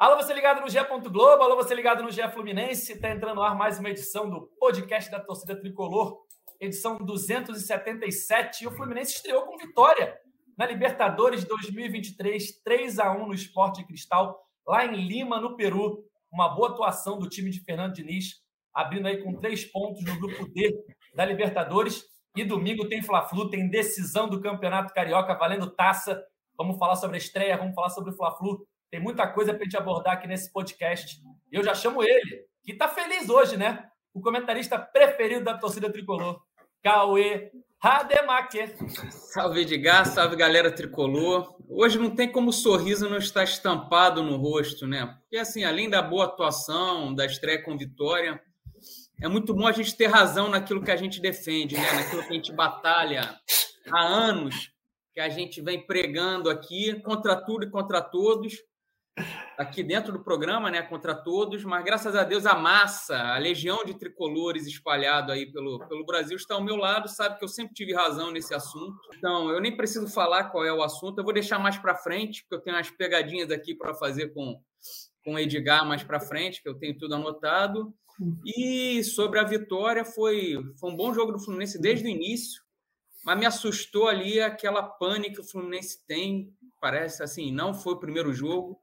Alô, 0.00 0.16
você 0.16 0.32
ligado 0.32 0.62
no 0.62 0.68
GE. 0.70 0.78
Globo, 1.10 1.42
alô, 1.42 1.56
você 1.56 1.74
ligado 1.74 2.02
no 2.02 2.10
GE 2.10 2.26
Fluminense. 2.32 2.94
Está 2.94 3.10
entrando 3.10 3.34
no 3.34 3.42
ar 3.42 3.54
mais 3.54 3.78
uma 3.78 3.90
edição 3.90 4.30
do 4.30 4.46
podcast 4.58 5.10
da 5.10 5.20
torcida 5.20 5.54
tricolor, 5.60 6.22
edição 6.58 6.96
277. 6.96 8.64
E 8.64 8.66
o 8.66 8.70
Fluminense 8.70 9.16
estreou 9.16 9.42
com 9.42 9.58
vitória 9.58 10.18
na 10.56 10.64
Libertadores 10.64 11.44
2023, 11.44 12.62
3 12.62 12.98
a 12.98 13.12
1 13.12 13.26
no 13.26 13.34
Esporte 13.34 13.86
Cristal, 13.86 14.42
lá 14.66 14.86
em 14.86 15.06
Lima, 15.06 15.38
no 15.38 15.54
Peru. 15.54 16.02
Uma 16.32 16.48
boa 16.48 16.70
atuação 16.70 17.18
do 17.18 17.28
time 17.28 17.50
de 17.50 17.60
Fernando 17.60 17.92
Diniz, 17.92 18.36
abrindo 18.72 19.06
aí 19.06 19.22
com 19.22 19.38
três 19.38 19.66
pontos 19.66 20.02
no 20.02 20.18
grupo 20.18 20.48
D 20.48 20.82
da 21.14 21.26
Libertadores. 21.26 22.06
E 22.34 22.42
domingo 22.42 22.88
tem 22.88 23.02
Fla-Flu, 23.02 23.50
tem 23.50 23.68
decisão 23.68 24.30
do 24.30 24.40
Campeonato 24.40 24.94
Carioca 24.94 25.34
valendo 25.34 25.70
taça. 25.70 26.24
Vamos 26.56 26.78
falar 26.78 26.96
sobre 26.96 27.16
a 27.16 27.20
estreia, 27.20 27.58
vamos 27.58 27.74
falar 27.74 27.90
sobre 27.90 28.12
o 28.12 28.16
Fla-Flu 28.16 28.66
tem 28.90 29.00
muita 29.00 29.26
coisa 29.28 29.52
para 29.52 29.62
a 29.62 29.64
gente 29.64 29.76
abordar 29.76 30.14
aqui 30.14 30.26
nesse 30.26 30.52
podcast. 30.52 31.20
E 31.50 31.56
eu 31.56 31.62
já 31.62 31.74
chamo 31.74 32.02
ele, 32.02 32.44
que 32.64 32.72
está 32.72 32.88
feliz 32.88 33.28
hoje, 33.28 33.56
né? 33.56 33.88
O 34.12 34.20
comentarista 34.20 34.78
preferido 34.78 35.44
da 35.44 35.56
torcida 35.56 35.90
tricolor, 35.90 36.40
Cauê 36.82 37.52
Rademacher. 37.78 38.76
Salve 39.10 39.60
Edgar, 39.60 40.04
salve 40.04 40.34
galera 40.34 40.72
tricolor. 40.72 41.56
Hoje 41.68 41.98
não 41.98 42.10
tem 42.14 42.30
como 42.30 42.50
o 42.50 42.52
sorriso 42.52 43.08
não 43.08 43.18
estar 43.18 43.44
estampado 43.44 44.22
no 44.24 44.36
rosto, 44.36 44.86
né? 44.88 45.06
Porque 45.20 45.36
assim, 45.36 45.62
além 45.62 45.88
da 45.88 46.02
boa 46.02 46.24
atuação, 46.24 47.14
da 47.14 47.24
estreia 47.24 47.62
com 47.62 47.78
vitória, 47.78 48.42
é 49.22 49.28
muito 49.28 49.54
bom 49.54 49.68
a 49.68 49.72
gente 49.72 49.96
ter 49.96 50.08
razão 50.08 50.48
naquilo 50.48 50.82
que 50.82 50.90
a 50.90 50.96
gente 50.96 51.20
defende, 51.20 51.76
né? 51.76 51.92
Naquilo 51.92 52.22
que 52.22 52.30
a 52.30 52.34
gente 52.34 52.52
batalha 52.52 53.38
há 53.92 54.04
anos, 54.04 54.72
que 55.14 55.20
a 55.20 55.28
gente 55.28 55.62
vem 55.62 55.86
pregando 55.86 56.50
aqui 56.50 57.00
contra 57.02 57.36
tudo 57.36 57.64
e 57.64 57.70
contra 57.70 58.02
todos 58.02 58.58
aqui 59.56 59.82
dentro 59.82 60.12
do 60.12 60.20
programa, 60.20 60.70
né, 60.70 60.82
contra 60.82 61.14
todos, 61.14 61.64
mas 61.64 61.84
graças 61.84 62.14
a 62.14 62.24
Deus 62.24 62.46
a 62.46 62.54
massa, 62.54 63.16
a 63.16 63.38
legião 63.38 63.84
de 63.84 63.94
tricolores 63.94 64.66
espalhado 64.66 65.32
aí 65.32 65.50
pelo, 65.50 65.78
pelo 65.86 66.04
Brasil 66.06 66.36
está 66.36 66.54
ao 66.54 66.64
meu 66.64 66.76
lado, 66.76 67.08
sabe 67.08 67.38
que 67.38 67.44
eu 67.44 67.48
sempre 67.48 67.74
tive 67.74 67.92
razão 67.92 68.30
nesse 68.30 68.54
assunto. 68.54 68.98
Então, 69.16 69.50
eu 69.50 69.60
nem 69.60 69.76
preciso 69.76 70.08
falar 70.08 70.44
qual 70.44 70.64
é 70.64 70.72
o 70.72 70.82
assunto, 70.82 71.18
eu 71.18 71.24
vou 71.24 71.32
deixar 71.32 71.58
mais 71.58 71.78
para 71.78 71.94
frente, 71.94 72.42
porque 72.42 72.54
eu 72.56 72.60
tenho 72.60 72.76
umas 72.76 72.90
pegadinhas 72.90 73.50
aqui 73.50 73.74
para 73.74 73.94
fazer 73.94 74.32
com 74.32 74.60
com 75.24 75.34
o 75.34 75.38
Edgar 75.38 75.86
mais 75.86 76.02
para 76.02 76.20
frente, 76.20 76.62
que 76.62 76.68
eu 76.68 76.74
tenho 76.74 76.96
tudo 76.96 77.14
anotado. 77.14 77.94
E 78.44 79.02
sobre 79.04 79.38
a 79.38 79.44
vitória, 79.44 80.04
foi, 80.04 80.58
foi 80.78 80.90
um 80.90 80.96
bom 80.96 81.12
jogo 81.14 81.32
do 81.32 81.38
Fluminense 81.38 81.80
desde 81.80 82.06
o 82.06 82.08
início, 82.08 82.62
mas 83.24 83.38
me 83.38 83.46
assustou 83.46 84.08
ali 84.08 84.40
aquela 84.40 84.82
pane 84.82 85.30
que 85.30 85.40
o 85.40 85.44
Fluminense 85.44 86.04
tem. 86.06 86.52
Parece 86.80 87.22
assim, 87.22 87.52
não 87.52 87.74
foi 87.74 87.94
o 87.94 88.00
primeiro 88.00 88.32
jogo 88.32 88.80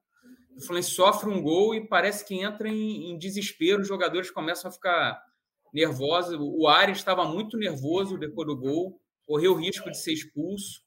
o 0.58 0.62
Fluminense 0.62 0.92
sofre 0.92 1.30
um 1.30 1.42
gol 1.42 1.76
e 1.76 1.88
parece 1.88 2.26
que 2.26 2.36
entra 2.36 2.68
em, 2.68 3.12
em 3.12 3.18
desespero, 3.18 3.82
os 3.82 3.88
jogadores 3.88 4.32
começam 4.32 4.70
a 4.70 4.74
ficar 4.74 5.22
nervosos. 5.72 6.38
O 6.40 6.68
Ares 6.68 6.98
estava 6.98 7.26
muito 7.26 7.58
nervoso 7.58 8.18
depois 8.18 8.48
do 8.48 8.58
gol, 8.58 9.00
correu 9.26 9.54
o 9.54 9.56
risco 9.56 9.90
de 9.92 9.98
ser 9.98 10.14
expulso. 10.14 10.82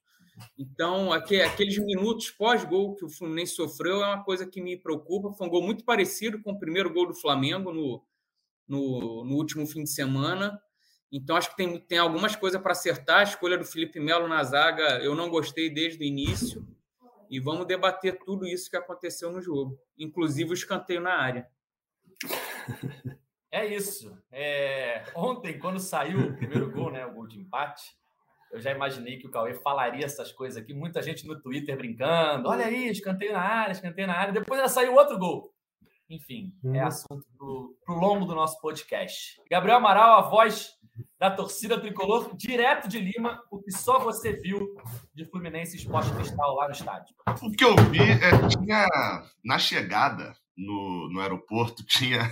Então, 0.59 1.13
aqueles 1.13 1.79
minutos 1.79 2.31
pós-gol 2.31 2.97
que 2.97 3.05
o 3.05 3.11
Fluminense 3.11 3.55
sofreu 3.55 4.03
é 4.03 4.07
uma 4.07 4.25
coisa 4.25 4.47
que 4.47 4.61
me 4.61 4.77
preocupa. 4.77 5.33
Foi 5.33 5.47
um 5.47 5.51
gol 5.51 5.63
muito 5.63 5.85
parecido 5.85 6.43
com 6.43 6.53
o 6.53 6.59
primeiro 6.59 6.93
gol 6.93 7.07
do 7.07 7.15
Flamengo 7.15 7.73
no, 7.73 8.03
no, 8.67 9.25
no 9.25 9.35
último 9.37 9.67
fim 9.67 9.85
de 9.85 9.91
semana. 9.91 10.61
Então, 11.13 11.37
acho 11.37 11.51
que 11.51 11.57
tem, 11.57 11.79
tem 11.79 11.99
algumas 11.99 12.35
coisas 12.35 12.61
para 12.61 12.73
acertar. 12.73 13.21
A 13.21 13.25
escolha 13.25 13.59
do 13.59 13.65
Felipe 13.65 14.01
Melo 14.01 14.27
na 14.27 14.43
zaga 14.43 14.99
eu 15.01 15.15
não 15.15 15.29
gostei 15.29 15.69
desde 15.69 16.03
o 16.03 16.07
início 16.07 16.67
e 17.31 17.39
vamos 17.39 17.67
debater 17.67 18.19
tudo 18.25 18.47
isso 18.47 18.69
que 18.69 18.77
aconteceu 18.77 19.31
no 19.31 19.41
jogo, 19.41 19.79
inclusive 19.97 20.51
o 20.51 20.55
escanteio 20.55 21.01
na 21.01 21.15
área. 21.15 21.49
É 23.53 23.67
isso. 23.67 24.17
É... 24.31 25.03
Ontem, 25.15 25.59
quando 25.59 25.81
saiu 25.81 26.21
o 26.21 26.37
primeiro 26.37 26.71
gol, 26.71 26.91
né, 26.93 27.05
o 27.05 27.13
gol 27.13 27.27
de 27.27 27.39
empate, 27.39 27.83
eu 28.53 28.61
já 28.61 28.73
imaginei 28.73 29.19
que 29.19 29.27
o 29.27 29.31
Cauê 29.31 29.55
falaria 29.55 30.05
essas 30.05 30.33
coisas 30.33 30.61
aqui. 30.61 30.75
Muita 30.75 31.03
gente 31.03 31.27
no 31.27 31.41
Twitter 31.41 31.77
brincando. 31.77 32.49
Olha 32.49 32.67
aí, 32.67 32.89
escanteio 32.89 33.33
na 33.33 33.41
área, 33.41 33.73
escanteio 33.73 34.07
na 34.07 34.17
área. 34.17 34.33
Depois 34.33 34.61
já 34.61 34.69
saiu 34.69 34.95
outro 34.95 35.19
gol. 35.19 35.55
Enfim, 36.09 36.53
é 36.65 36.69
uhum. 36.69 36.87
assunto 36.87 37.77
para 37.85 37.95
o 37.95 37.99
longo 37.99 38.25
do 38.25 38.35
nosso 38.35 38.61
podcast. 38.61 39.41
Gabriel 39.49 39.79
Amaral, 39.79 40.19
a 40.19 40.23
voz 40.29 40.77
da 41.19 41.31
torcida 41.31 41.81
tricolor, 41.81 42.37
direto 42.37 42.89
de 42.89 42.99
Lima, 42.99 43.43
o 43.51 43.61
que 43.61 43.71
só 43.73 43.99
você 43.99 44.33
viu 44.33 44.75
de 45.15 45.25
Fluminense 45.27 45.77
Esporte 45.77 46.11
Cristal 46.13 46.55
lá 46.55 46.67
no 46.67 46.73
estádio. 46.73 47.15
O 47.43 47.51
que 47.53 47.65
eu 47.65 47.77
vi 47.91 48.01
é 48.01 48.49
tinha 48.49 48.87
na 49.45 49.59
chegada 49.59 50.35
no, 50.57 51.09
no 51.13 51.21
aeroporto, 51.21 51.85
tinha. 51.87 52.31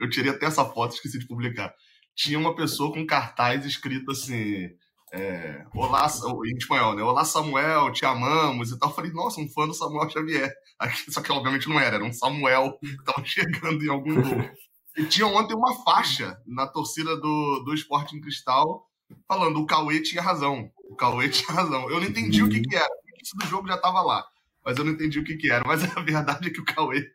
Eu 0.00 0.08
tirei 0.08 0.30
até 0.30 0.46
essa 0.46 0.64
foto, 0.64 0.94
esqueci 0.94 1.18
de 1.18 1.26
publicar. 1.26 1.74
Tinha 2.14 2.38
uma 2.38 2.54
pessoa 2.54 2.92
com 2.92 3.06
cartaz 3.06 3.64
escrito 3.66 4.12
assim. 4.12 4.68
É, 5.12 5.64
Olá, 5.72 6.08
em 6.44 6.56
espanhol, 6.56 6.94
né? 6.96 7.02
Olá, 7.02 7.24
Samuel, 7.24 7.92
te 7.92 8.04
amamos 8.04 8.72
e 8.72 8.78
tal. 8.78 8.90
Eu 8.90 8.94
falei, 8.94 9.12
nossa, 9.12 9.40
um 9.40 9.48
fã 9.48 9.66
do 9.66 9.74
Samuel 9.74 10.10
Xavier. 10.10 10.52
Aqui, 10.78 11.12
só 11.12 11.22
que 11.22 11.30
obviamente 11.30 11.68
não 11.68 11.78
era, 11.78 11.96
era 11.96 12.04
um 12.04 12.12
Samuel 12.12 12.76
que 12.78 12.86
estava 12.86 13.24
chegando 13.24 13.84
em 13.84 13.88
algum 13.88 14.14
gol. 14.14 14.50
E 14.96 15.04
tinha 15.06 15.26
ontem 15.26 15.54
uma 15.54 15.82
faixa 15.82 16.40
na 16.46 16.66
torcida 16.66 17.16
do, 17.16 17.62
do 17.64 17.74
Esporte 17.74 18.16
em 18.16 18.20
Cristal 18.20 18.88
falando 19.28 19.60
o 19.60 19.66
Cauê 19.66 20.00
tinha 20.00 20.22
razão. 20.22 20.70
O 20.88 20.94
Cauê 20.96 21.28
tinha 21.28 21.50
razão. 21.50 21.90
Eu 21.90 22.00
não 22.00 22.06
entendi 22.06 22.42
o 22.42 22.48
que, 22.48 22.60
que 22.60 22.76
era. 22.76 22.88
O 22.88 23.08
início 23.16 23.38
do 23.38 23.46
jogo 23.46 23.68
já 23.68 23.74
estava 23.74 24.00
lá. 24.02 24.24
Mas 24.64 24.78
eu 24.78 24.84
não 24.84 24.92
entendi 24.92 25.18
o 25.18 25.24
que, 25.24 25.36
que 25.36 25.50
era. 25.50 25.64
Mas 25.66 25.82
a 25.84 26.00
verdade 26.00 26.48
é 26.48 26.50
que 26.50 26.60
o 26.60 26.64
Cauê 26.64 27.06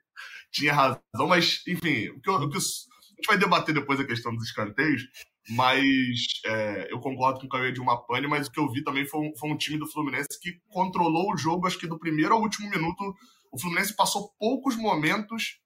tinha 0.51 0.73
razão. 0.73 1.27
Mas, 1.27 1.61
enfim, 1.67 2.09
o 2.09 2.21
que, 2.21 2.29
eu, 2.29 2.35
o 2.35 2.49
que 2.49 2.57
eu, 2.57 2.61
a 2.61 3.15
gente 3.15 3.27
vai 3.27 3.37
debater 3.37 3.73
depois 3.73 3.99
a 3.99 4.05
questão 4.05 4.33
dos 4.35 4.45
escanteios. 4.45 5.03
Mas 5.49 6.41
é, 6.45 6.91
eu 6.91 6.99
concordo 6.99 7.39
com 7.39 7.47
o 7.47 7.49
Cauê 7.49 7.71
de 7.71 7.81
uma 7.81 7.97
pane, 8.05 8.27
mas 8.27 8.47
o 8.47 8.51
que 8.51 8.59
eu 8.59 8.69
vi 8.69 8.83
também 8.83 9.05
foi 9.07 9.21
um, 9.21 9.35
foi 9.35 9.49
um 9.49 9.57
time 9.57 9.79
do 9.79 9.87
Fluminense 9.87 10.39
que 10.39 10.59
controlou 10.69 11.33
o 11.33 11.37
jogo, 11.37 11.65
acho 11.65 11.79
que 11.79 11.87
do 11.87 11.97
primeiro 11.97 12.33
ao 12.33 12.41
último 12.41 12.69
minuto. 12.69 13.15
O 13.51 13.59
Fluminense 13.59 13.95
passou 13.95 14.31
poucos 14.37 14.75
momentos 14.75 15.59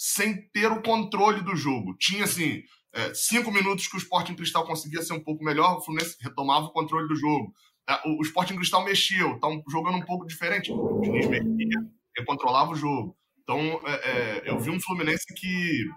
sem 0.00 0.48
ter 0.48 0.72
o 0.72 0.82
controle 0.82 1.42
do 1.42 1.54
jogo. 1.54 1.94
Tinha, 1.98 2.24
assim, 2.24 2.62
é, 2.94 3.12
cinco 3.12 3.52
minutos 3.52 3.86
que 3.86 3.96
o 3.96 3.98
Sporting 3.98 4.34
Cristal 4.34 4.64
conseguia 4.64 5.02
ser 5.02 5.12
um 5.12 5.22
pouco 5.22 5.44
melhor, 5.44 5.76
o 5.76 5.82
Fluminense 5.82 6.16
retomava 6.22 6.64
o 6.64 6.72
controle 6.72 7.06
do 7.06 7.14
jogo. 7.14 7.52
É, 7.86 8.08
o, 8.08 8.18
o 8.18 8.22
Sporting 8.22 8.56
Cristal 8.56 8.82
mexeu, 8.82 9.38
tá 9.38 9.48
jogando 9.70 9.98
um 9.98 10.06
pouco 10.06 10.26
diferente. 10.26 10.72
O 10.72 11.02
Diniz 11.02 11.28
mexia, 11.28 11.78
ele 12.16 12.26
controlava 12.26 12.70
o 12.70 12.74
jogo. 12.74 13.14
Então, 13.42 13.60
é, 13.84 13.92
é, 13.92 14.50
eu 14.50 14.58
vi 14.58 14.70
um 14.70 14.80
Fluminense 14.80 15.26
que, 15.36 15.90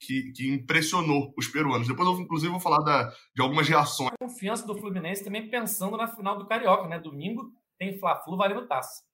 que, 0.00 0.32
que, 0.32 0.48
impressionou 0.48 1.34
os 1.36 1.48
peruanos. 1.48 1.86
Depois, 1.86 2.08
eu, 2.08 2.18
inclusive, 2.18 2.50
vou 2.50 2.60
falar 2.60 2.82
da, 2.82 3.12
de 3.36 3.42
algumas 3.42 3.68
reações. 3.68 4.12
A 4.14 4.26
confiança 4.26 4.66
do 4.66 4.78
Fluminense 4.78 5.22
também 5.22 5.50
pensando 5.50 5.98
na 5.98 6.08
final 6.08 6.38
do 6.38 6.46
Carioca, 6.46 6.88
né? 6.88 6.98
Domingo 6.98 7.52
tem 7.78 7.98
Fla-Flu 7.98 8.38
valendo 8.38 8.66
taça. 8.66 9.06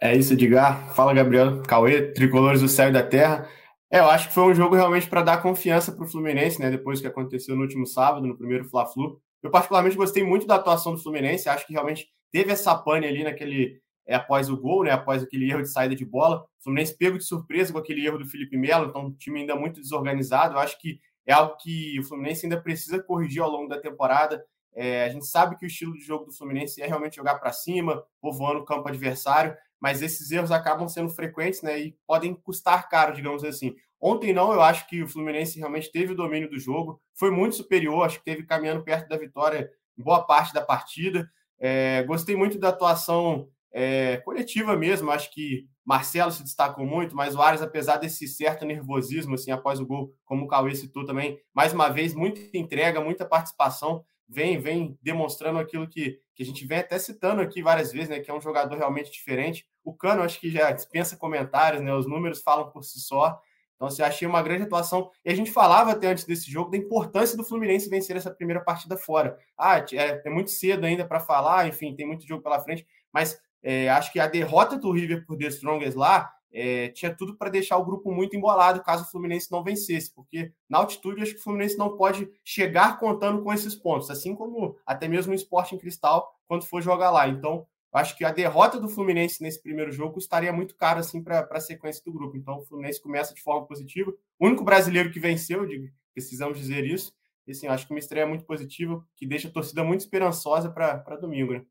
É 0.00 0.16
isso, 0.16 0.32
Edgar. 0.32 0.94
Fala, 0.94 1.12
Gabriel. 1.12 1.62
Cauê, 1.62 2.12
tricolores 2.12 2.60
do 2.60 2.68
céu 2.68 2.88
e 2.88 2.92
da 2.92 3.02
terra. 3.02 3.48
É, 3.90 3.98
eu 3.98 4.08
acho 4.08 4.28
que 4.28 4.34
foi 4.34 4.44
um 4.44 4.54
jogo 4.54 4.74
realmente 4.74 5.08
para 5.08 5.22
dar 5.22 5.42
confiança 5.42 5.90
para 5.92 6.04
o 6.04 6.08
Fluminense, 6.08 6.60
né? 6.60 6.70
Depois 6.70 7.00
que 7.00 7.06
aconteceu 7.06 7.56
no 7.56 7.62
último 7.62 7.86
sábado, 7.86 8.26
no 8.26 8.36
primeiro 8.36 8.64
Fla-Flu. 8.64 9.20
Eu, 9.42 9.50
particularmente, 9.50 9.96
gostei 9.96 10.22
muito 10.22 10.46
da 10.46 10.54
atuação 10.54 10.92
do 10.92 11.02
Fluminense. 11.02 11.48
Acho 11.48 11.66
que 11.66 11.72
realmente 11.72 12.08
teve 12.30 12.52
essa 12.52 12.74
pane 12.76 13.06
ali 13.06 13.24
naquele. 13.24 13.80
É, 14.06 14.14
após 14.14 14.48
o 14.48 14.56
gol, 14.56 14.84
né? 14.84 14.90
Após 14.92 15.22
aquele 15.22 15.50
erro 15.50 15.62
de 15.62 15.70
saída 15.70 15.94
de 15.94 16.04
bola. 16.04 16.44
O 16.60 16.62
Fluminense 16.64 16.96
pego 16.96 17.18
de 17.18 17.24
surpresa 17.24 17.72
com 17.72 17.78
aquele 17.78 18.06
erro 18.06 18.18
do 18.18 18.26
Felipe 18.26 18.56
Melo, 18.56 18.88
então 18.88 19.06
o 19.06 19.12
time 19.12 19.40
ainda 19.40 19.56
muito 19.56 19.80
desorganizado. 19.80 20.54
Eu 20.54 20.58
acho 20.58 20.78
que 20.80 20.98
é 21.26 21.32
algo 21.32 21.56
que 21.60 21.98
o 22.00 22.04
Fluminense 22.04 22.46
ainda 22.46 22.60
precisa 22.60 23.02
corrigir 23.02 23.42
ao 23.42 23.50
longo 23.50 23.68
da 23.68 23.78
temporada. 23.78 24.42
É, 24.74 25.04
a 25.04 25.08
gente 25.08 25.26
sabe 25.26 25.56
que 25.56 25.64
o 25.64 25.66
estilo 25.66 25.94
de 25.94 26.04
jogo 26.04 26.26
do 26.26 26.32
Fluminense 26.32 26.80
é 26.80 26.86
realmente 26.86 27.16
jogar 27.16 27.38
para 27.38 27.52
cima, 27.52 28.02
povoando 28.20 28.60
o 28.60 28.64
campo 28.64 28.88
adversário, 28.88 29.56
mas 29.80 30.02
esses 30.02 30.30
erros 30.30 30.52
acabam 30.52 30.88
sendo 30.88 31.08
frequentes 31.08 31.62
né, 31.62 31.78
e 31.80 31.96
podem 32.06 32.34
custar 32.34 32.88
caro, 32.88 33.14
digamos 33.14 33.42
assim. 33.44 33.74
Ontem 34.00 34.32
não, 34.32 34.52
eu 34.52 34.62
acho 34.62 34.86
que 34.86 35.02
o 35.02 35.08
Fluminense 35.08 35.58
realmente 35.58 35.90
teve 35.90 36.12
o 36.12 36.16
domínio 36.16 36.48
do 36.48 36.58
jogo, 36.58 37.00
foi 37.14 37.30
muito 37.30 37.56
superior, 37.56 38.04
acho 38.04 38.18
que 38.18 38.24
teve 38.24 38.46
caminhando 38.46 38.84
perto 38.84 39.08
da 39.08 39.16
vitória 39.16 39.70
em 39.98 40.02
boa 40.02 40.24
parte 40.24 40.54
da 40.54 40.62
partida. 40.62 41.28
É, 41.58 42.02
gostei 42.04 42.34
muito 42.34 42.58
da 42.58 42.70
atuação 42.70 43.48
é, 43.72 44.16
coletiva 44.18 44.76
mesmo, 44.76 45.10
acho 45.10 45.30
que 45.32 45.66
Marcelo 45.84 46.30
se 46.30 46.42
destacou 46.42 46.86
muito, 46.86 47.14
mas 47.14 47.34
o 47.34 47.42
Ares, 47.42 47.62
apesar 47.62 47.96
desse 47.96 48.26
certo 48.28 48.64
nervosismo 48.64 49.34
assim 49.34 49.50
após 49.50 49.80
o 49.80 49.86
gol, 49.86 50.14
como 50.24 50.44
o 50.44 50.48
Cauê 50.48 50.74
citou 50.74 51.04
também, 51.04 51.38
mais 51.54 51.72
uma 51.72 51.88
vez, 51.88 52.14
muita 52.14 52.40
entrega, 52.56 53.00
muita 53.00 53.24
participação 53.24 54.04
vem, 54.30 54.58
vem 54.58 54.96
demonstrando 55.02 55.58
aquilo 55.58 55.88
que, 55.88 56.20
que 56.34 56.42
a 56.42 56.46
gente 56.46 56.64
vem 56.64 56.78
até 56.78 56.98
citando 56.98 57.42
aqui 57.42 57.62
várias 57.62 57.92
vezes, 57.92 58.08
né? 58.08 58.20
Que 58.20 58.30
é 58.30 58.34
um 58.34 58.40
jogador 58.40 58.76
realmente 58.76 59.10
diferente. 59.10 59.66
O 59.84 59.92
Cano, 59.92 60.22
acho 60.22 60.38
que 60.38 60.50
já 60.50 60.70
dispensa 60.70 61.16
comentários, 61.16 61.82
né? 61.82 61.92
Os 61.92 62.06
números 62.06 62.40
falam 62.40 62.70
por 62.70 62.84
si 62.84 63.00
só. 63.00 63.40
Então, 63.74 63.88
assim, 63.88 64.02
achei 64.02 64.28
uma 64.28 64.42
grande 64.42 64.64
atuação. 64.64 65.10
E 65.24 65.30
a 65.30 65.34
gente 65.34 65.50
falava 65.50 65.90
até 65.90 66.06
antes 66.06 66.24
desse 66.24 66.50
jogo 66.50 66.70
da 66.70 66.76
importância 66.76 67.36
do 67.36 67.42
Fluminense 67.42 67.90
vencer 67.90 68.16
essa 68.16 68.30
primeira 68.30 68.62
partida 68.62 68.96
fora. 68.96 69.36
Ah, 69.58 69.78
é, 69.78 70.22
é 70.24 70.30
muito 70.30 70.50
cedo 70.50 70.84
ainda 70.84 71.04
para 71.04 71.18
falar, 71.18 71.66
enfim, 71.66 71.94
tem 71.96 72.06
muito 72.06 72.26
jogo 72.26 72.42
pela 72.42 72.60
frente, 72.60 72.86
mas 73.12 73.40
é, 73.62 73.88
acho 73.88 74.12
que 74.12 74.20
a 74.20 74.26
derrota 74.26 74.78
do 74.78 74.92
River 74.92 75.24
por 75.26 75.36
The 75.36 75.46
Strongest 75.46 75.96
lá 75.96 76.30
é, 76.52 76.88
tinha 76.88 77.14
tudo 77.14 77.36
para 77.36 77.50
deixar 77.50 77.76
o 77.76 77.84
grupo 77.84 78.12
muito 78.12 78.36
embolado 78.36 78.82
caso 78.82 79.04
o 79.04 79.10
Fluminense 79.10 79.50
não 79.50 79.62
vencesse, 79.62 80.12
porque 80.14 80.52
na 80.68 80.78
altitude 80.78 81.22
acho 81.22 81.34
que 81.34 81.40
o 81.40 81.42
Fluminense 81.42 81.78
não 81.78 81.96
pode 81.96 82.28
chegar 82.44 82.98
contando 82.98 83.42
com 83.42 83.52
esses 83.52 83.74
pontos, 83.74 84.10
assim 84.10 84.34
como 84.34 84.76
até 84.84 85.06
mesmo 85.06 85.32
o 85.32 85.34
Esporte 85.34 85.74
em 85.74 85.78
Cristal 85.78 86.28
quando 86.46 86.64
for 86.64 86.82
jogar 86.82 87.10
lá. 87.10 87.28
Então, 87.28 87.66
acho 87.92 88.16
que 88.16 88.24
a 88.24 88.32
derrota 88.32 88.80
do 88.80 88.88
Fluminense 88.88 89.42
nesse 89.42 89.62
primeiro 89.62 89.92
jogo 89.92 90.18
estaria 90.18 90.52
muito 90.52 90.74
caro 90.76 91.00
assim 91.00 91.22
para 91.22 91.46
a 91.50 91.60
sequência 91.60 92.02
do 92.04 92.12
grupo. 92.12 92.36
Então, 92.36 92.58
o 92.58 92.64
Fluminense 92.64 93.00
começa 93.00 93.34
de 93.34 93.42
forma 93.42 93.66
positiva. 93.66 94.12
O 94.38 94.46
único 94.46 94.64
brasileiro 94.64 95.10
que 95.10 95.20
venceu, 95.20 95.66
precisamos 96.12 96.58
dizer 96.58 96.84
isso. 96.84 97.14
E, 97.46 97.52
assim, 97.52 97.66
acho 97.66 97.86
que 97.86 97.92
uma 97.92 97.98
estreia 97.98 98.26
muito 98.26 98.44
positiva, 98.44 99.04
que 99.16 99.26
deixa 99.26 99.48
a 99.48 99.50
torcida 99.50 99.82
muito 99.82 100.00
esperançosa 100.00 100.70
para 100.70 101.16
domingo. 101.16 101.52
Né? 101.52 101.64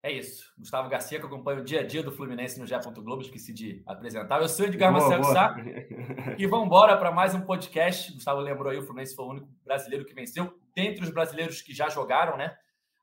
É 0.00 0.12
isso. 0.12 0.52
Gustavo 0.56 0.88
Garcia, 0.88 1.18
que 1.18 1.26
acompanha 1.26 1.60
o 1.60 1.64
dia 1.64 1.80
a 1.80 1.86
dia 1.86 2.04
do 2.04 2.12
Fluminense 2.12 2.58
no 2.60 2.66
Gé. 2.66 2.78
Globo, 2.78 3.20
esqueci 3.20 3.52
de 3.52 3.82
apresentar. 3.84 4.40
Eu 4.40 4.48
sou 4.48 4.66
Edgar 4.66 4.92
Marcelo 4.92 5.24
Sá. 5.24 5.56
E 6.38 6.46
vamos 6.46 6.66
embora 6.66 6.96
para 6.96 7.10
mais 7.10 7.34
um 7.34 7.40
podcast. 7.40 8.12
Gustavo 8.12 8.40
lembrou 8.40 8.70
aí, 8.70 8.78
o 8.78 8.84
Fluminense 8.84 9.16
foi 9.16 9.24
o 9.24 9.30
único 9.30 9.48
brasileiro 9.64 10.04
que 10.04 10.14
venceu. 10.14 10.56
Dentre 10.72 11.02
os 11.02 11.10
brasileiros 11.10 11.62
que 11.62 11.74
já 11.74 11.88
jogaram, 11.88 12.36
né? 12.36 12.56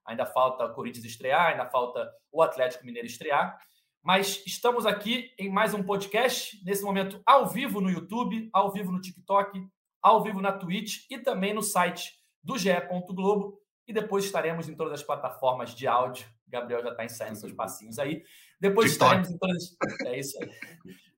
Ainda 0.05 0.25
falta 0.25 0.65
o 0.65 0.73
Corinthians 0.73 1.03
estrear, 1.03 1.51
ainda 1.51 1.65
falta 1.65 2.09
o 2.31 2.41
Atlético 2.41 2.85
Mineiro 2.85 3.07
estrear. 3.07 3.59
Mas 4.01 4.41
estamos 4.45 4.85
aqui 4.85 5.33
em 5.37 5.49
mais 5.49 5.73
um 5.73 5.83
podcast, 5.83 6.63
nesse 6.63 6.83
momento 6.83 7.21
ao 7.25 7.47
vivo 7.47 7.81
no 7.81 7.89
YouTube, 7.89 8.49
ao 8.53 8.71
vivo 8.71 8.91
no 8.91 9.01
TikTok, 9.01 9.67
ao 10.01 10.23
vivo 10.23 10.39
na 10.39 10.53
Twitch 10.53 11.05
e 11.09 11.17
também 11.17 11.53
no 11.53 11.61
site 11.61 12.13
do 12.41 12.57
GE. 12.57 12.69
Globo. 13.09 13.59
E 13.85 13.91
depois 13.91 14.23
estaremos 14.23 14.69
em 14.69 14.75
todas 14.75 14.93
as 14.93 15.03
plataformas 15.03 15.75
de 15.75 15.87
áudio. 15.87 16.25
Gabriel 16.47 16.83
já 16.83 16.91
está 16.91 17.05
ensaiando 17.05 17.39
seus 17.39 17.53
passinhos 17.53 17.99
aí. 17.99 18.23
Depois 18.59 18.91
TikTok. 18.91 19.21
estaremos 19.21 19.29
em 19.31 19.37
todas. 19.37 19.75
É 20.05 20.19
isso 20.19 20.37
aí. 20.41 20.49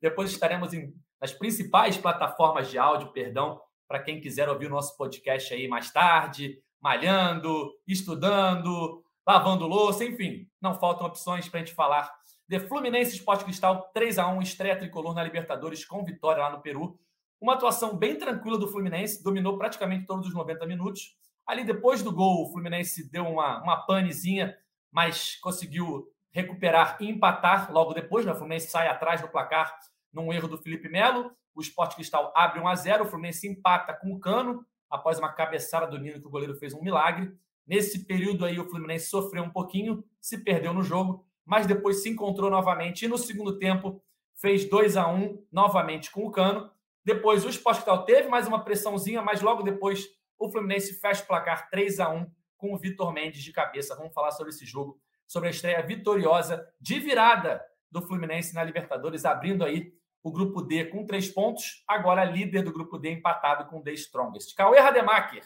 Depois 0.02 0.32
estaremos 0.32 0.74
em, 0.74 0.94
nas 1.20 1.34
principais 1.34 1.98
plataformas 1.98 2.70
de 2.70 2.78
áudio, 2.78 3.12
perdão, 3.12 3.60
para 3.88 4.00
quem 4.02 4.20
quiser 4.20 4.50
ouvir 4.50 4.68
o 4.68 4.72
nosso 4.72 4.96
podcast 4.98 5.54
aí 5.54 5.68
mais 5.68 5.92
tarde, 5.92 6.62
malhando, 6.80 7.74
estudando, 7.88 9.04
lavando 9.26 9.68
louça, 9.68 10.06
enfim. 10.06 10.48
Não 10.62 10.80
faltam 10.80 11.08
opções 11.08 11.48
para 11.50 11.60
a 11.60 11.64
gente 11.64 11.76
falar 11.76 12.12
de 12.48 12.60
Fluminense 12.62 13.16
Esporte 13.16 13.44
Cristal 13.44 13.92
3 13.94 14.20
a 14.20 14.28
1 14.28 14.42
estreia 14.42 14.78
tricolor 14.78 15.14
na 15.14 15.24
Libertadores 15.24 15.84
com 15.84 16.04
vitória 16.04 16.42
lá 16.42 16.50
no 16.50 16.62
Peru. 16.62 16.98
Uma 17.40 17.54
atuação 17.54 17.96
bem 17.96 18.18
tranquila 18.18 18.58
do 18.58 18.68
Fluminense, 18.68 19.24
dominou 19.24 19.58
praticamente 19.58 20.06
todos 20.06 20.28
os 20.28 20.34
90 20.34 20.66
minutos. 20.66 21.16
Ali 21.46 21.64
depois 21.64 22.02
do 22.02 22.12
gol, 22.12 22.44
o 22.44 22.52
Fluminense 22.52 23.10
deu 23.12 23.26
uma, 23.26 23.62
uma 23.62 23.86
panezinha, 23.86 24.56
mas 24.92 25.36
conseguiu 25.36 26.12
recuperar 26.32 26.98
e 27.00 27.10
empatar 27.10 27.72
logo 27.72 27.94
depois. 27.94 28.26
Né? 28.26 28.32
O 28.32 28.36
Fluminense 28.36 28.70
sai 28.70 28.88
atrás 28.88 29.22
do 29.22 29.28
placar 29.28 29.78
num 30.14 30.32
erro 30.32 30.48
do 30.48 30.58
Felipe 30.58 30.90
Melo. 30.90 31.32
O 31.56 31.62
Esporte 31.62 31.96
Cristal 31.96 32.32
abre 32.36 32.60
1 32.60 32.68
a 32.68 32.76
0 32.76 33.04
o 33.04 33.08
Fluminense 33.08 33.48
empata 33.48 33.94
com 33.94 34.14
o 34.14 34.20
Cano, 34.20 34.64
após 34.90 35.18
uma 35.18 35.34
cabeçada 35.34 35.88
do 35.88 35.98
Nino 35.98 36.22
que 36.22 36.28
o 36.28 36.30
goleiro 36.30 36.56
fez 36.56 36.74
um 36.74 36.82
milagre. 36.82 37.32
Nesse 37.66 38.06
período 38.06 38.46
aí, 38.46 38.60
o 38.60 38.70
Fluminense 38.70 39.10
sofreu 39.10 39.44
um 39.44 39.50
pouquinho, 39.50 40.04
se 40.22 40.44
perdeu 40.44 40.74
no 40.74 40.84
jogo, 40.84 41.26
mas 41.44 41.66
depois 41.66 42.04
se 42.04 42.10
encontrou 42.10 42.50
novamente 42.50 43.06
e 43.06 43.08
no 43.08 43.18
segundo 43.18 43.58
tempo 43.58 44.02
fez 44.36 44.70
2 44.70 44.96
a 44.96 45.08
1 45.08 45.46
novamente 45.52 46.12
com 46.12 46.26
o 46.26 46.32
Cano. 46.32 46.70
Depois 47.04 47.44
o 47.44 47.50
Sport 47.50 47.78
Cristal 47.78 48.06
teve 48.06 48.30
mais 48.30 48.48
uma 48.48 48.64
pressãozinha, 48.64 49.22
mas 49.22 49.42
logo 49.42 49.64
depois 49.64 50.08
o 50.38 50.52
Fluminense 50.52 50.94
fecha 51.00 51.24
o 51.24 51.28
placar 51.28 51.70
3 51.70 52.00
a 52.00 52.10
1 52.10 52.32
com 52.58 52.74
o 52.74 52.78
Vitor 52.78 53.14
Mendes 53.14 53.44
de 53.44 53.54
cabeça. 53.54 53.96
Vamos 53.96 54.14
falar 54.14 54.32
sobre 54.32 54.52
esse 54.52 54.66
jogo, 54.66 55.00
sobre 55.28 55.48
a 55.48 55.52
estreia 55.52 55.82
vitoriosa 55.82 56.68
de 56.80 57.00
virada 57.00 57.64
do 57.90 58.02
Fluminense 58.02 58.54
na 58.54 58.64
Libertadores, 58.64 59.26
abrindo 59.26 59.64
aí 59.64 59.94
o 60.24 60.32
grupo 60.32 60.62
D 60.62 60.86
com 60.86 61.06
três 61.06 61.30
pontos, 61.30 61.84
agora 61.88 62.26
líder 62.26 62.64
do 62.64 62.74
grupo 62.74 62.98
D 62.98 63.12
empatado 63.12 63.70
com 63.70 63.80
o 63.80 63.84
The 63.84 63.94
Strongest. 63.94 64.54
Cauê 64.56 64.80
Rademacher, 64.80 65.44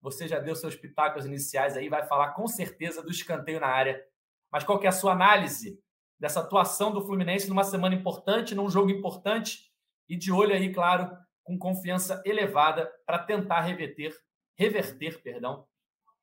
você 0.00 0.26
já 0.26 0.38
deu 0.38 0.56
seus 0.56 0.74
pitacos 0.74 1.24
iniciais 1.26 1.76
aí, 1.76 1.88
vai 1.88 2.04
falar 2.06 2.32
com 2.32 2.46
certeza 2.46 3.02
do 3.02 3.10
escanteio 3.10 3.60
na 3.60 3.68
área. 3.68 4.02
Mas 4.50 4.64
qual 4.64 4.78
que 4.78 4.86
é 4.86 4.88
a 4.88 4.92
sua 4.92 5.12
análise 5.12 5.80
dessa 6.18 6.40
atuação 6.40 6.92
do 6.92 7.04
Fluminense 7.04 7.48
numa 7.48 7.64
semana 7.64 7.94
importante, 7.94 8.54
num 8.54 8.70
jogo 8.70 8.90
importante 8.90 9.70
e 10.08 10.16
de 10.16 10.32
olho 10.32 10.54
aí, 10.54 10.72
claro, 10.72 11.16
com 11.42 11.58
confiança 11.58 12.22
elevada 12.24 12.90
para 13.06 13.18
tentar 13.18 13.60
reverter, 13.60 14.16
reverter, 14.56 15.22
perdão, 15.22 15.66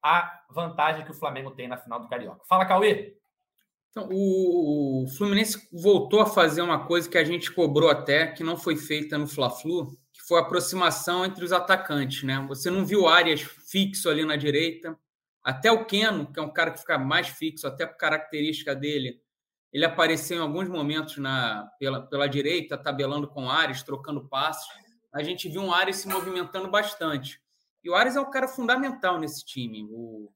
a 0.03 0.43
vantagem 0.49 1.05
que 1.05 1.11
o 1.11 1.15
Flamengo 1.15 1.51
tem 1.51 1.67
na 1.67 1.77
final 1.77 1.99
do 1.99 2.09
Carioca. 2.09 2.43
Fala, 2.47 2.65
Cauê! 2.65 3.15
Então, 3.89 4.09
o 4.11 5.05
Fluminense 5.17 5.69
voltou 5.71 6.19
a 6.19 6.25
fazer 6.25 6.61
uma 6.61 6.85
coisa 6.85 7.07
que 7.07 7.17
a 7.17 7.23
gente 7.23 7.51
cobrou 7.51 7.89
até, 7.89 8.27
que 8.27 8.43
não 8.43 8.57
foi 8.57 8.75
feita 8.75 9.17
no 9.17 9.27
Fla-Flu, 9.27 9.95
que 10.11 10.21
foi 10.27 10.39
a 10.39 10.41
aproximação 10.41 11.23
entre 11.23 11.45
os 11.45 11.53
atacantes, 11.53 12.23
né? 12.23 12.43
Você 12.47 12.71
não 12.71 12.85
viu 12.85 13.07
áreas 13.07 13.41
fixo 13.41 14.09
ali 14.09 14.25
na 14.25 14.35
direita, 14.35 14.97
até 15.43 15.71
o 15.71 15.85
Keno, 15.85 16.31
que 16.31 16.39
é 16.39 16.43
um 16.43 16.51
cara 16.51 16.71
que 16.71 16.79
fica 16.79 16.97
mais 16.97 17.27
fixo, 17.27 17.67
até 17.67 17.85
por 17.85 17.97
característica 17.97 18.75
dele, 18.75 19.21
ele 19.73 19.85
apareceu 19.85 20.37
em 20.37 20.41
alguns 20.41 20.69
momentos 20.69 21.17
na, 21.17 21.67
pela, 21.79 22.01
pela 22.07 22.27
direita, 22.27 22.77
tabelando 22.77 23.27
com 23.27 23.45
o 23.45 23.49
Ares, 23.49 23.81
trocando 23.81 24.29
passos. 24.29 24.71
A 25.11 25.23
gente 25.23 25.49
viu 25.49 25.61
um 25.61 25.73
Ares 25.73 25.97
se 25.97 26.07
movimentando 26.07 26.69
bastante. 26.69 27.41
E 27.83 27.89
o 27.89 27.95
Ares 27.95 28.15
é 28.15 28.21
um 28.21 28.29
cara 28.29 28.47
fundamental 28.47 29.19
nesse 29.19 29.43
time. 29.45 29.85
O, 29.91 30.31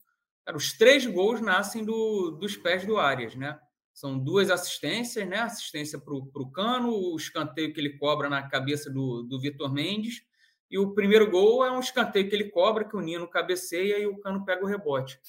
cara, 0.45 0.57
os 0.57 0.73
três 0.73 1.05
gols 1.05 1.39
nascem 1.39 1.85
do, 1.85 2.31
dos 2.31 2.57
pés 2.57 2.85
do 2.85 2.97
Arias, 2.97 3.35
né? 3.35 3.57
São 3.93 4.19
duas 4.19 4.51
assistências, 4.51 5.27
né? 5.27 5.39
Assistência 5.39 5.97
para 5.99 6.13
o 6.13 6.51
Cano, 6.51 6.91
o 6.91 7.15
escanteio 7.15 7.73
que 7.73 7.79
ele 7.79 7.97
cobra 7.97 8.29
na 8.29 8.47
cabeça 8.47 8.91
do, 8.91 9.23
do 9.23 9.39
Vitor 9.39 9.73
Mendes. 9.73 10.21
E 10.69 10.77
o 10.77 10.93
primeiro 10.93 11.31
gol 11.31 11.65
é 11.65 11.71
um 11.71 11.79
escanteio 11.79 12.29
que 12.29 12.35
ele 12.35 12.49
cobra, 12.49 12.83
que 12.83 12.95
o 12.95 13.01
Nino 13.01 13.27
cabeceia 13.27 13.97
e 13.99 14.05
o 14.05 14.19
Cano 14.19 14.43
pega 14.45 14.63
o 14.63 14.67
rebote. 14.67 15.19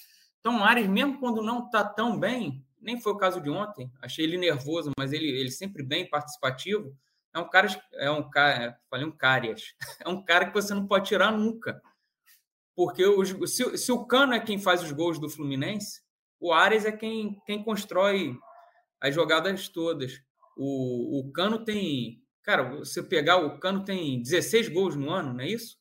Então, 0.41 0.59
o 0.59 0.64
Ares, 0.64 0.88
mesmo 0.88 1.19
quando 1.19 1.43
não 1.43 1.67
está 1.67 1.85
tão 1.85 2.19
bem, 2.19 2.64
nem 2.81 3.00
foi 3.00 3.12
o 3.12 3.17
caso 3.17 3.41
de 3.41 3.50
ontem, 3.50 3.91
achei 4.03 4.25
ele 4.25 4.37
nervoso, 4.37 4.91
mas 4.99 5.12
ele, 5.12 5.29
ele 5.29 5.50
sempre 5.50 5.82
bem 5.82 6.09
participativo. 6.09 6.97
É 7.35 7.38
um 7.38 7.49
cara, 7.49 7.69
é 7.94 8.11
um 8.11 8.29
cara, 8.29 8.79
falei 8.91 9.06
um 9.06 9.12
carias, 9.12 9.75
é 10.05 10.09
um 10.09 10.25
cara 10.25 10.47
que 10.47 10.55
você 10.55 10.75
não 10.75 10.87
pode 10.87 11.09
tirar 11.09 11.31
nunca. 11.31 11.81
Porque 12.78 13.04
os, 13.04 13.34
se, 13.52 13.76
se 13.76 13.90
o 13.90 14.04
Cano 14.04 14.34
é 14.34 14.38
quem 14.38 14.56
faz 14.56 14.84
os 14.84 14.92
gols 14.92 15.19
do 15.19 15.28
Fluminense, 15.28 16.00
o 16.38 16.52
Ares 16.52 16.84
é 16.84 16.92
quem, 16.92 17.36
quem 17.44 17.60
constrói 17.60 18.38
as 19.00 19.12
jogadas 19.12 19.68
todas. 19.68 20.23
O, 20.56 21.18
o 21.18 21.32
Cano 21.32 21.64
tem. 21.64 22.23
Cara, 22.44 22.78
você 22.78 23.02
pegar 23.02 23.38
o 23.38 23.58
Cano 23.58 23.85
tem 23.85 24.23
16 24.23 24.68
gols 24.68 24.94
no 24.94 25.11
ano, 25.11 25.35
não 25.35 25.40
é 25.40 25.49
isso? 25.49 25.76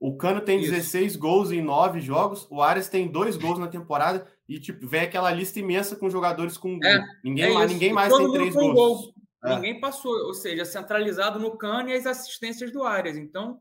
O 0.00 0.16
Cano 0.16 0.40
tem 0.40 0.58
isso. 0.58 0.72
16 0.72 1.14
gols 1.14 1.52
em 1.52 1.62
9 1.62 2.00
jogos, 2.00 2.48
o 2.50 2.60
Ares 2.60 2.88
tem 2.88 3.06
dois 3.06 3.36
gols 3.36 3.60
na 3.60 3.68
temporada 3.68 4.26
e 4.48 4.58
tipo, 4.58 4.84
vem 4.88 5.02
aquela 5.02 5.30
lista 5.30 5.60
imensa 5.60 5.94
com 5.94 6.10
jogadores 6.10 6.56
com 6.56 6.76
gol. 6.76 6.90
É, 6.90 7.04
ninguém, 7.22 7.56
é 7.56 7.66
ninguém 7.68 7.92
mais 7.92 8.12
tem 8.12 8.32
três 8.32 8.52
gols. 8.52 8.74
Gol. 8.74 9.14
É. 9.44 9.54
Ninguém 9.54 9.78
passou, 9.78 10.12
ou 10.26 10.34
seja, 10.34 10.64
centralizado 10.64 11.38
no 11.38 11.56
Cano 11.56 11.88
e 11.88 11.94
as 11.94 12.04
assistências 12.04 12.72
do 12.72 12.82
Arias. 12.82 13.16
Então, 13.16 13.60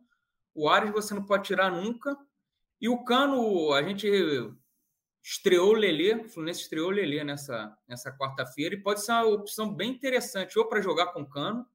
o 0.56 0.68
Arias 0.68 0.92
você 0.92 1.14
não 1.14 1.24
pode 1.24 1.44
tirar 1.44 1.70
nunca. 1.70 2.18
E 2.82 2.90
o 2.90 3.04
Cano, 3.04 3.72
a 3.74 3.84
gente 3.84 4.10
estreou 5.24 5.70
o 5.70 5.76
Lelê, 5.76 6.16
o 6.16 6.28
Fluminense 6.28 6.62
estreou 6.62 6.88
o 6.88 6.92
Lelê 6.92 7.24
nessa, 7.24 7.78
nessa 7.88 8.12
quarta-feira, 8.12 8.74
e 8.74 8.82
pode 8.82 9.02
ser 9.06 9.12
uma 9.12 9.28
opção 9.28 9.74
bem 9.74 9.92
interessante, 9.92 10.58
ou 10.58 10.68
para 10.68 10.82
jogar 10.82 11.14
com 11.14 11.22
o 11.22 11.30
Cano, 11.30 11.66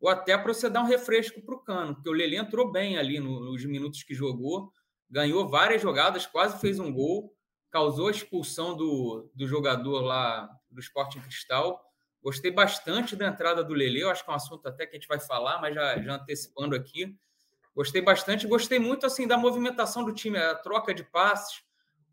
ou 0.00 0.08
até 0.08 0.36
para 0.36 0.54
você 0.54 0.70
dar 0.70 0.82
um 0.82 0.86
refresco 0.86 1.42
para 1.42 1.54
o 1.54 1.62
Cano, 1.62 1.94
porque 1.94 2.08
o 2.08 2.12
Lelê 2.12 2.36
entrou 2.36 2.72
bem 2.72 2.96
ali 2.96 3.20
nos 3.20 3.64
minutos 3.66 4.02
que 4.02 4.14
jogou, 4.14 4.72
ganhou 5.10 5.46
várias 5.46 5.82
jogadas, 5.82 6.26
quase 6.26 6.58
fez 6.58 6.80
um 6.80 6.92
gol 6.92 7.36
causou 7.76 8.08
a 8.08 8.10
expulsão 8.10 8.74
do, 8.74 9.30
do 9.34 9.46
jogador 9.46 10.00
lá 10.00 10.48
do 10.70 10.80
Esporte 10.80 11.20
Cristal. 11.20 11.84
Gostei 12.22 12.50
bastante 12.50 13.14
da 13.14 13.28
entrada 13.28 13.62
do 13.62 13.74
Lele, 13.74 14.00
eu 14.00 14.08
acho 14.08 14.24
que 14.24 14.30
é 14.30 14.32
um 14.32 14.36
assunto 14.36 14.66
até 14.66 14.86
que 14.86 14.96
a 14.96 14.98
gente 14.98 15.06
vai 15.06 15.20
falar, 15.20 15.60
mas 15.60 15.74
já, 15.74 16.00
já 16.00 16.14
antecipando 16.14 16.74
aqui. 16.74 17.14
Gostei 17.76 18.00
bastante, 18.00 18.46
gostei 18.46 18.78
muito 18.78 19.04
assim 19.04 19.28
da 19.28 19.36
movimentação 19.36 20.02
do 20.02 20.14
time, 20.14 20.38
a 20.38 20.54
troca 20.54 20.94
de 20.94 21.04
passes. 21.04 21.62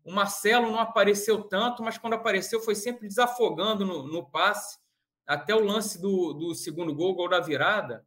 O 0.04 0.12
Marcelo 0.12 0.70
não 0.70 0.78
apareceu 0.78 1.42
tanto, 1.42 1.82
mas 1.82 1.96
quando 1.96 2.12
apareceu 2.12 2.60
foi 2.60 2.74
sempre 2.74 3.08
desafogando 3.08 3.86
no, 3.86 4.06
no 4.06 4.28
passe. 4.28 4.78
Até 5.26 5.54
o 5.54 5.64
lance 5.64 5.98
do, 5.98 6.34
do 6.34 6.54
segundo 6.54 6.94
gol, 6.94 7.14
gol 7.14 7.30
da 7.30 7.40
virada. 7.40 8.04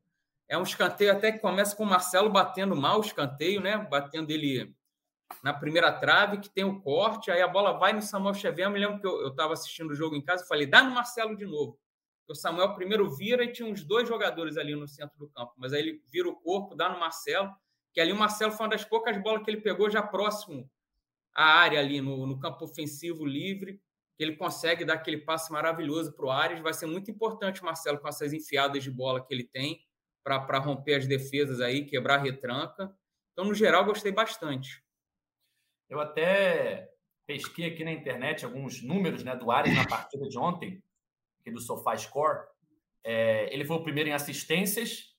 É 0.48 0.56
um 0.56 0.62
escanteio 0.62 1.12
até 1.12 1.32
que 1.32 1.40
começa 1.40 1.76
com 1.76 1.82
o 1.82 1.88
Marcelo 1.88 2.30
batendo 2.30 2.76
mal 2.76 3.00
o 3.00 3.04
escanteio, 3.04 3.60
né? 3.60 3.76
Batendo 3.90 4.30
ele 4.30 4.72
na 5.42 5.52
primeira 5.52 5.92
trave, 5.92 6.38
que 6.38 6.50
tem 6.52 6.64
o 6.64 6.80
corte, 6.80 7.32
aí 7.32 7.42
a 7.42 7.48
bola 7.48 7.74
vai 7.74 7.92
no 7.92 8.04
Samuel 8.04 8.36
Xavier. 8.36 8.68
Eu 8.68 8.72
me 8.72 8.80
lembro 8.80 9.02
que 9.02 9.08
eu 9.08 9.30
estava 9.30 9.54
assistindo 9.54 9.90
o 9.90 9.96
jogo 9.96 10.16
em 10.16 10.22
casa 10.22 10.46
falei, 10.46 10.68
dá 10.68 10.84
no 10.84 10.92
Marcelo 10.92 11.36
de 11.36 11.46
novo. 11.48 11.80
O 12.27 12.36
Samuel 12.36 12.75
primeiro 12.75 13.10
vira 13.10 13.43
e 13.43 13.51
tinha 13.51 13.67
uns 13.67 13.84
dois 13.84 14.07
jogadores 14.07 14.57
ali 14.57 14.75
no 14.75 14.88
centro 14.88 15.17
do 15.17 15.29
campo, 15.29 15.53
mas 15.57 15.72
aí 15.74 15.81
ele 15.81 16.01
vira 16.12 16.27
o 16.27 16.36
corpo, 16.36 16.75
dá 16.75 16.89
no 16.89 17.00
Marcelo, 17.00 17.51
que 17.93 18.01
ali 18.01 18.12
o 18.12 18.17
Marcelo 18.17 18.51
foi 18.51 18.65
uma 18.65 18.72
das 18.72 18.84
poucas 18.84 19.17
bolas 19.22 19.43
que 19.43 19.50
ele 19.50 19.62
pegou 19.62 19.89
já 19.89 20.03
próximo 20.03 20.69
à 21.34 21.43
área 21.43 21.79
ali, 21.79 22.01
no, 22.01 22.27
no 22.27 22.39
campo 22.39 22.65
ofensivo 22.65 23.25
livre. 23.25 23.81
que 24.17 24.24
ele 24.24 24.36
consegue 24.36 24.84
dar 24.84 24.96
aquele 24.96 25.19
passe 25.19 25.51
maravilhoso 25.51 26.12
para 26.13 26.25
o 26.25 26.31
Ares. 26.31 26.60
Vai 26.60 26.74
ser 26.74 26.88
muito 26.88 27.12
importante, 27.12 27.63
Marcelo, 27.63 28.00
com 28.00 28.07
essas 28.07 28.34
enfiadas 28.34 28.84
de 28.84 28.89
bola 28.89 29.24
que 29.24 29.34
ele 29.34 29.43
tem 29.43 29.86
para 30.24 30.57
romper 30.57 30.96
as 30.96 31.07
defesas 31.07 31.62
aí, 31.62 31.86
quebrar 31.86 32.15
a 32.15 32.24
retranca. 32.24 32.93
Então, 33.31 33.46
no 33.46 33.53
geral, 33.53 33.86
gostei 33.86 34.12
bastante. 34.12 34.84
Eu 35.88 36.00
até 36.01 36.91
pesquei 37.25 37.67
aqui 37.67 37.84
na 37.84 37.91
internet 37.91 38.43
alguns 38.43 38.81
números 38.81 39.24
né, 39.24 39.36
do 39.36 39.51
Ares 39.51 39.75
na 39.75 39.88
partida 39.88 40.27
de 40.27 40.38
ontem, 40.38 40.84
aqui 41.48 41.51
do 41.51 41.62
SofaScore. 41.62 42.46
É, 43.04 43.51
ele 43.54 43.63
foi 43.63 43.77
o 43.77 43.84
primeiro 43.84 44.10
em 44.10 44.13
assistências, 44.13 45.16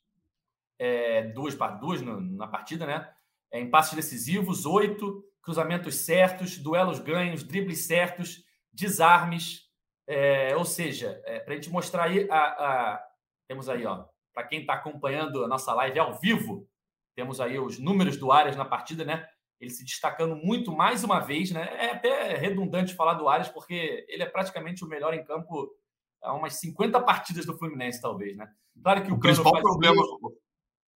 é, 0.78 1.22
duas, 1.22 1.56
duas 1.80 2.02
no, 2.02 2.20
na 2.20 2.46
partida, 2.46 2.86
né? 2.86 3.10
É, 3.50 3.58
em 3.58 3.70
passes 3.70 3.94
decisivos, 3.94 4.66
oito, 4.66 5.24
cruzamentos 5.42 5.96
certos, 5.96 6.58
duelos 6.58 6.98
ganhos, 6.98 7.42
dribles 7.42 7.86
certos, 7.86 8.44
desarmes. 8.72 9.66
É, 10.06 10.54
ou 10.54 10.64
seja, 10.64 11.20
é, 11.24 11.40
para 11.40 11.54
a 11.54 11.56
gente 11.56 11.70
mostrar 11.70 12.04
aí, 12.04 12.28
a, 12.30 12.38
a, 12.38 13.08
temos 13.48 13.68
aí, 13.68 13.84
ó, 13.86 14.04
para 14.34 14.46
quem 14.46 14.60
está 14.60 14.74
acompanhando 14.74 15.44
a 15.44 15.48
nossa 15.48 15.72
live 15.74 15.98
ao 15.98 16.18
vivo, 16.18 16.68
temos 17.16 17.40
aí 17.40 17.58
os 17.58 17.78
números 17.78 18.16
do 18.16 18.30
Arias 18.30 18.56
na 18.56 18.64
partida, 18.64 19.04
né? 19.04 19.26
Ele 19.60 19.70
se 19.70 19.84
destacando 19.84 20.36
muito 20.36 20.70
mais 20.70 21.02
uma 21.02 21.18
vez, 21.18 21.50
né? 21.50 21.68
É 21.76 21.90
até 21.90 22.36
redundante 22.36 22.94
falar 22.94 23.14
do 23.14 23.28
Arias, 23.28 23.48
porque 23.48 24.06
ele 24.08 24.22
é 24.22 24.26
praticamente 24.26 24.84
o 24.84 24.86
melhor 24.86 25.14
em 25.14 25.24
campo 25.24 25.74
há 26.22 26.34
umas 26.34 26.54
50 26.54 27.00
partidas 27.00 27.46
do 27.46 27.56
Fluminense, 27.56 28.00
talvez, 28.00 28.36
né? 28.36 28.48
Claro 28.82 29.02
que 29.02 29.12
o, 29.12 29.14
o 29.14 29.20
principal 29.20 29.60
problema. 29.60 30.02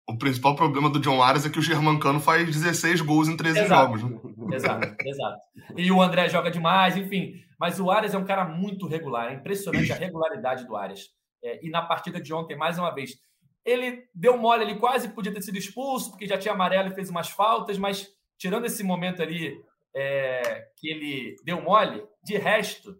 O 0.08 0.18
principal 0.18 0.56
problema 0.56 0.90
do 0.90 0.98
John 0.98 1.22
Arias 1.22 1.46
é 1.46 1.50
que 1.50 1.60
o 1.60 1.62
Germancano 1.62 2.18
faz 2.18 2.44
16 2.44 3.00
gols 3.02 3.28
em 3.28 3.36
13 3.36 3.60
exato, 3.60 3.98
jogos. 3.98 4.02
Né? 4.02 4.56
Exato, 4.56 4.96
exato. 5.06 5.38
E 5.76 5.92
o 5.92 6.02
André 6.02 6.28
joga 6.28 6.50
demais, 6.50 6.96
enfim. 6.96 7.34
Mas 7.58 7.78
o 7.78 7.88
Arias 7.90 8.12
é 8.12 8.18
um 8.18 8.24
cara 8.24 8.44
muito 8.44 8.88
regular. 8.88 9.30
É 9.30 9.34
impressionante 9.34 9.92
a 9.92 9.96
regularidade 9.96 10.66
do 10.66 10.76
Arias. 10.76 11.08
É, 11.42 11.64
e 11.64 11.70
na 11.70 11.82
partida 11.82 12.20
de 12.20 12.34
ontem, 12.34 12.56
mais 12.56 12.78
uma 12.78 12.92
vez, 12.92 13.16
ele 13.64 14.04
deu 14.12 14.36
mole 14.36 14.64
ali, 14.64 14.78
quase 14.78 15.08
podia 15.08 15.32
ter 15.32 15.42
sido 15.42 15.56
expulso, 15.56 16.10
porque 16.10 16.26
já 16.26 16.36
tinha 16.36 16.52
amarelo 16.52 16.88
e 16.88 16.94
fez 16.94 17.08
umas 17.08 17.30
faltas, 17.30 17.78
mas 17.78 18.08
tirando 18.36 18.64
esse 18.64 18.82
momento 18.82 19.22
ali 19.22 19.62
é, 19.94 20.66
que 20.76 20.88
ele 20.88 21.36
deu 21.44 21.60
mole, 21.60 22.02
de 22.24 22.36
resto, 22.36 22.96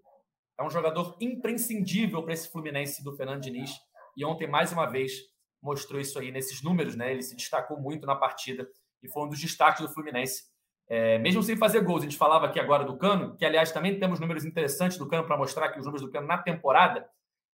é 0.62 0.66
um 0.66 0.70
jogador 0.70 1.16
imprescindível 1.20 2.22
para 2.22 2.32
esse 2.32 2.50
Fluminense 2.50 3.02
do 3.02 3.16
Fernando 3.16 3.42
Diniz. 3.42 3.72
E 4.16 4.24
ontem, 4.24 4.46
mais 4.46 4.72
uma 4.72 4.86
vez, 4.86 5.12
mostrou 5.60 6.00
isso 6.00 6.18
aí 6.18 6.30
nesses 6.30 6.62
números, 6.62 6.94
né? 6.94 7.10
Ele 7.12 7.22
se 7.22 7.34
destacou 7.34 7.78
muito 7.78 8.06
na 8.06 8.14
partida 8.14 8.68
e 9.02 9.08
foi 9.08 9.24
um 9.24 9.28
dos 9.28 9.40
destaques 9.40 9.80
do 9.80 9.92
Fluminense. 9.92 10.44
É, 10.88 11.18
mesmo 11.18 11.42
sem 11.42 11.56
fazer 11.56 11.80
gols, 11.82 12.02
a 12.02 12.04
gente 12.04 12.16
falava 12.16 12.46
aqui 12.46 12.60
agora 12.60 12.84
do 12.84 12.96
Cano, 12.96 13.36
que 13.36 13.44
aliás 13.44 13.72
também 13.72 13.98
temos 13.98 14.20
números 14.20 14.44
interessantes 14.44 14.98
do 14.98 15.08
Cano 15.08 15.26
para 15.26 15.36
mostrar 15.36 15.66
aqui 15.66 15.78
os 15.78 15.86
números 15.86 16.02
do 16.02 16.10
Cano 16.10 16.26
na 16.26 16.38
temporada. 16.38 17.08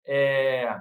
É, 0.05 0.79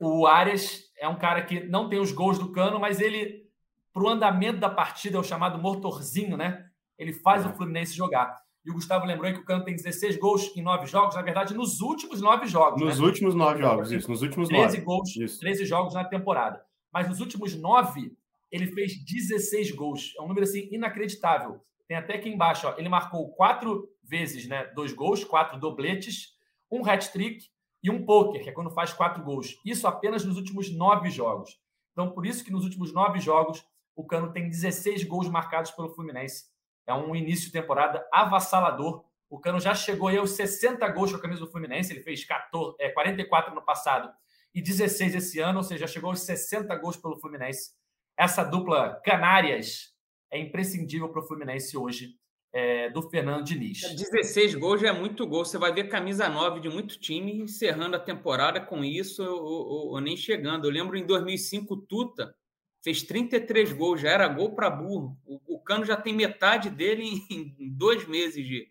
o 0.00 0.26
Arias 0.26 0.92
é 0.98 1.08
um 1.08 1.18
cara 1.18 1.42
que 1.42 1.60
não 1.60 1.88
tem 1.88 1.98
os 1.98 2.12
gols 2.12 2.38
do 2.38 2.52
Cano, 2.52 2.78
mas 2.78 3.00
ele, 3.00 3.48
para 3.92 4.02
o 4.02 4.08
andamento 4.08 4.58
da 4.58 4.70
partida, 4.70 5.16
é 5.16 5.20
o 5.20 5.24
chamado 5.24 5.58
motorzinho, 5.58 6.36
né? 6.36 6.68
Ele 6.98 7.12
faz 7.12 7.44
o 7.44 7.48
uhum. 7.48 7.54
Fluminense 7.54 7.96
jogar. 7.96 8.43
E 8.64 8.70
o 8.70 8.74
Gustavo 8.74 9.04
lembrou 9.04 9.30
que 9.32 9.40
o 9.40 9.44
Cano 9.44 9.64
tem 9.64 9.76
16 9.76 10.16
gols 10.16 10.50
em 10.56 10.62
nove 10.62 10.86
jogos, 10.86 11.14
na 11.14 11.22
verdade, 11.22 11.52
nos 11.52 11.80
últimos 11.82 12.20
nove 12.22 12.46
jogos. 12.46 12.80
Nos 12.80 12.98
né? 12.98 13.06
últimos 13.06 13.34
nove 13.34 13.60
jogos, 13.60 13.92
isso, 13.92 14.10
nos 14.10 14.22
últimos 14.22 14.48
13 14.48 14.64
nove. 14.64 14.80
gols, 14.80 15.16
isso. 15.16 15.38
13 15.40 15.66
jogos 15.66 15.94
na 15.94 16.04
temporada. 16.04 16.64
Mas 16.90 17.08
nos 17.08 17.20
últimos 17.20 17.54
nove, 17.54 18.16
ele 18.50 18.66
fez 18.68 19.04
16 19.04 19.72
gols. 19.72 20.14
É 20.18 20.22
um 20.22 20.28
número 20.28 20.44
assim 20.44 20.68
inacreditável. 20.72 21.60
Tem 21.86 21.96
até 21.96 22.14
aqui 22.14 22.30
embaixo, 22.30 22.66
ó, 22.66 22.74
ele 22.78 22.88
marcou 22.88 23.30
quatro 23.34 23.86
vezes, 24.02 24.48
né? 24.48 24.64
Dois 24.74 24.92
gols, 24.94 25.22
quatro 25.22 25.60
dobletes, 25.60 26.34
um 26.70 26.88
hat-trick 26.88 27.44
e 27.82 27.90
um 27.90 28.06
poker, 28.06 28.42
que 28.42 28.48
é 28.48 28.52
quando 28.52 28.70
faz 28.70 28.94
quatro 28.94 29.22
gols. 29.22 29.60
Isso 29.62 29.86
apenas 29.86 30.24
nos 30.24 30.38
últimos 30.38 30.74
nove 30.74 31.10
jogos. 31.10 31.58
Então, 31.92 32.10
por 32.10 32.24
isso 32.24 32.42
que 32.42 32.50
nos 32.50 32.64
últimos 32.64 32.94
nove 32.94 33.20
jogos, 33.20 33.62
o 33.94 34.04
Cano 34.04 34.32
tem 34.32 34.48
16 34.48 35.04
gols 35.04 35.28
marcados 35.28 35.70
pelo 35.70 35.90
Fluminense. 35.90 36.46
É 36.86 36.94
um 36.94 37.14
início 37.14 37.46
de 37.46 37.52
temporada 37.52 38.06
avassalador. 38.12 39.04
O 39.28 39.38
Cano 39.38 39.58
já 39.58 39.74
chegou 39.74 40.08
aí 40.08 40.16
aos 40.16 40.30
60 40.32 40.86
gols 40.88 41.10
com 41.10 41.18
a 41.18 41.20
camisa 41.20 41.40
do 41.40 41.50
Fluminense. 41.50 41.92
Ele 41.92 42.02
fez 42.02 42.24
14, 42.24 42.76
é, 42.78 42.90
44 42.90 43.54
no 43.54 43.62
passado 43.62 44.12
e 44.54 44.62
16 44.62 45.14
esse 45.14 45.40
ano, 45.40 45.58
ou 45.58 45.64
seja, 45.64 45.86
chegou 45.86 46.10
aos 46.10 46.20
60 46.20 46.74
gols 46.76 46.96
pelo 46.96 47.18
Fluminense. 47.18 47.72
Essa 48.16 48.44
dupla 48.44 49.00
Canárias 49.04 49.92
é 50.30 50.38
imprescindível 50.38 51.08
para 51.08 51.20
o 51.20 51.26
Fluminense 51.26 51.76
hoje 51.76 52.16
é, 52.54 52.88
do 52.88 53.02
Fernando 53.02 53.44
Diniz. 53.44 53.80
16 53.80 54.54
gols 54.54 54.80
já 54.80 54.88
é 54.88 54.92
muito 54.92 55.26
gol. 55.26 55.44
Você 55.44 55.58
vai 55.58 55.72
ver 55.72 55.88
camisa 55.88 56.28
9 56.28 56.60
de 56.60 56.68
muito 56.68 56.98
time 57.00 57.36
encerrando 57.40 57.96
a 57.96 58.00
temporada 58.00 58.60
com 58.60 58.84
isso 58.84 59.24
ou, 59.24 60.00
nem 60.00 60.16
chegando. 60.16 60.66
Eu 60.66 60.70
lembro 60.70 60.96
em 60.96 61.04
2005, 61.04 61.76
Tuta 61.78 62.32
fez 62.82 63.02
33 63.02 63.72
gols, 63.72 64.00
já 64.00 64.10
era 64.10 64.28
gol 64.28 64.54
para 64.54 64.70
burro. 64.70 65.18
O, 65.26 65.40
o, 65.53 65.53
Cano 65.64 65.84
já 65.84 65.96
tem 65.96 66.14
metade 66.14 66.70
dele 66.70 67.24
em, 67.30 67.70
dois 67.70 68.06
meses 68.06 68.46
de, 68.46 68.68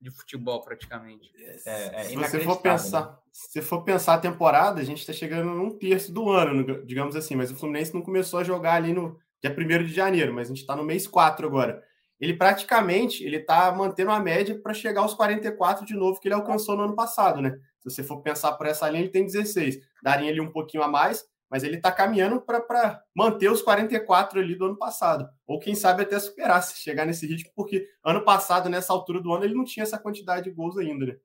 de 0.00 0.10
futebol, 0.10 0.62
praticamente. 0.62 1.30
É, 1.66 2.00
é 2.00 2.04
se 2.04 2.16
você 2.16 2.40
for 2.40 2.60
pensar, 2.60 3.06
né? 3.06 3.16
se 3.32 3.62
for 3.62 3.82
pensar 3.82 4.14
a 4.14 4.18
temporada, 4.18 4.80
a 4.80 4.84
gente 4.84 5.00
está 5.00 5.12
chegando 5.12 5.50
num 5.50 5.76
terço 5.76 6.12
do 6.12 6.30
ano, 6.30 6.84
digamos 6.84 7.16
assim, 7.16 7.34
mas 7.34 7.50
o 7.50 7.56
Fluminense 7.56 7.94
não 7.94 8.02
começou 8.02 8.40
a 8.40 8.44
jogar 8.44 8.74
ali 8.74 8.92
no 8.92 9.18
dia 9.42 9.54
1 9.56 9.84
de 9.84 9.92
janeiro, 9.92 10.32
mas 10.32 10.48
a 10.48 10.50
gente 10.50 10.60
está 10.60 10.74
no 10.74 10.84
mês 10.84 11.06
4 11.06 11.46
agora 11.46 11.82
ele 12.20 12.34
praticamente 12.34 13.24
ele 13.24 13.36
está 13.36 13.70
mantendo 13.72 14.10
a 14.10 14.18
média 14.18 14.58
para 14.60 14.74
chegar 14.74 15.02
aos 15.02 15.14
44 15.14 15.86
de 15.86 15.94
novo 15.94 16.20
que 16.20 16.28
ele 16.28 16.34
alcançou 16.34 16.76
no 16.76 16.82
ano 16.84 16.96
passado, 16.96 17.40
né? 17.40 17.58
Se 17.78 17.90
você 17.90 18.02
for 18.02 18.20
pensar 18.22 18.52
por 18.52 18.66
essa 18.66 18.88
linha, 18.88 19.02
ele 19.02 19.10
tem 19.10 19.24
16. 19.24 19.78
Daria 20.02 20.28
ele 20.28 20.40
um 20.40 20.50
pouquinho 20.50 20.82
a 20.82 20.88
mais, 20.88 21.24
mas 21.50 21.64
ele 21.64 21.76
está 21.76 21.90
caminhando 21.90 22.40
para 22.40 23.02
manter 23.14 23.50
os 23.50 23.62
44 23.62 24.40
ali 24.40 24.54
do 24.54 24.66
ano 24.66 24.76
passado. 24.76 25.28
Ou 25.46 25.58
quem 25.58 25.74
sabe 25.74 26.02
até 26.02 26.18
superar, 26.18 26.62
se 26.62 26.82
chegar 26.82 27.06
nesse 27.06 27.26
ritmo, 27.26 27.50
porque 27.54 27.88
ano 28.04 28.24
passado, 28.24 28.68
nessa 28.68 28.92
altura 28.92 29.20
do 29.20 29.32
ano, 29.32 29.44
ele 29.44 29.54
não 29.54 29.64
tinha 29.64 29.82
essa 29.82 29.98
quantidade 29.98 30.44
de 30.44 30.50
gols 30.50 30.76
ainda, 30.76 31.06
né? 31.06 31.16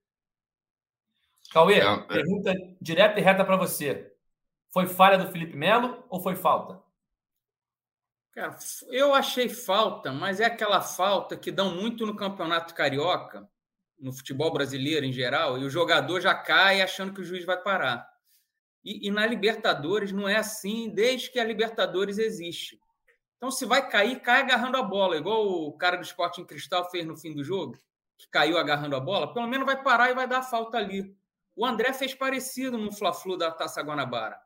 Cauê, 1.51 1.79
é, 1.79 1.85
é. 1.85 1.97
pergunta 1.97 2.53
direta 2.81 3.19
e 3.19 3.23
reta 3.23 3.43
para 3.43 3.57
você. 3.57 4.11
Foi 4.71 4.87
falha 4.87 5.17
do 5.17 5.31
Felipe 5.31 5.55
Melo 5.55 6.03
ou 6.09 6.19
foi 6.19 6.35
falta? 6.35 6.81
Cara, 8.31 8.57
eu 8.87 9.13
achei 9.13 9.47
falta, 9.47 10.11
mas 10.11 10.39
é 10.39 10.45
aquela 10.45 10.81
falta 10.81 11.37
que 11.37 11.51
dão 11.51 11.75
muito 11.75 12.03
no 12.05 12.15
campeonato 12.15 12.73
carioca, 12.73 13.47
no 13.99 14.11
futebol 14.11 14.51
brasileiro 14.51 15.05
em 15.05 15.13
geral, 15.13 15.59
e 15.59 15.63
o 15.63 15.69
jogador 15.69 16.19
já 16.19 16.33
cai 16.33 16.81
achando 16.81 17.13
que 17.13 17.21
o 17.21 17.23
juiz 17.23 17.45
vai 17.45 17.61
parar. 17.61 18.12
E, 18.83 19.07
e 19.07 19.11
na 19.11 19.25
Libertadores 19.25 20.11
não 20.11 20.27
é 20.27 20.35
assim 20.35 20.89
desde 20.89 21.31
que 21.31 21.39
a 21.39 21.43
Libertadores 21.43 22.17
existe. 22.17 22.79
Então, 23.37 23.51
se 23.51 23.65
vai 23.65 23.89
cair, 23.89 24.21
cai 24.21 24.41
agarrando 24.41 24.77
a 24.77 24.83
bola, 24.83 25.17
igual 25.17 25.45
o 25.45 25.73
cara 25.77 25.97
do 25.97 26.03
esporte 26.03 26.41
em 26.41 26.45
cristal 26.45 26.89
fez 26.89 27.05
no 27.05 27.17
fim 27.17 27.33
do 27.33 27.43
jogo, 27.43 27.77
que 28.17 28.27
caiu 28.29 28.57
agarrando 28.57 28.95
a 28.95 28.99
bola, 28.99 29.33
pelo 29.33 29.47
menos 29.47 29.65
vai 29.65 29.81
parar 29.81 30.09
e 30.09 30.15
vai 30.15 30.27
dar 30.27 30.41
falta 30.43 30.77
ali. 30.77 31.15
O 31.55 31.65
André 31.65 31.93
fez 31.93 32.13
parecido 32.13 32.77
no 32.77 32.91
Fla-Flu 32.91 33.37
da 33.37 33.51
Taça 33.51 33.81
Guanabara. 33.81 34.39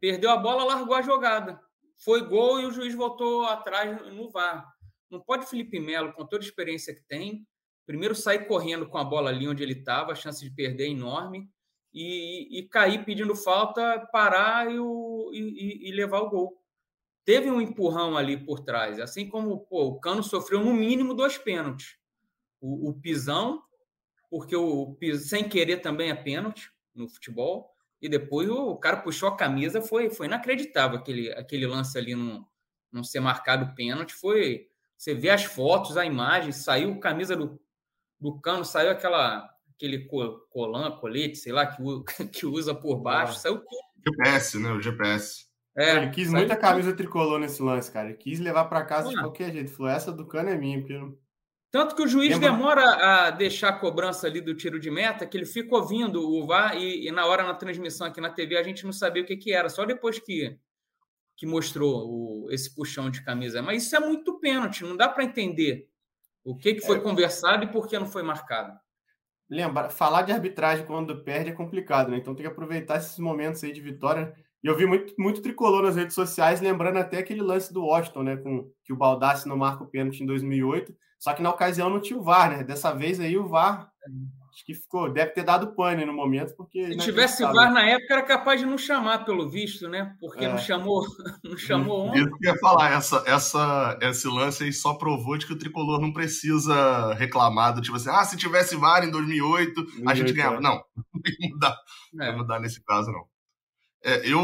Perdeu 0.00 0.30
a 0.30 0.36
bola, 0.36 0.64
largou 0.64 0.94
a 0.94 1.02
jogada 1.02 1.60
foi 2.00 2.26
gol 2.26 2.60
e 2.60 2.66
o 2.66 2.72
juiz 2.72 2.94
voltou 2.94 3.44
atrás 3.44 4.00
no 4.12 4.30
VAR. 4.30 4.66
Não 5.10 5.20
pode 5.20 5.46
Felipe 5.46 5.78
Melo, 5.78 6.12
com 6.12 6.24
toda 6.24 6.42
a 6.42 6.46
experiência 6.46 6.94
que 6.94 7.02
tem, 7.02 7.46
primeiro 7.86 8.14
sair 8.14 8.46
correndo 8.46 8.88
com 8.88 8.96
a 8.96 9.04
bola 9.04 9.30
ali 9.30 9.46
onde 9.46 9.62
ele 9.62 9.74
estava, 9.74 10.12
a 10.12 10.14
chance 10.14 10.42
de 10.42 10.50
perder 10.54 10.84
é 10.84 10.90
enorme, 10.90 11.48
e, 11.92 12.58
e 12.58 12.68
cair 12.68 13.04
pedindo 13.04 13.34
falta, 13.34 14.08
parar 14.12 14.70
e, 14.70 14.78
o, 14.78 15.30
e, 15.32 15.88
e, 15.88 15.92
levar 15.92 16.20
o 16.20 16.30
gol. 16.30 16.62
Teve 17.24 17.50
um 17.50 17.60
empurrão 17.60 18.16
ali 18.16 18.36
por 18.36 18.60
trás, 18.60 18.98
assim 18.98 19.28
como 19.28 19.60
pô, 19.60 19.86
o 19.86 20.00
Cano 20.00 20.22
sofreu 20.22 20.64
no 20.64 20.72
mínimo 20.72 21.14
dois 21.14 21.36
pênaltis. 21.36 21.96
O, 22.60 22.90
o 22.90 22.94
pisão, 22.94 23.62
porque 24.30 24.54
o, 24.54 24.96
o 24.96 25.18
sem 25.18 25.48
querer 25.48 25.78
também 25.78 26.10
é 26.10 26.14
pênalti 26.14 26.70
no 26.94 27.08
futebol, 27.08 27.70
e 28.00 28.08
depois 28.08 28.48
o 28.48 28.76
cara 28.76 28.96
puxou 28.98 29.28
a 29.28 29.36
camisa, 29.36 29.82
foi, 29.82 30.08
foi 30.08 30.26
inacreditável 30.26 30.98
aquele, 30.98 31.30
aquele 31.32 31.66
lance 31.66 31.98
ali 31.98 32.14
não, 32.14 32.46
não 32.90 33.04
ser 33.04 33.20
marcado 33.20 33.74
pênalti. 33.74 34.14
Foi. 34.14 34.68
Você 34.96 35.14
vê 35.14 35.30
as 35.30 35.44
fotos, 35.44 35.96
a 35.96 36.04
imagem, 36.04 36.52
saiu 36.52 36.98
camisa 36.98 37.36
do, 37.36 37.60
do 38.18 38.40
cano, 38.40 38.64
saiu 38.64 38.90
aquela 38.90 39.54
aquele 39.80 40.06
colã, 40.50 40.90
colete, 40.92 41.36
sei 41.36 41.52
lá, 41.52 41.66
que, 41.66 41.82
que 42.28 42.46
usa 42.46 42.74
por 42.74 43.00
baixo, 43.00 43.32
ah. 43.32 43.38
saiu 43.38 43.58
tudo. 43.58 43.90
GPS, 44.06 44.58
né? 44.58 44.72
O 44.72 44.80
GPS. 44.80 45.46
É, 45.76 45.96
ele 45.96 46.10
quis 46.10 46.30
muita 46.30 46.56
camisa 46.56 46.92
tricolor 46.92 47.38
nesse 47.38 47.62
lance, 47.62 47.90
cara. 47.90 48.08
Ele 48.08 48.18
quis 48.18 48.40
levar 48.40 48.66
para 48.66 48.84
casa 48.84 49.08
de 49.08 49.18
qualquer 49.18 49.52
jeito. 49.52 49.70
Falou, 49.70 49.90
essa 49.90 50.12
do 50.12 50.26
cano 50.26 50.50
é 50.50 50.56
minha, 50.56 50.78
porque 50.78 50.98
tanto 51.70 51.94
que 51.94 52.02
o 52.02 52.08
juiz 52.08 52.32
Lembra... 52.32 52.50
demora 52.50 52.82
a 52.82 53.30
deixar 53.30 53.68
a 53.68 53.78
cobrança 53.78 54.26
ali 54.26 54.40
do 54.40 54.56
tiro 54.56 54.80
de 54.80 54.90
meta, 54.90 55.24
que 55.24 55.36
ele 55.36 55.46
fica 55.46 55.76
ouvindo 55.76 56.20
o 56.20 56.44
VAR 56.44 56.76
e, 56.76 57.06
e, 57.06 57.12
na 57.12 57.24
hora 57.26 57.44
na 57.44 57.54
transmissão 57.54 58.08
aqui 58.08 58.20
na 58.20 58.28
TV 58.28 58.56
a 58.56 58.62
gente 58.62 58.84
não 58.84 58.92
sabia 58.92 59.22
o 59.22 59.26
que, 59.26 59.36
que 59.36 59.52
era, 59.52 59.68
só 59.68 59.84
depois 59.84 60.18
que, 60.18 60.58
que 61.36 61.46
mostrou 61.46 62.08
o, 62.08 62.50
esse 62.50 62.74
puxão 62.74 63.08
de 63.08 63.24
camisa. 63.24 63.62
Mas 63.62 63.84
isso 63.84 63.94
é 63.94 64.00
muito 64.00 64.40
pênalti, 64.40 64.82
não 64.82 64.96
dá 64.96 65.08
para 65.08 65.22
entender 65.22 65.88
o 66.42 66.56
que, 66.56 66.74
que 66.74 66.80
foi 66.84 66.96
é. 66.96 67.00
conversado 67.00 67.62
e 67.62 67.70
por 67.70 67.86
que 67.86 67.96
não 67.96 68.06
foi 68.06 68.24
marcado. 68.24 68.76
Lembrar, 69.50 69.90
falar 69.90 70.22
de 70.22 70.32
arbitragem 70.32 70.86
quando 70.86 71.24
perde 71.24 71.50
é 71.50 71.54
complicado, 71.54 72.10
né? 72.10 72.18
Então 72.18 72.34
tem 72.34 72.44
que 72.44 72.52
aproveitar 72.52 72.98
esses 72.98 73.18
momentos 73.18 73.62
aí 73.64 73.72
de 73.72 73.80
vitória. 73.80 74.32
E 74.62 74.66
eu 74.66 74.76
vi 74.76 74.86
muito, 74.86 75.14
muito 75.18 75.42
tricolor 75.42 75.82
nas 75.82 75.96
redes 75.96 76.14
sociais, 76.14 76.60
lembrando 76.60 76.98
até 76.98 77.18
aquele 77.18 77.42
lance 77.42 77.72
do 77.72 77.84
Washington, 77.84 78.22
né? 78.22 78.36
Com 78.36 78.70
que 78.84 78.92
o 78.92 78.96
Baldassi 78.96 79.48
não 79.48 79.56
marca 79.56 79.82
o 79.82 79.88
pênalti 79.88 80.22
em 80.22 80.26
2008. 80.26 80.94
Só 81.18 81.32
que 81.34 81.42
na 81.42 81.50
ocasião 81.50 81.90
não 81.90 82.00
tinha 82.00 82.18
o 82.18 82.22
VAR, 82.22 82.50
né? 82.50 82.64
Dessa 82.64 82.92
vez 82.94 83.18
aí 83.18 83.36
o 83.36 83.48
VAR 83.48 83.90
acho 84.60 84.64
que 84.64 84.74
ficou, 84.74 85.10
deve 85.10 85.32
ter 85.32 85.42
dado 85.42 85.74
pane 85.74 86.04
no 86.04 86.12
momento, 86.12 86.54
porque. 86.54 86.92
Se 86.92 86.98
tivesse 86.98 87.42
VAR 87.42 87.72
na 87.72 87.86
época, 87.86 88.14
era 88.14 88.22
capaz 88.22 88.60
de 88.60 88.66
não 88.66 88.76
chamar, 88.76 89.24
pelo 89.24 89.48
visto, 89.48 89.88
né? 89.88 90.14
Porque 90.20 90.44
é. 90.44 90.48
não 90.50 90.58
chamou, 90.58 91.06
não 91.42 91.56
chamou 91.56 92.08
ontem. 92.08 92.20
Isso 92.20 92.36
que 92.36 92.46
eu 92.46 92.52
ia 92.52 92.58
falar, 92.60 92.92
essa, 92.92 93.24
essa, 93.26 93.98
esse 94.02 94.28
lance 94.28 94.64
aí 94.64 94.72
só 94.72 94.94
provou 94.94 95.36
de 95.36 95.46
que 95.46 95.52
o 95.52 95.58
tricolor 95.58 96.00
não 96.00 96.12
precisa 96.12 97.14
reclamar 97.14 97.74
do 97.74 97.80
tipo 97.80 97.96
assim, 97.96 98.10
ah, 98.10 98.24
se 98.24 98.36
tivesse 98.36 98.76
VAR 98.76 99.04
em 99.04 99.10
2008, 99.10 99.74
2008 99.74 100.08
a 100.10 100.14
gente 100.14 100.32
ganhava. 100.32 100.56
É. 100.56 100.60
Não, 100.60 100.74
não 101.14 101.22
ia 101.24 101.50
mudar, 101.50 101.72
é. 101.72 102.16
não 102.16 102.26
ia 102.26 102.36
mudar 102.36 102.60
nesse 102.60 102.84
caso, 102.84 103.10
não. 103.10 103.24
É, 104.02 104.26
eu, 104.26 104.40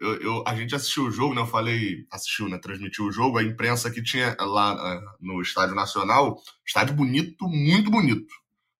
eu, 0.00 0.22
eu, 0.22 0.44
a 0.46 0.54
gente 0.54 0.72
assistiu 0.72 1.06
o 1.06 1.10
jogo, 1.10 1.34
né? 1.34 1.40
Eu 1.40 1.46
falei, 1.46 2.06
assistiu, 2.08 2.48
né? 2.48 2.56
Transmitiu 2.56 3.06
o 3.06 3.10
jogo. 3.10 3.36
A 3.36 3.42
imprensa 3.42 3.90
que 3.90 4.00
tinha 4.00 4.36
lá 4.38 4.74
uh, 4.74 5.00
no 5.20 5.42
Estádio 5.42 5.74
Nacional, 5.74 6.36
estádio 6.64 6.94
bonito, 6.94 7.48
muito 7.48 7.90
bonito, 7.90 8.32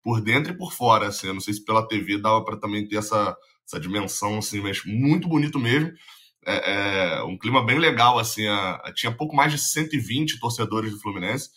por 0.07 0.21
dentro 0.21 0.53
e 0.53 0.57
por 0.57 0.73
fora. 0.73 1.09
Assim, 1.09 1.27
eu 1.27 1.35
não 1.35 1.41
sei 1.41 1.53
se 1.53 1.65
pela 1.65 1.85
TV 1.85 2.17
dava 2.17 2.45
para 2.45 2.57
também 2.57 2.87
ter 2.87 2.99
essa, 2.99 3.37
essa 3.67 3.81
dimensão, 3.81 4.39
assim, 4.39 4.61
mas 4.61 4.85
muito 4.85 5.27
bonito 5.27 5.59
mesmo. 5.59 5.91
É, 6.47 7.17
é 7.17 7.23
um 7.25 7.37
clima 7.37 7.67
bem 7.67 7.77
legal, 7.77 8.17
assim. 8.17 8.47
A, 8.47 8.75
a, 8.85 8.95
tinha 8.95 9.11
pouco 9.11 9.35
mais 9.35 9.51
de 9.51 9.59
120 9.59 10.39
torcedores 10.39 10.93
do 10.93 11.01
Fluminense, 11.01 11.51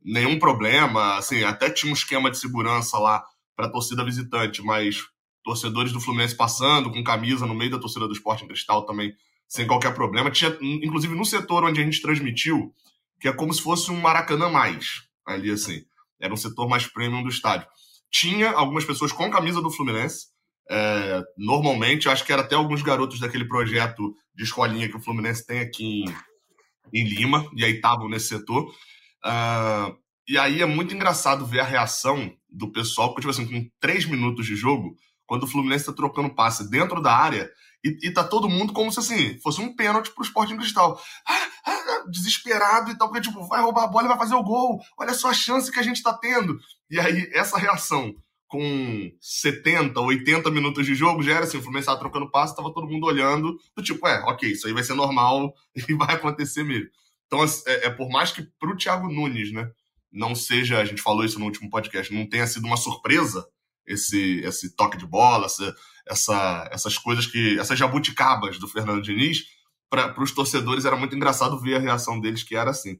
nenhum 0.00 0.38
problema, 0.38 1.16
assim. 1.16 1.42
Até 1.42 1.68
tinha 1.68 1.90
um 1.90 1.96
esquema 1.96 2.30
de 2.30 2.38
segurança 2.38 2.96
lá 2.96 3.24
para 3.56 3.68
torcida 3.68 4.04
visitante, 4.04 4.62
mas 4.62 5.02
torcedores 5.42 5.90
do 5.90 6.00
Fluminense 6.00 6.36
passando 6.36 6.92
com 6.92 7.02
camisa 7.02 7.44
no 7.44 7.56
meio 7.56 7.72
da 7.72 7.78
torcida 7.80 8.06
do 8.06 8.12
Esporte 8.12 8.44
em 8.44 8.46
Cristal 8.46 8.86
também, 8.86 9.12
sem 9.48 9.66
qualquer 9.66 9.92
problema. 9.92 10.30
Tinha, 10.30 10.56
inclusive, 10.60 11.12
no 11.12 11.24
setor 11.24 11.64
onde 11.64 11.80
a 11.80 11.84
gente 11.84 12.00
transmitiu, 12.00 12.72
que 13.20 13.26
é 13.26 13.32
como 13.32 13.52
se 13.52 13.60
fosse 13.60 13.90
um 13.90 14.00
Maracanã 14.00 14.48
mais, 14.48 15.08
ali 15.26 15.50
assim. 15.50 15.84
Era 16.20 16.32
um 16.32 16.36
setor 16.36 16.68
mais 16.68 16.86
premium 16.86 17.24
do 17.24 17.28
estádio. 17.28 17.66
Tinha 18.10 18.50
algumas 18.50 18.84
pessoas 18.84 19.12
com 19.12 19.30
camisa 19.30 19.60
do 19.60 19.70
Fluminense, 19.70 20.26
é, 20.68 21.22
normalmente, 21.36 22.08
acho 22.08 22.24
que 22.24 22.32
era 22.32 22.42
até 22.42 22.54
alguns 22.54 22.82
garotos 22.82 23.20
daquele 23.20 23.46
projeto 23.46 24.14
de 24.34 24.44
escolinha 24.44 24.88
que 24.88 24.96
o 24.96 25.00
Fluminense 25.00 25.46
tem 25.46 25.60
aqui 25.60 26.04
em, 26.04 27.00
em 27.00 27.04
Lima, 27.08 27.48
e 27.54 27.64
aí 27.64 27.76
estavam 27.76 28.08
nesse 28.08 28.28
setor. 28.28 28.64
Uh, 29.24 29.96
e 30.28 30.36
aí 30.36 30.60
é 30.60 30.66
muito 30.66 30.94
engraçado 30.94 31.46
ver 31.46 31.60
a 31.60 31.64
reação 31.64 32.32
do 32.50 32.70
pessoal, 32.72 33.08
porque, 33.08 33.20
tipo 33.20 33.30
assim, 33.30 33.46
com 33.46 33.70
três 33.80 34.04
minutos 34.04 34.46
de 34.46 34.56
jogo, 34.56 34.96
quando 35.26 35.44
o 35.44 35.46
Fluminense 35.46 35.82
está 35.82 35.92
trocando 35.92 36.34
passe 36.34 36.68
dentro 36.68 37.00
da 37.00 37.12
área 37.12 37.50
e, 37.84 38.08
e 38.08 38.10
tá 38.12 38.24
todo 38.24 38.48
mundo 38.48 38.72
como 38.72 38.90
se 38.90 38.98
assim, 38.98 39.38
fosse 39.40 39.60
um 39.60 39.74
pênalti 39.74 40.10
pro 40.10 40.24
Sporting 40.24 40.56
Cristal. 40.56 41.00
Ah, 41.28 41.48
ah, 41.66 42.04
desesperado 42.10 42.90
e 42.90 42.98
tal, 42.98 43.08
porque 43.08 43.28
tipo, 43.28 43.46
vai 43.46 43.60
roubar 43.60 43.84
a 43.84 43.88
bola 43.88 44.06
e 44.06 44.08
vai 44.08 44.18
fazer 44.18 44.34
o 44.34 44.42
gol. 44.42 44.80
Olha 44.98 45.14
só 45.14 45.30
a 45.30 45.34
chance 45.34 45.70
que 45.70 45.78
a 45.78 45.82
gente 45.82 46.02
tá 46.02 46.12
tendo. 46.14 46.58
E 46.90 46.98
aí, 47.00 47.30
essa 47.32 47.58
reação 47.58 48.14
com 48.48 49.10
70, 49.20 50.00
80 50.00 50.50
minutos 50.50 50.86
de 50.86 50.94
jogo, 50.94 51.22
já 51.22 51.32
era 51.34 51.44
assim, 51.44 51.58
o 51.58 51.60
Fluminense 51.60 51.86
tava 51.86 51.98
trocando 51.98 52.30
passe, 52.30 52.54
tava 52.54 52.72
todo 52.72 52.88
mundo 52.88 53.06
olhando, 53.06 53.58
do 53.74 53.82
tipo, 53.82 54.06
é, 54.06 54.20
ok, 54.24 54.52
isso 54.52 54.66
aí 54.66 54.72
vai 54.72 54.84
ser 54.84 54.94
normal 54.94 55.52
e 55.88 55.94
vai 55.94 56.14
acontecer 56.14 56.62
mesmo. 56.62 56.88
Então, 57.26 57.44
é, 57.66 57.86
é 57.86 57.90
por 57.90 58.08
mais 58.08 58.30
que 58.30 58.42
pro 58.58 58.76
Thiago 58.76 59.08
Nunes, 59.08 59.52
né, 59.52 59.68
não 60.12 60.34
seja, 60.34 60.78
a 60.78 60.84
gente 60.84 61.02
falou 61.02 61.24
isso 61.24 61.38
no 61.38 61.44
último 61.44 61.68
podcast, 61.68 62.14
não 62.14 62.28
tenha 62.28 62.46
sido 62.46 62.66
uma 62.66 62.76
surpresa, 62.76 63.46
esse, 63.86 64.40
esse 64.40 64.74
toque 64.74 64.96
de 64.96 65.06
bola, 65.06 65.46
essa, 65.46 65.74
essa, 66.06 66.68
essas 66.72 66.98
coisas 66.98 67.26
que. 67.26 67.58
essas 67.58 67.78
jabuticabas 67.78 68.58
do 68.58 68.66
Fernando 68.66 69.02
Diniz, 69.02 69.44
para 69.88 70.20
os 70.20 70.32
torcedores 70.32 70.84
era 70.84 70.96
muito 70.96 71.14
engraçado 71.14 71.60
ver 71.60 71.76
a 71.76 71.80
reação 71.80 72.20
deles, 72.20 72.42
que 72.42 72.56
era 72.56 72.70
assim. 72.70 72.98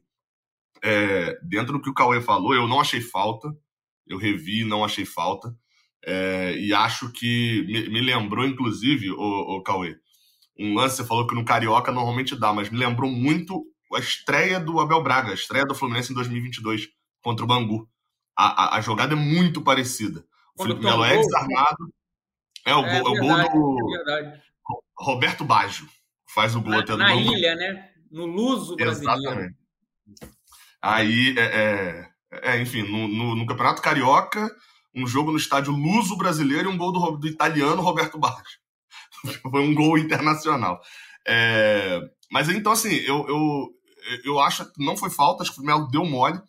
É, 0.81 1.37
dentro 1.43 1.73
do 1.73 1.81
que 1.81 1.89
o 1.89 1.93
Cauê 1.93 2.21
falou, 2.21 2.53
eu 2.53 2.67
não 2.67 2.79
achei 2.79 3.01
falta, 3.01 3.49
eu 4.09 4.17
revi, 4.17 4.63
não 4.63 4.83
achei 4.83 5.05
falta. 5.05 5.55
É, 6.05 6.55
e 6.57 6.73
acho 6.73 7.11
que 7.11 7.65
me, 7.67 7.89
me 7.89 8.01
lembrou, 8.01 8.45
inclusive, 8.45 9.11
o, 9.11 9.57
o 9.57 9.63
Cauê, 9.63 9.97
um 10.59 10.73
lance, 10.73 10.97
você 10.97 11.05
falou 11.05 11.27
que 11.27 11.35
no 11.35 11.45
Carioca 11.45 11.91
normalmente 11.91 12.35
dá, 12.35 12.53
mas 12.53 12.69
me 12.69 12.77
lembrou 12.77 13.11
muito 13.11 13.65
a 13.93 13.99
estreia 13.99 14.59
do 14.59 14.79
Abel 14.79 15.03
Braga, 15.03 15.31
a 15.31 15.35
estreia 15.35 15.65
do 15.65 15.75
Fluminense 15.75 16.11
em 16.11 16.15
2022 16.15 16.89
contra 17.21 17.45
o 17.45 17.47
Bangu. 17.47 17.87
A, 18.35 18.63
a, 18.63 18.77
a 18.77 18.81
jogada 18.81 19.13
é 19.13 19.17
muito 19.17 19.61
parecida. 19.61 20.25
O 20.57 20.63
Felipe 20.63 20.83
Melo 20.83 21.03
é 21.03 21.17
desarmado. 21.17 21.93
É 22.65 22.75
o, 22.75 22.85
é, 22.85 22.99
gol, 22.99 23.15
é 23.15 23.19
o 23.19 23.21
gol 23.21 23.75
do 23.75 24.11
é 24.11 24.41
Roberto 24.97 25.43
Baggio. 25.45 25.87
Faz 26.33 26.55
o 26.55 26.61
gol 26.61 26.73
na, 26.73 26.79
até 26.79 26.95
Na 26.95 27.15
ilha, 27.15 27.55
né? 27.55 27.89
No 28.11 28.25
Luso 28.25 28.75
brasileiro. 28.75 29.21
Exatamente. 29.21 29.57
Aí, 30.81 31.35
é, 31.37 32.07
é, 32.31 32.59
enfim, 32.59 32.83
no, 32.83 33.07
no, 33.07 33.35
no, 33.35 33.45
Campeonato 33.45 33.81
Carioca, 33.81 34.49
um 34.93 35.07
jogo 35.07 35.31
no 35.31 35.37
estádio 35.37 35.73
Luso 35.73 36.17
brasileiro 36.17 36.69
e 36.69 36.73
um 36.73 36.77
gol 36.77 36.91
do, 36.91 37.17
do 37.17 37.27
italiano 37.27 37.81
Roberto 37.81 38.17
Baggio. 38.17 38.43
Foi 39.49 39.61
um 39.61 39.73
gol 39.73 39.97
internacional. 39.97 40.79
É, 41.27 41.99
mas 42.31 42.49
então, 42.49 42.71
assim, 42.71 42.93
eu, 42.95 43.27
eu, 43.27 43.67
eu 44.23 44.39
acho 44.39 44.65
que 44.71 44.83
não 44.83 44.95
foi 44.95 45.09
falta, 45.09 45.43
acho 45.43 45.53
que 45.53 45.61
o 45.61 45.63
Melo 45.63 45.87
deu 45.87 46.05
mole. 46.05 46.39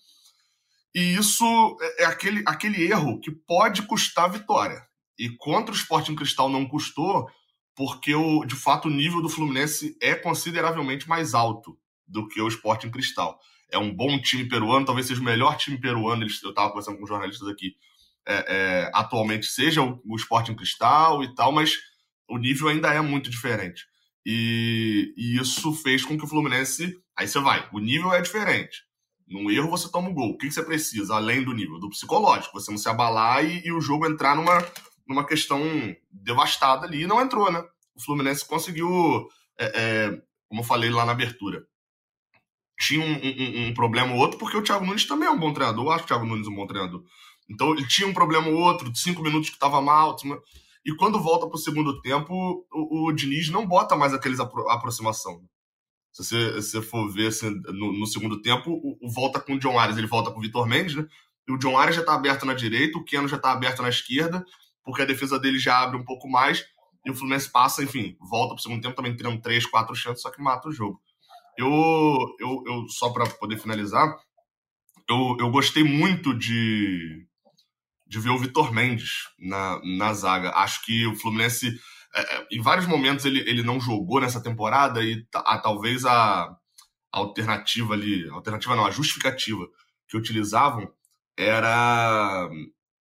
E 0.95 1.15
isso 1.15 1.45
é, 1.81 2.05
é 2.05 2.07
aquele, 2.07 2.43
aquele 2.47 2.85
erro 2.85 3.21
que 3.21 3.31
pode 3.31 3.83
custar 3.83 4.31
vitória. 4.31 4.83
E 5.19 5.31
contra 5.37 5.73
o 5.73 5.77
Sporting 5.77 6.15
Cristal 6.15 6.49
não 6.49 6.67
custou, 6.67 7.29
porque 7.75 8.15
o, 8.15 8.45
de 8.45 8.55
fato 8.55 8.89
o 8.89 8.91
nível 8.91 9.21
do 9.21 9.29
Fluminense 9.29 9.97
é 10.01 10.15
consideravelmente 10.15 11.09
mais 11.09 11.35
alto 11.35 11.79
do 12.07 12.27
que 12.27 12.41
o 12.41 12.49
Sporting 12.49 12.91
Cristal. 12.91 13.39
É 13.71 13.79
um 13.79 13.95
bom 13.95 14.21
time 14.21 14.49
peruano, 14.49 14.87
talvez 14.87 15.07
seja 15.07 15.21
o 15.21 15.25
melhor 15.25 15.57
time 15.57 15.79
peruano. 15.79 16.23
Eu 16.23 16.29
estava 16.29 16.69
conversando 16.69 16.99
com 16.99 17.07
jornalistas 17.07 17.49
aqui. 17.49 17.77
É, 18.27 18.45
é, 18.49 18.91
atualmente 18.95 19.47
seja 19.47 19.83
o, 19.83 20.01
o 20.05 20.17
Sporting 20.17 20.55
Cristal 20.55 21.23
e 21.23 21.35
tal, 21.35 21.51
mas 21.51 21.77
o 22.29 22.37
nível 22.37 22.69
ainda 22.69 22.93
é 22.93 23.01
muito 23.01 23.31
diferente. 23.31 23.87
E, 24.25 25.15
e, 25.17 25.39
isso 25.41 25.73
fez 25.73 26.05
com 26.05 26.17
que 26.17 26.25
o 26.25 26.29
Fluminense. 26.29 26.95
Aí 27.17 27.27
você 27.27 27.41
vai, 27.41 27.67
o 27.73 27.79
nível 27.79 28.13
é 28.13 28.21
diferente. 28.21 28.85
Num 29.27 29.51
erro 29.51 29.71
você 29.71 29.91
toma 29.91 30.09
um 30.09 30.15
gol. 30.15 30.31
O 30.31 30.39
que 30.39 30.51
você 30.51 30.63
precisa, 30.63 31.15
além 31.15 31.43
do 31.43 31.53
nível? 31.53 31.79
Do 31.79 31.89
psicológico. 31.89 32.61
Você 32.61 32.71
não 32.71 32.79
se 32.79 32.89
abalar 32.89 33.45
e, 33.45 33.67
e 33.67 33.73
o 33.73 33.81
jogo 33.81 34.07
entrar 34.07 34.37
numa, 34.37 34.63
numa 35.07 35.27
questão 35.27 35.63
devastada 36.11 36.87
ali. 36.87 37.03
E 37.03 37.07
não 37.07 37.21
entrou, 37.21 37.51
né? 37.51 37.63
O 37.95 38.03
Fluminense 38.03 38.47
conseguiu, 38.47 39.27
é, 39.59 39.67
é, 39.75 40.23
como 40.49 40.61
eu 40.61 40.65
falei 40.65 40.91
lá 40.91 41.05
na 41.05 41.13
abertura, 41.13 41.67
tinha 42.79 43.05
um, 43.05 43.13
um, 43.13 43.69
um, 43.69 43.75
problema 43.75 44.13
ou 44.13 44.21
outro, 44.21 44.39
porque 44.39 44.57
o 44.57 44.63
Thiago 44.63 44.87
Nunes 44.87 45.07
também 45.07 45.29
é 45.29 45.31
um 45.31 45.39
bom 45.39 45.53
treinador. 45.53 45.85
Eu 45.85 45.91
acho 45.91 46.05
o 46.05 46.07
Thiago 46.07 46.25
Nunes 46.25 46.47
um 46.47 46.55
bom 46.55 46.67
treinador. 46.67 47.03
Então 47.51 47.73
ele 47.73 47.87
tinha 47.87 48.07
um 48.07 48.15
problema 48.15 48.49
ou 48.49 48.55
outro, 48.55 48.95
cinco 48.95 49.23
minutos 49.23 49.49
que 49.49 49.57
estava 49.57 49.81
mal. 49.81 50.17
E 50.85 50.95
quando 50.95 51.21
volta 51.21 51.47
para 51.47 51.57
o 51.57 51.59
segundo 51.59 52.01
tempo, 52.01 52.33
o, 52.73 53.09
o 53.09 53.13
Diniz 53.13 53.51
não 53.51 53.67
bota 53.67 53.97
mais 53.97 54.15
aqueles 54.15 54.39
apro 54.39 54.69
aproximação. 54.71 55.43
Se 56.13 56.25
você, 56.25 56.63
se 56.63 56.83
for 56.83 57.11
ver 57.13 57.29
assim, 57.29 57.51
no, 57.67 57.93
no, 57.93 58.07
segundo 58.07 58.41
tempo, 58.41 58.71
o, 58.71 58.99
o, 59.01 59.11
volta 59.11 59.41
com 59.41 59.55
o 59.55 59.59
John 59.59 59.79
Arias, 59.79 59.99
ele 59.99 60.07
volta 60.07 60.31
com 60.31 60.39
o 60.39 60.43
Vitor 60.43 60.67
Mendes, 60.67 60.95
né? 60.95 61.07
E 61.47 61.53
o 61.53 61.59
John 61.59 61.77
Arias 61.77 61.97
já 61.97 62.03
está 62.03 62.15
aberto 62.15 62.47
na 62.47 62.55
direita, 62.55 62.99
o 62.99 63.05
Keno 63.05 63.29
já 63.29 63.37
está 63.37 63.53
aberto 63.53 63.83
na 63.83 63.89
esquerda, 63.89 64.45
porque 64.85 65.03
a 65.03 65.05
defesa 65.05 65.39
dele 65.39 65.59
já 65.59 65.81
abre 65.81 65.97
um 65.97 66.05
pouco 66.05 66.29
mais, 66.29 66.65
e 67.05 67.11
o 67.11 67.15
Fluminense 67.15 67.51
passa, 67.51 67.83
enfim, 67.83 68.17
volta 68.21 68.55
para 68.55 68.61
o 68.61 68.63
segundo 68.63 68.83
tempo 68.83 68.95
também 68.95 69.17
tendo 69.17 69.41
três, 69.41 69.65
quatro 69.65 69.95
chances, 69.95 70.23
só 70.23 70.31
que 70.31 70.43
mata 70.43 70.69
o 70.69 70.73
jogo. 70.73 71.01
Eu, 71.59 72.37
eu, 72.39 72.63
eu 72.67 72.89
só 72.89 73.11
para 73.11 73.27
poder 73.27 73.59
finalizar, 73.59 74.17
eu, 75.09 75.37
eu 75.41 75.51
gostei 75.51 75.83
muito 75.83 76.33
de, 76.33 77.27
de 78.07 78.21
ver 78.21 78.31
o 78.31 78.39
Vitor 78.39 78.73
Mendes 78.73 79.29
na, 79.39 79.81
na 79.85 80.15
zaga. 80.15 80.51
Acho 80.51 80.85
que 80.85 81.07
o 81.07 81.17
Fluminense 81.17 81.79
é, 82.15 82.21
é, 82.21 82.47
em 82.53 82.63
vários 82.63 82.87
momentos 82.87 83.25
ele, 83.25 83.41
ele 83.41 83.63
não 83.63 83.81
jogou 83.81 84.21
nessa 84.21 84.43
temporada 84.43 85.03
e 85.03 85.27
a, 85.35 85.59
talvez 85.59 86.05
a, 86.05 86.45
a 86.45 86.57
alternativa 87.13 87.95
ali, 87.95 88.29
a 88.29 88.35
alternativa 88.35 88.77
não, 88.77 88.87
a 88.87 88.91
justificativa 88.91 89.67
que 90.09 90.17
utilizavam 90.17 90.91
era 91.37 92.49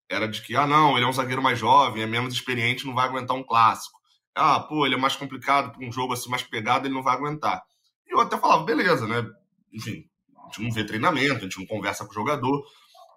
era 0.10 0.28
de 0.28 0.42
que, 0.42 0.56
ah, 0.56 0.66
não, 0.66 0.96
ele 0.96 1.06
é 1.06 1.10
um 1.10 1.14
zagueiro 1.14 1.42
mais 1.42 1.60
jovem, 1.60 2.02
é 2.02 2.06
menos 2.06 2.34
experiente, 2.34 2.86
não 2.86 2.96
vai 2.96 3.06
aguentar 3.08 3.36
um 3.36 3.44
clássico. 3.44 4.00
Ah, 4.34 4.60
pô, 4.60 4.86
ele 4.86 4.96
é 4.96 4.98
mais 4.98 5.16
complicado 5.16 5.72
para 5.74 5.86
um 5.86 5.92
jogo 5.92 6.14
assim 6.14 6.30
mais 6.30 6.44
pegado, 6.44 6.88
ele 6.88 6.94
não 6.94 7.04
vai 7.04 7.16
aguentar. 7.16 7.62
Eu 8.18 8.28
até 8.28 8.38
falava, 8.38 8.64
beleza, 8.64 9.08
né? 9.08 9.26
Enfim, 9.74 10.06
a 10.38 10.46
gente 10.48 10.64
não 10.64 10.72
vê 10.72 10.84
treinamento, 10.84 11.36
a 11.36 11.40
gente 11.42 11.60
não 11.60 11.66
conversa 11.66 12.06
com 12.06 12.12
o 12.12 12.16
jogador. 12.16 12.64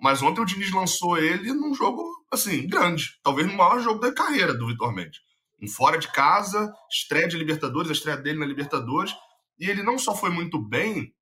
Mas 0.01 0.23
ontem 0.23 0.41
o 0.41 0.47
Diniz 0.47 0.73
lançou 0.73 1.19
ele 1.19 1.53
num 1.53 1.75
jogo, 1.75 2.03
assim, 2.33 2.67
grande. 2.67 3.19
Talvez 3.23 3.47
no 3.47 3.55
maior 3.55 3.81
jogo 3.81 4.01
da 4.01 4.13
carreira 4.13 4.55
do 4.55 4.67
Vitor 4.67 4.95
Mendes 4.95 5.21
um 5.63 5.69
fora 5.69 5.99
de 5.99 6.11
casa, 6.11 6.73
estreia 6.91 7.29
de 7.29 7.37
Libertadores, 7.37 7.91
a 7.91 7.93
estreia 7.93 8.17
dele 8.17 8.39
na 8.39 8.47
Libertadores. 8.47 9.15
E 9.59 9.69
ele 9.69 9.83
não 9.83 9.99
só 9.99 10.15
foi 10.15 10.31
muito 10.31 10.59
bem, 10.59 11.13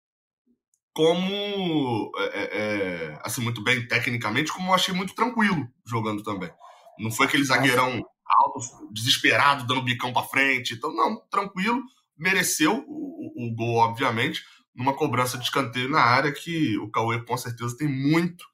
como 0.95 2.13
é, 2.17 2.25
é, 2.25 2.49
é, 2.53 3.21
assim 3.23 3.41
muito 3.41 3.63
bem 3.63 3.87
tecnicamente, 3.87 4.53
como 4.53 4.71
eu 4.71 4.75
achei 4.75 4.95
muito 4.95 5.15
tranquilo 5.15 5.69
jogando 5.85 6.23
também. 6.23 6.51
Não 6.99 7.11
foi 7.11 7.27
aquele 7.27 7.45
zagueirão 7.45 8.01
alto, 8.27 8.93
desesperado, 8.93 9.67
dando 9.67 9.83
bicão 9.83 10.13
para 10.13 10.27
frente. 10.27 10.75
Então, 10.75 10.93
não, 10.95 11.21
tranquilo, 11.31 11.83
mereceu 12.19 12.85
o, 12.87 13.47
o, 13.47 13.55
gol, 13.55 13.77
obviamente, 13.77 14.43
numa 14.75 14.95
cobrança 14.95 15.39
de 15.39 15.45
escanteio 15.45 15.89
na 15.89 16.01
área 16.01 16.33
que 16.33 16.77
o 16.79 16.91
Cauê 16.91 17.25
com 17.25 17.37
certeza 17.37 17.77
tem 17.77 17.89
muito 17.89 18.45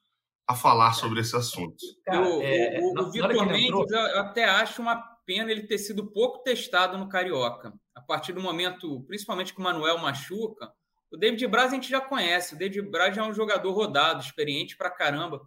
a 0.47 0.53
falar 0.53 0.93
sobre 0.93 1.21
esse 1.21 1.35
assunto. 1.35 1.77
Cara, 2.05 2.21
o, 2.21 2.41
é, 2.41 2.79
o, 2.79 2.99
o 2.99 3.11
Vitor 3.11 3.47
Mendes, 3.47 3.91
eu 3.91 4.19
até 4.19 4.45
acho 4.45 4.81
uma 4.81 4.95
pena 5.25 5.51
ele 5.51 5.63
ter 5.63 5.79
sido 5.79 6.11
pouco 6.11 6.43
testado 6.43 6.97
no 6.97 7.09
Carioca. 7.09 7.73
A 7.95 8.01
partir 8.01 8.33
do 8.33 8.41
momento, 8.41 9.03
principalmente 9.07 9.53
que 9.53 9.59
o 9.59 9.63
Manuel 9.63 9.97
machuca, 9.97 10.71
o 11.11 11.17
David 11.17 11.47
Braz 11.47 11.71
a 11.71 11.75
gente 11.75 11.89
já 11.89 12.01
conhece. 12.01 12.53
O 12.53 12.57
David 12.57 12.89
Braz 12.89 13.15
já 13.15 13.23
é 13.23 13.27
um 13.27 13.33
jogador 13.33 13.71
rodado, 13.71 14.21
experiente 14.21 14.77
pra 14.77 14.89
caramba. 14.89 15.41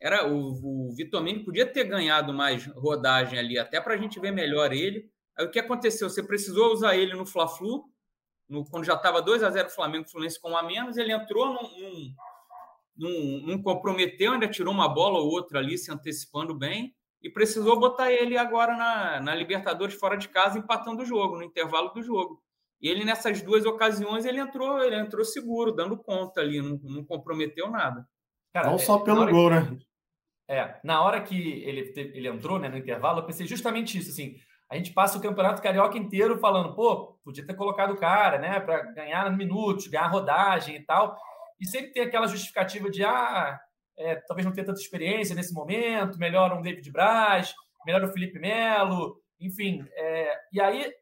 Era 0.00 0.26
o, 0.26 0.88
o 0.88 0.94
Vitor 0.94 1.22
Mini 1.22 1.44
podia 1.44 1.66
ter 1.66 1.84
ganhado 1.84 2.32
mais 2.32 2.66
rodagem 2.66 3.38
ali, 3.38 3.58
até 3.58 3.80
para 3.80 3.94
a 3.94 3.96
gente 3.96 4.20
ver 4.20 4.30
melhor 4.30 4.72
ele. 4.72 5.10
Aí 5.38 5.46
o 5.46 5.50
que 5.50 5.60
aconteceu? 5.60 6.10
Você 6.10 6.22
precisou 6.22 6.72
usar 6.72 6.96
ele 6.96 7.14
no 7.14 7.24
Fla-Flu, 7.24 7.84
no, 8.48 8.64
quando 8.68 8.84
já 8.84 8.94
estava 8.94 9.22
2 9.22 9.42
a 9.42 9.50
0 9.50 9.70
Flamengo 9.70 10.08
Fluminense 10.08 10.40
com 10.40 10.50
um 10.50 10.56
a 10.56 10.62
menos, 10.62 10.96
ele 10.96 11.12
entrou 11.12 11.52
num, 11.52 12.14
num, 12.96 13.46
num, 13.46 13.62
comprometeu, 13.62 14.32
ainda 14.32 14.48
tirou 14.48 14.74
uma 14.74 14.88
bola 14.88 15.18
ou 15.18 15.28
outra 15.28 15.60
ali, 15.60 15.78
se 15.78 15.92
antecipando 15.92 16.54
bem, 16.54 16.94
e 17.22 17.30
precisou 17.30 17.78
botar 17.78 18.10
ele 18.10 18.36
agora 18.36 18.76
na, 18.76 19.20
na 19.20 19.34
Libertadores 19.34 19.94
fora 19.94 20.16
de 20.16 20.28
casa, 20.28 20.58
empatando 20.58 21.02
o 21.02 21.06
jogo, 21.06 21.36
no 21.36 21.44
intervalo 21.44 21.90
do 21.90 22.02
jogo. 22.02 22.42
E 22.80 22.88
ele, 22.88 23.04
nessas 23.04 23.42
duas 23.42 23.64
ocasiões, 23.64 24.24
ele 24.24 24.40
entrou, 24.40 24.82
ele 24.82 24.96
entrou 24.96 25.24
seguro, 25.24 25.72
dando 25.72 25.96
conta 25.96 26.40
ali, 26.40 26.60
não, 26.60 26.78
não 26.82 27.04
comprometeu 27.04 27.70
nada. 27.70 28.06
Cara, 28.52 28.70
não 28.70 28.78
só 28.78 28.98
é, 28.98 29.04
pelo 29.04 29.28
gol, 29.28 29.50
né? 29.50 29.78
É, 30.48 30.80
na 30.82 31.02
hora 31.02 31.20
que 31.20 31.36
ele, 31.36 31.92
ele 31.96 32.28
entrou 32.28 32.58
né, 32.58 32.68
no 32.68 32.78
intervalo, 32.78 33.20
eu 33.20 33.26
pensei 33.26 33.46
justamente 33.46 33.98
isso, 33.98 34.10
assim, 34.10 34.36
a 34.70 34.76
gente 34.76 34.92
passa 34.92 35.18
o 35.18 35.20
campeonato 35.20 35.62
carioca 35.62 35.96
inteiro 35.96 36.38
falando, 36.38 36.74
pô, 36.74 37.18
podia 37.24 37.46
ter 37.46 37.54
colocado 37.54 37.92
o 37.92 37.96
cara, 37.96 38.38
né, 38.38 38.60
para 38.60 38.82
ganhar 38.92 39.34
minutos, 39.36 39.86
ganhar 39.86 40.08
rodagem 40.08 40.76
e 40.76 40.80
tal, 40.84 41.16
e 41.60 41.66
sempre 41.66 41.92
tem 41.92 42.02
aquela 42.02 42.26
justificativa 42.26 42.90
de, 42.90 43.02
ah, 43.02 43.58
é, 43.96 44.16
talvez 44.16 44.44
não 44.44 44.52
tenha 44.52 44.66
tanta 44.66 44.80
experiência 44.80 45.34
nesse 45.34 45.52
momento, 45.54 46.18
melhor 46.18 46.52
um 46.52 46.62
David 46.62 46.90
Braz, 46.92 47.54
melhor 47.86 48.04
o 48.04 48.12
Felipe 48.12 48.38
Melo, 48.38 49.20
enfim, 49.40 49.84
é, 49.92 50.38
e 50.52 50.60
aí 50.60 50.92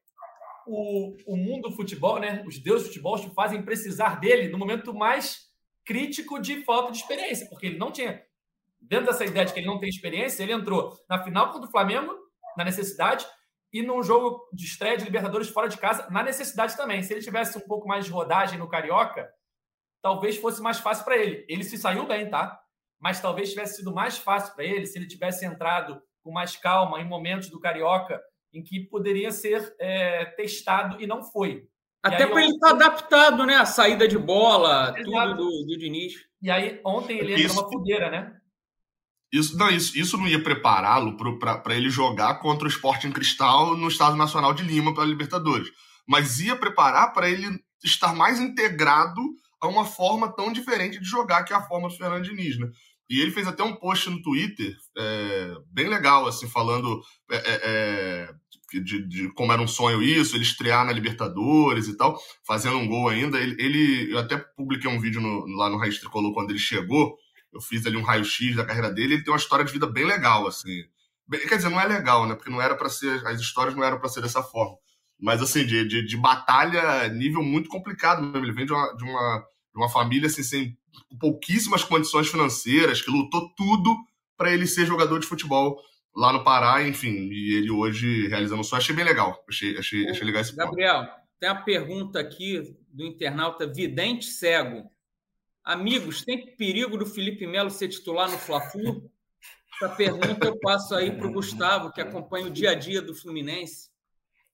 o, 0.66 1.16
o 1.26 1.36
mundo 1.36 1.70
do 1.70 1.76
futebol, 1.76 2.18
né? 2.18 2.42
Os 2.46 2.58
deuses 2.58 2.82
do 2.82 2.88
futebol 2.88 3.18
te 3.18 3.30
fazem 3.30 3.62
precisar 3.62 4.18
dele 4.18 4.48
no 4.48 4.58
momento 4.58 4.92
mais 4.92 5.46
crítico 5.84 6.40
de 6.40 6.64
falta 6.64 6.90
de 6.90 6.98
experiência, 6.98 7.46
porque 7.48 7.66
ele 7.66 7.78
não 7.78 7.92
tinha. 7.92 8.22
Dentro 8.80 9.06
dessa 9.06 9.24
ideia 9.24 9.46
de 9.46 9.52
que 9.52 9.60
ele 9.60 9.66
não 9.66 9.78
tem 9.78 9.88
experiência, 9.88 10.42
ele 10.42 10.52
entrou 10.52 10.96
na 11.08 11.22
final 11.22 11.52
contra 11.52 11.68
o 11.68 11.70
Flamengo, 11.70 12.12
na 12.56 12.64
necessidade, 12.64 13.24
e 13.76 13.82
num 13.82 14.02
jogo 14.02 14.48
de 14.52 14.64
estreia 14.64 14.96
de 14.96 15.04
Libertadores 15.04 15.50
fora 15.50 15.68
de 15.68 15.76
casa, 15.76 16.08
na 16.10 16.22
necessidade 16.22 16.76
também. 16.76 17.02
Se 17.02 17.12
ele 17.12 17.20
tivesse 17.20 17.58
um 17.58 17.60
pouco 17.60 17.86
mais 17.86 18.06
de 18.06 18.10
rodagem 18.10 18.58
no 18.58 18.68
Carioca, 18.68 19.30
talvez 20.02 20.38
fosse 20.38 20.62
mais 20.62 20.78
fácil 20.78 21.04
para 21.04 21.18
ele. 21.18 21.44
Ele 21.46 21.62
se 21.62 21.76
saiu 21.76 22.06
bem, 22.06 22.30
tá? 22.30 22.58
Mas 22.98 23.20
talvez 23.20 23.50
tivesse 23.50 23.76
sido 23.76 23.92
mais 23.92 24.16
fácil 24.16 24.54
para 24.54 24.64
ele 24.64 24.86
se 24.86 24.98
ele 24.98 25.06
tivesse 25.06 25.44
entrado 25.44 26.00
com 26.22 26.32
mais 26.32 26.56
calma 26.56 27.00
em 27.00 27.04
momentos 27.04 27.50
do 27.50 27.60
Carioca 27.60 28.18
em 28.52 28.62
que 28.62 28.80
poderia 28.80 29.30
ser 29.30 29.74
é, 29.78 30.24
testado 30.24 31.00
e 31.00 31.06
não 31.06 31.22
foi. 31.22 31.68
Até 32.02 32.26
para 32.26 32.42
ele 32.42 32.54
estar 32.54 32.68
tá 32.68 32.74
adaptado, 32.74 33.44
né? 33.44 33.56
A 33.56 33.66
saída 33.66 34.08
de 34.08 34.16
bola, 34.16 34.94
Exato. 34.96 35.36
tudo 35.36 35.36
do, 35.36 35.66
do 35.66 35.78
Diniz. 35.78 36.14
E 36.40 36.50
aí, 36.50 36.80
ontem 36.84 37.18
ele 37.18 37.34
entrou 37.34 37.62
numa 37.62 37.70
fogueira, 37.70 38.10
né? 38.10 38.34
Isso 39.36 39.56
não, 39.56 39.70
isso, 39.70 39.98
isso 39.98 40.16
não 40.16 40.26
ia 40.26 40.42
prepará-lo 40.42 41.16
para 41.40 41.74
ele 41.76 41.90
jogar 41.90 42.36
contra 42.36 42.66
o 42.66 42.70
Sporting 42.70 43.10
Cristal 43.10 43.76
no 43.76 43.88
Estado 43.88 44.16
Nacional 44.16 44.54
de 44.54 44.62
Lima 44.62 44.94
para 44.94 45.04
a 45.04 45.06
Libertadores. 45.06 45.68
Mas 46.08 46.40
ia 46.40 46.56
preparar 46.56 47.12
para 47.12 47.28
ele 47.28 47.46
estar 47.84 48.14
mais 48.14 48.40
integrado 48.40 49.20
a 49.60 49.66
uma 49.66 49.84
forma 49.84 50.28
tão 50.34 50.52
diferente 50.52 50.98
de 50.98 51.04
jogar 51.04 51.44
que 51.44 51.52
é 51.52 51.56
a 51.56 51.62
forma 51.62 51.88
do 51.88 51.96
Fernando 51.96 52.24
Diniz, 52.24 52.58
né? 52.58 52.68
E 53.08 53.20
ele 53.20 53.30
fez 53.30 53.46
até 53.46 53.62
um 53.62 53.76
post 53.76 54.10
no 54.10 54.20
Twitter 54.20 54.76
é, 54.98 55.54
bem 55.72 55.88
legal, 55.88 56.26
assim, 56.26 56.48
falando 56.48 57.00
é, 57.30 57.36
é, 57.36 57.60
é 57.64 58.34
de, 58.80 59.06
de, 59.06 59.32
como 59.34 59.52
era 59.52 59.62
um 59.62 59.68
sonho 59.68 60.02
isso, 60.02 60.34
ele 60.34 60.42
estrear 60.42 60.84
na 60.84 60.92
Libertadores 60.92 61.86
e 61.86 61.96
tal, 61.96 62.18
fazendo 62.44 62.76
um 62.76 62.88
gol 62.88 63.08
ainda. 63.08 63.38
Ele, 63.38 63.54
ele 63.62 64.12
eu 64.12 64.18
até 64.18 64.36
publiquei 64.56 64.90
um 64.90 65.00
vídeo 65.00 65.20
no, 65.20 65.46
lá 65.56 65.68
no 65.68 65.78
Raiz 65.78 65.98
Tricolor 65.98 66.34
quando 66.34 66.50
ele 66.50 66.58
chegou. 66.58 67.16
Eu 67.56 67.60
fiz 67.62 67.86
ali 67.86 67.96
um 67.96 68.02
raio-x 68.02 68.54
da 68.54 68.64
carreira 68.64 68.90
dele. 68.90 69.14
Ele 69.14 69.24
tem 69.24 69.32
uma 69.32 69.38
história 69.38 69.64
de 69.64 69.72
vida 69.72 69.86
bem 69.86 70.04
legal, 70.04 70.46
assim. 70.46 70.84
Bem, 71.26 71.40
quer 71.40 71.56
dizer, 71.56 71.70
não 71.70 71.80
é 71.80 71.86
legal, 71.86 72.26
né? 72.26 72.34
Porque 72.34 72.50
não 72.50 72.60
era 72.60 72.76
para 72.76 72.90
ser. 72.90 73.26
As 73.26 73.40
histórias 73.40 73.74
não 73.74 73.82
eram 73.82 73.98
para 73.98 74.08
ser 74.08 74.20
dessa 74.20 74.42
forma. 74.42 74.76
Mas, 75.18 75.40
assim, 75.40 75.64
de, 75.64 75.88
de, 75.88 76.06
de, 76.06 76.16
batalha 76.16 77.08
nível 77.08 77.42
muito 77.42 77.70
complicado 77.70 78.22
mesmo. 78.22 78.44
Ele 78.44 78.52
vem 78.52 78.66
de 78.66 78.72
uma, 78.72 78.94
de 78.94 79.04
uma, 79.04 79.38
de 79.72 79.80
uma 79.80 79.88
família, 79.88 80.26
assim, 80.26 80.42
sem 80.42 80.78
pouquíssimas 81.18 81.82
condições 81.82 82.28
financeiras, 82.28 83.00
que 83.00 83.10
lutou 83.10 83.48
tudo 83.56 83.96
para 84.36 84.52
ele 84.52 84.66
ser 84.66 84.84
jogador 84.84 85.18
de 85.18 85.26
futebol 85.26 85.80
lá 86.14 86.32
no 86.32 86.44
Pará, 86.44 86.86
enfim, 86.86 87.28
e 87.30 87.54
ele 87.54 87.70
hoje 87.70 88.28
realizando 88.28 88.60
o 88.60 88.64
sonho. 88.64 88.80
Achei 88.80 88.94
bem 88.94 89.04
legal. 89.04 89.42
Achei, 89.48 89.76
achei, 89.78 90.08
achei 90.08 90.24
legal 90.24 90.42
esse 90.42 90.54
Gabriel, 90.54 91.04
ponto. 91.04 91.10
tem 91.40 91.48
a 91.48 91.54
pergunta 91.54 92.20
aqui 92.20 92.76
do 92.92 93.04
internauta 93.04 93.66
Vidente 93.66 94.26
Cego. 94.26 94.90
Amigos, 95.66 96.24
tem 96.24 96.54
perigo 96.54 96.96
do 96.96 97.04
Felipe 97.04 97.44
Melo 97.44 97.70
ser 97.70 97.88
titular 97.88 98.30
no 98.30 98.38
Fla-Flu? 98.38 99.10
Essa 99.74 99.92
pergunta 99.96 100.46
eu 100.46 100.56
passo 100.60 100.94
aí 100.94 101.10
para 101.10 101.26
o 101.26 101.32
Gustavo, 101.32 101.90
que 101.90 102.00
acompanha 102.00 102.46
o 102.46 102.50
dia 102.50 102.70
a 102.70 102.74
dia 102.76 103.02
do 103.02 103.12
Fluminense. 103.12 103.90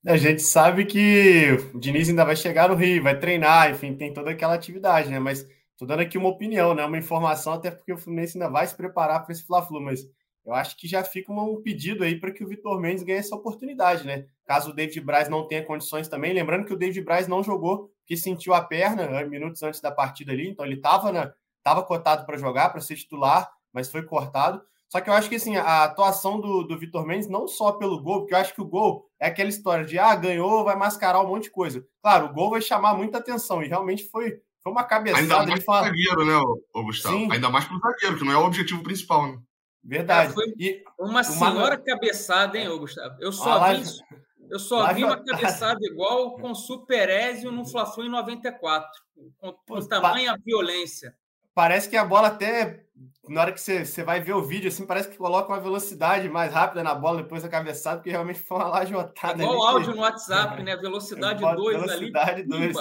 A 0.07 0.17
gente 0.17 0.41
sabe 0.41 0.87
que 0.87 1.49
o 1.75 1.79
Diniz 1.79 2.09
ainda 2.09 2.25
vai 2.25 2.35
chegar 2.35 2.71
no 2.71 2.75
Rio, 2.75 3.03
vai 3.03 3.21
treinar, 3.21 3.71
enfim, 3.71 3.95
tem 3.95 4.11
toda 4.11 4.31
aquela 4.31 4.55
atividade, 4.55 5.11
né? 5.11 5.19
Mas 5.19 5.47
estou 5.73 5.87
dando 5.87 6.01
aqui 6.01 6.17
uma 6.17 6.31
opinião, 6.31 6.75
né? 6.75 6.83
Uma 6.83 6.97
informação, 6.97 7.53
até 7.53 7.71
porque 7.71 7.93
o 7.93 7.99
Fluminense 7.99 8.39
ainda 8.39 8.49
vai 8.49 8.67
se 8.67 8.75
preparar 8.75 9.23
para 9.23 9.33
esse 9.33 9.45
Fla-Flu, 9.45 9.83
mas 9.83 10.09
eu 10.45 10.53
acho 10.55 10.77
que 10.77 10.89
já 10.89 11.05
fica 11.05 11.33
um 11.33 11.63
pedido 11.63 12.03
aí 12.03 12.19
para 12.19 12.33
que 12.33 12.43
o 12.43 12.49
Vitor 12.49 12.81
Mendes 12.81 13.05
ganhe 13.05 13.19
essa 13.19 13.37
oportunidade, 13.37 14.05
né? 14.05 14.27
Caso 14.45 14.71
o 14.71 14.75
David 14.75 15.01
Braz 15.01 15.29
não 15.29 15.47
tenha 15.47 15.65
condições 15.65 16.09
também, 16.09 16.33
lembrando 16.33 16.65
que 16.65 16.73
o 16.73 16.77
David 16.77 17.01
Braz 17.03 17.29
não 17.29 17.43
jogou, 17.43 17.91
porque 18.01 18.17
sentiu 18.17 18.53
a 18.53 18.61
perna 18.61 19.07
né, 19.07 19.25
minutos 19.25 19.63
antes 19.63 19.81
da 19.81 19.93
partida 19.93 20.33
ali, 20.33 20.49
então 20.49 20.65
ele 20.65 20.75
estava 20.75 21.35
tava 21.63 21.83
cotado 21.85 22.27
para 22.27 22.37
jogar, 22.37 22.71
para 22.71 22.81
ser 22.81 22.97
titular, 22.97 23.49
mas 23.73 23.91
foi 23.91 24.03
cortado. 24.03 24.61
Só 24.89 25.01
que 25.01 25.09
eu 25.09 25.15
acho 25.15 25.29
que 25.29 25.37
assim, 25.37 25.57
a 25.57 25.85
atuação 25.85 26.41
do, 26.41 26.65
do 26.65 26.79
Vitor 26.79 27.07
Mendes, 27.07 27.29
não 27.29 27.47
só 27.47 27.73
pelo 27.73 28.03
gol, 28.03 28.21
porque 28.21 28.35
eu 28.35 28.39
acho 28.39 28.53
que 28.53 28.61
o 28.61 28.67
gol 28.67 29.09
é 29.19 29.29
aquela 29.29 29.49
história 29.49 29.85
de 29.85 29.99
ah, 29.99 30.15
ganhou, 30.15 30.65
vai 30.65 30.77
mascarar 30.77 31.23
um 31.23 31.29
monte 31.29 31.45
de 31.45 31.51
coisa. 31.51 31.87
Claro, 32.03 32.27
o 32.27 32.33
gol 32.33 32.51
vai 32.51 32.61
chamar 32.61 32.95
muita 32.95 33.19
atenção, 33.19 33.63
e 33.63 33.69
realmente 33.69 34.09
foi, 34.11 34.41
foi 34.61 34.73
uma 34.73 34.85
cabeçada. 34.85 35.23
Ainda 35.23 35.47
mais 35.47 35.65
para 35.65 35.83
o 35.83 35.85
zagueiro, 35.87 36.25
né, 36.27 36.37
ô, 36.75 36.83
Gustavo? 36.83 37.17
Sim. 37.17 37.29
Ainda 37.31 37.49
mais 37.49 37.65
para 37.65 37.77
o 37.77 37.81
zagueiro, 37.81 38.19
que 38.19 38.25
não 38.25 38.33
é 38.33 38.37
o 38.37 38.45
objetivo 38.45 38.83
principal, 38.83 39.29
né? 39.29 39.39
Verdade. 39.85 40.33
foi 40.33 40.55
e 40.59 40.85
uma 40.99 41.25
senhora 41.25 41.75
uma... 41.75 41.85
cabeçada, 41.85 42.57
hein, 42.57 42.69
Gustavo? 42.79 43.17
Eu 43.21 43.33
só 43.33 43.63
ah, 43.63 43.73
vi, 43.73 43.83
eu 44.49 44.59
só 44.59 44.93
vi 44.93 45.05
uma 45.05 45.17
cabeçada 45.25 45.81
igual 45.83 46.37
com 46.37 46.55
Superézio 46.55 47.51
no 47.51 47.65
Fla-Flu 47.65 48.05
em 48.05 48.11
94, 48.11 48.89
com, 49.39 49.53
com 49.53 49.87
tamanha 49.87 50.37
violência. 50.45 51.17
Parece 51.55 51.89
que 51.89 51.97
a 51.97 52.05
bola 52.05 52.29
até 52.29 52.85
na 53.29 53.41
hora 53.41 53.53
que 53.53 53.61
você, 53.61 53.85
você 53.85 54.03
vai 54.03 54.21
ver 54.21 54.33
o 54.33 54.43
vídeo, 54.43 54.69
assim, 54.69 54.87
parece 54.87 55.09
que 55.09 55.17
coloca 55.17 55.49
uma 55.53 55.61
velocidade 55.61 56.29
mais 56.29 56.53
rápida 56.53 56.83
na 56.83 56.95
bola 56.95 57.23
depois 57.23 57.43
da 57.43 57.49
cabeçada, 57.49 57.99
porque 57.99 58.11
realmente 58.11 58.41
foi 58.41 58.59
uma 58.59 58.69
lajotada. 58.69 59.43
Igual 59.43 59.59
o 59.59 59.63
áudio 59.63 59.95
no 59.95 60.03
WhatsApp, 60.03 60.63
né? 60.63 60.77
Velocidade 60.79 61.41
2 61.41 61.77
ali. 61.77 61.87
Velocidade 61.87 62.43
2. 62.45 62.77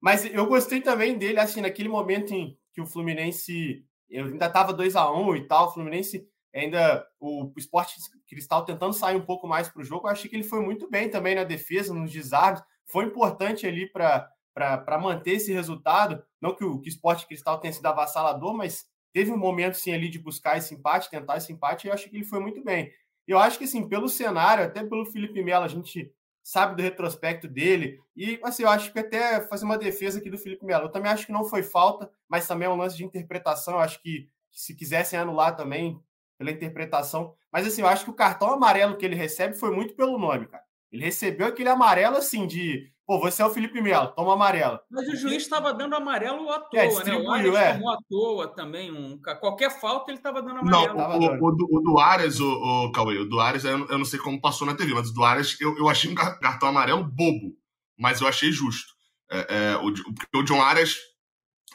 Mas 0.00 0.24
eu 0.24 0.46
gostei 0.46 0.80
também 0.80 1.16
dele, 1.16 1.38
assim, 1.38 1.60
naquele 1.60 1.88
momento 1.88 2.34
em 2.34 2.58
que 2.72 2.80
o 2.80 2.86
Fluminense 2.86 3.84
eu 4.14 4.26
ainda 4.26 4.46
estava 4.46 4.72
2 4.72 4.96
a 4.96 5.10
1 5.10 5.28
um 5.28 5.36
e 5.36 5.46
tal, 5.46 5.68
o 5.68 5.72
Fluminense 5.72 6.26
ainda 6.54 7.04
o 7.18 7.52
Esporte 7.56 7.96
Cristal 8.28 8.64
tentando 8.64 8.92
sair 8.92 9.16
um 9.16 9.24
pouco 9.24 9.46
mais 9.46 9.68
para 9.68 9.82
o 9.82 9.84
jogo. 9.84 10.06
Eu 10.06 10.12
achei 10.12 10.30
que 10.30 10.36
ele 10.36 10.44
foi 10.44 10.60
muito 10.60 10.88
bem 10.88 11.10
também 11.10 11.34
na 11.34 11.42
defesa, 11.42 11.92
nos 11.92 12.12
desarmes. 12.12 12.62
Foi 12.86 13.04
importante 13.04 13.66
ali 13.66 13.90
para 13.90 15.00
manter 15.02 15.32
esse 15.32 15.52
resultado. 15.52 16.22
Não 16.40 16.54
que 16.54 16.64
o, 16.64 16.78
que 16.80 16.88
o 16.88 16.90
Esporte 16.90 17.26
Cristal 17.26 17.58
tenha 17.58 17.72
sido 17.72 17.86
avassalador, 17.86 18.54
mas 18.54 18.86
teve 19.12 19.32
um 19.32 19.36
momento 19.36 19.74
sim 19.74 19.92
ali 19.92 20.08
de 20.08 20.18
buscar 20.18 20.56
esse 20.56 20.74
empate, 20.74 21.10
tentar 21.10 21.36
esse 21.36 21.52
empate, 21.52 21.86
e 21.86 21.90
eu 21.90 21.94
acho 21.94 22.08
que 22.08 22.16
ele 22.16 22.24
foi 22.24 22.40
muito 22.40 22.62
bem. 22.62 22.92
Eu 23.26 23.38
acho 23.38 23.58
que 23.58 23.64
assim, 23.64 23.88
pelo 23.88 24.08
cenário, 24.08 24.64
até 24.64 24.84
pelo 24.84 25.06
Felipe 25.06 25.42
Melo, 25.42 25.64
a 25.64 25.68
gente 25.68 26.12
sabe 26.44 26.76
do 26.76 26.82
retrospecto 26.82 27.48
dele. 27.48 27.98
E 28.14 28.38
assim, 28.44 28.62
eu 28.62 28.68
acho 28.68 28.92
que 28.92 28.98
até 28.98 29.40
fazer 29.40 29.64
uma 29.64 29.78
defesa 29.78 30.18
aqui 30.18 30.28
do 30.28 30.36
Felipe 30.36 30.64
Melo. 30.64 30.84
Eu 30.84 30.90
também 30.90 31.10
acho 31.10 31.24
que 31.24 31.32
não 31.32 31.42
foi 31.42 31.62
falta, 31.62 32.10
mas 32.28 32.46
também 32.46 32.66
é 32.66 32.70
um 32.70 32.76
lance 32.76 32.96
de 32.96 33.04
interpretação. 33.04 33.74
Eu 33.74 33.80
acho 33.80 34.00
que 34.02 34.28
se 34.52 34.74
quisessem 34.74 35.18
anular 35.18 35.56
também 35.56 35.98
pela 36.36 36.50
interpretação. 36.50 37.34
Mas 37.50 37.66
assim, 37.66 37.80
eu 37.80 37.88
acho 37.88 38.04
que 38.04 38.10
o 38.10 38.14
cartão 38.14 38.52
amarelo 38.52 38.96
que 38.98 39.06
ele 39.06 39.16
recebe 39.16 39.54
foi 39.54 39.70
muito 39.70 39.94
pelo 39.94 40.18
nome, 40.18 40.46
cara. 40.46 40.62
Ele 40.92 41.04
recebeu 41.06 41.46
aquele 41.46 41.70
amarelo 41.70 42.18
assim 42.18 42.46
de 42.46 42.92
Pô, 43.06 43.20
você 43.20 43.42
é 43.42 43.44
o 43.44 43.50
Felipe 43.50 43.82
Melo, 43.82 44.08
toma 44.08 44.32
amarelo. 44.32 44.80
Mas 44.90 45.06
o 45.08 45.16
juiz 45.16 45.42
estava 45.42 45.74
dando 45.74 45.94
amarelo 45.94 46.50
à 46.50 46.56
é, 46.72 46.88
toa, 46.88 47.02
é, 47.02 47.04
né? 47.04 47.16
O 47.18 47.30
Arias 47.30 47.54
é. 47.54 47.72
tomou 47.74 47.90
à 47.90 47.98
toa 48.08 48.48
também. 48.48 48.90
Um, 48.90 49.20
qualquer 49.40 49.78
falta 49.78 50.10
ele 50.10 50.18
estava 50.18 50.40
dando 50.40 50.60
amarelo. 50.60 50.96
Não, 50.96 51.18
o, 51.18 51.50
o, 51.50 51.78
o, 51.78 51.80
do 51.82 51.98
Arias, 51.98 52.40
o, 52.40 52.50
o 52.86 52.92
Cauê, 52.92 53.18
o 53.18 53.28
do 53.28 53.40
Arias, 53.40 53.64
eu, 53.64 53.86
eu, 53.88 53.98
não 53.98 54.06
sei 54.06 54.18
como 54.18 54.40
passou 54.40 54.66
na 54.66 54.74
TV, 54.74 54.94
mas 54.94 55.10
o 55.10 55.14
do 55.14 55.22
Arias 55.22 55.54
eu, 55.60 55.76
eu 55.76 55.88
achei 55.90 56.10
um 56.10 56.14
cartão 56.14 56.70
amarelo 56.70 57.04
bobo, 57.04 57.54
mas 57.98 58.22
eu 58.22 58.26
achei 58.26 58.50
justo. 58.50 58.94
É, 59.30 59.46
é, 59.50 59.76
o, 59.76 59.92
o 60.38 60.42
John 60.42 60.62
Arias, 60.62 60.96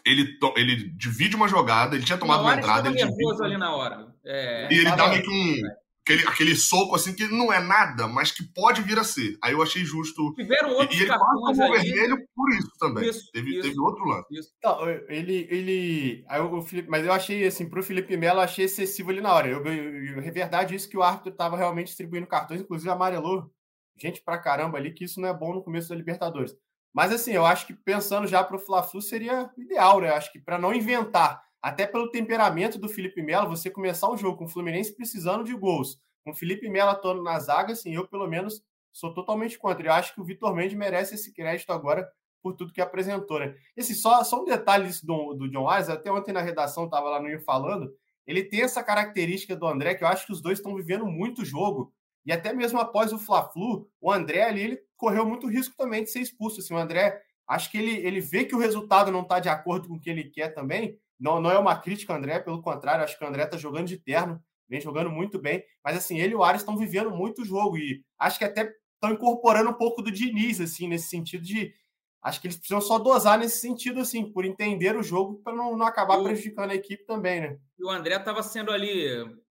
ele, 0.04 0.36
ele 0.56 0.90
divide 0.98 1.36
uma 1.36 1.48
jogada, 1.48 1.96
ele 1.96 2.06
tinha 2.06 2.18
tomado 2.18 2.42
uma 2.42 2.56
entrada. 2.56 2.90
Ele 2.90 2.96
nervoso 2.96 3.36
divide... 3.36 3.44
ali 3.44 3.58
na 3.58 3.76
hora. 3.76 4.08
É, 4.26 4.68
e 4.74 4.80
ele 4.80 4.96
dá 4.96 5.08
meio 5.10 5.22
que 5.22 5.30
um 5.30 5.62
aquele, 6.10 6.28
aquele 6.28 6.56
soco 6.56 6.96
assim 6.96 7.14
que 7.14 7.28
não 7.28 7.54
é 7.54 7.60
nada, 7.60 8.08
mas 8.08 8.32
que 8.32 8.44
pode 8.44 8.82
vir 8.82 8.98
a 8.98 9.04
ser. 9.04 9.38
Aí 9.44 9.54
eu 9.54 9.62
achei 9.62 9.86
justo. 9.86 10.34
Tiveram 10.34 10.72
outros 10.72 11.00
e 11.00 11.04
ele 11.04 11.08
quase 11.08 11.34
tomou 11.34 11.54
vermelho 11.54 12.18
por 12.36 12.50
isso 12.52 12.72
também. 12.80 13.10
Isso, 13.10 13.32
teve, 13.32 13.52
isso, 13.52 13.62
teve 13.62 13.80
outro 13.80 14.04
lance. 14.06 14.28
Não, 14.64 14.90
ele. 15.08 15.48
ele 15.50 16.26
aí 16.28 16.42
o 16.42 16.62
Felipe, 16.62 16.90
mas 16.90 17.06
eu 17.06 17.12
achei 17.12 17.46
assim, 17.46 17.70
pro 17.70 17.84
Felipe 17.84 18.18
Melo, 18.18 18.40
achei 18.40 18.66
excessivo 18.66 19.12
ali 19.12 19.22
na 19.22 19.34
hora. 19.34 19.48
Eu, 19.48 19.64
eu, 19.66 20.20
é 20.20 20.32
verdade 20.32 20.76
isso 20.76 20.90
que 20.90 20.98
o 20.98 21.04
árbitro 21.04 21.32
estava 21.32 21.56
realmente 21.56 21.88
distribuindo 21.88 22.28
cartões, 22.28 22.62
inclusive 22.62 22.90
amarelou 22.90 23.52
gente 23.98 24.22
pra 24.22 24.40
caramba 24.40 24.78
ali, 24.78 24.94
que 24.94 25.04
isso 25.04 25.20
não 25.20 25.28
é 25.28 25.34
bom 25.34 25.54
no 25.54 25.64
começo 25.64 25.90
da 25.90 25.96
Libertadores. 25.96 26.56
Mas 26.94 27.12
assim, 27.12 27.34
eu 27.34 27.46
acho 27.46 27.68
que 27.68 27.74
pensando 27.74 28.28
já 28.28 28.44
pro 28.44 28.58
Fla-Flu 28.58 29.02
seria 29.02 29.50
ideal, 29.58 30.00
né? 30.00 30.10
Eu 30.10 30.16
acho 30.16 30.32
que 30.32 30.40
para 30.40 30.58
não 30.58 30.74
inventar 30.74 31.42
até 31.62 31.86
pelo 31.86 32.10
temperamento 32.10 32.78
do 32.78 32.88
Felipe 32.88 33.22
Melo, 33.22 33.50
você 33.50 33.70
começar 33.70 34.10
o 34.10 34.18
jogo 34.18 34.38
com 34.38 34.46
o 34.46 34.50
Fluminense 34.50 34.96
precisando 34.96 35.44
de 35.44 35.54
gols, 35.54 36.00
com 36.24 36.32
o 36.32 36.36
Felipe 36.36 36.70
Melo 36.70 36.92
atuando 36.92 37.22
na 37.22 37.40
zaga, 37.40 37.74
assim, 37.74 37.94
eu 37.94 38.08
pelo 38.08 38.28
menos 38.28 38.64
sou 38.92 39.14
totalmente 39.14 39.58
contra. 39.58 39.88
Eu 39.88 39.94
acho 39.94 40.14
que 40.14 40.22
o 40.22 40.24
Vitor 40.24 40.56
Mendes 40.56 40.78
merece 40.78 41.16
esse 41.16 41.34
crédito 41.34 41.72
agora 41.72 42.10
por 42.42 42.54
tudo 42.54 42.74
que 42.74 42.82
apresentou, 42.82 43.40
né? 43.40 43.56
Esse 43.76 43.94
só, 43.94 44.24
só 44.24 44.42
um 44.42 44.46
detalhe 44.46 44.90
do, 45.04 45.34
do 45.34 45.50
John 45.50 45.70
Wise, 45.70 45.92
até 45.92 46.12
ontem 46.12 46.32
na 46.32 46.42
redação 46.42 46.86
estava 46.86 47.10
lá 47.10 47.22
no 47.22 47.30
ir 47.30 47.44
falando, 47.44 47.94
ele 48.26 48.44
tem 48.44 48.62
essa 48.62 48.84
característica 48.84 49.56
do 49.56 49.68
André, 49.68 49.96
que 49.96 50.04
eu 50.04 50.08
acho 50.08 50.26
que 50.26 50.32
os 50.32 50.42
dois 50.42 50.60
estão 50.60 50.76
vivendo 50.76 51.06
muito 51.06 51.44
jogo, 51.44 51.94
e 52.26 52.32
até 52.32 52.54
mesmo 52.54 52.80
após 52.80 53.12
o 53.12 53.20
Fla-Flu, 53.20 53.90
o 54.00 54.12
André 54.12 54.44
ali, 54.44 54.62
ele 54.62 54.80
correu 54.96 55.26
muito 55.26 55.48
risco 55.48 55.76
também 55.76 56.04
de 56.04 56.12
ser 56.12 56.20
expulso, 56.20 56.60
assim, 56.60 56.74
o 56.74 56.78
André, 56.78 57.22
acho 57.48 57.72
que 57.72 57.78
ele, 57.78 57.96
ele 58.06 58.22
vê 58.22 58.46
que 58.46 58.56
o 58.56 58.60
resultado 58.60 59.12
não 59.12 59.22
está 59.22 59.40
de 59.40 59.50
acordo 59.50 59.88
com 59.88 59.96
o 59.96 60.00
que 60.00 60.10
ele 60.10 60.26
quer 60.26 60.50
também, 60.50 60.98
não, 61.20 61.42
não 61.42 61.52
é 61.52 61.58
uma 61.60 61.76
crítica, 61.76 62.16
André, 62.16 62.40
pelo 62.40 62.62
contrário, 62.62 63.04
acho 63.04 63.18
que 63.18 63.24
o 63.24 63.28
André 63.28 63.44
está 63.44 63.58
jogando 63.58 63.88
de 63.88 63.98
terno, 63.98 64.42
vem 64.68 64.80
jogando 64.80 65.10
muito 65.10 65.40
bem, 65.40 65.64
mas 65.84 65.98
assim, 65.98 66.20
ele 66.20 66.34
e 66.34 66.36
o 66.36 66.44
Ares 66.44 66.62
estão 66.62 66.78
vivendo 66.78 67.12
muito 67.12 67.42
o 67.42 67.46
jogo 67.46 67.78
e 67.78 68.04
acho 68.18 68.38
que 68.38 68.46
até 68.46 68.72
estão 68.94 69.12
incorporando 69.12 69.70
um 69.70 69.74
pouco 69.74 70.02
do 70.02 70.12
Diniz, 70.12 70.62
assim, 70.62 70.88
nesse 70.88 71.10
sentido 71.10 71.44
de. 71.44 71.74
Acho 72.22 72.42
que 72.42 72.48
eles 72.48 72.58
precisam 72.58 72.82
só 72.82 73.00
dosar 73.00 73.40
nesse 73.40 73.60
sentido, 73.62 74.02
assim, 74.02 74.30
por 74.30 74.44
entender 74.44 74.96
o 74.96 75.02
jogo, 75.02 75.42
para 75.42 75.56
não, 75.56 75.78
não 75.78 75.86
acabar 75.86 76.22
prejudicando 76.22 76.72
a 76.72 76.76
equipe 76.76 77.06
também, 77.06 77.40
né? 77.40 77.58
E 77.78 77.84
o 77.84 77.90
André 77.90 78.18
estava 78.18 78.44
sendo 78.44 78.72
ali 78.72 79.08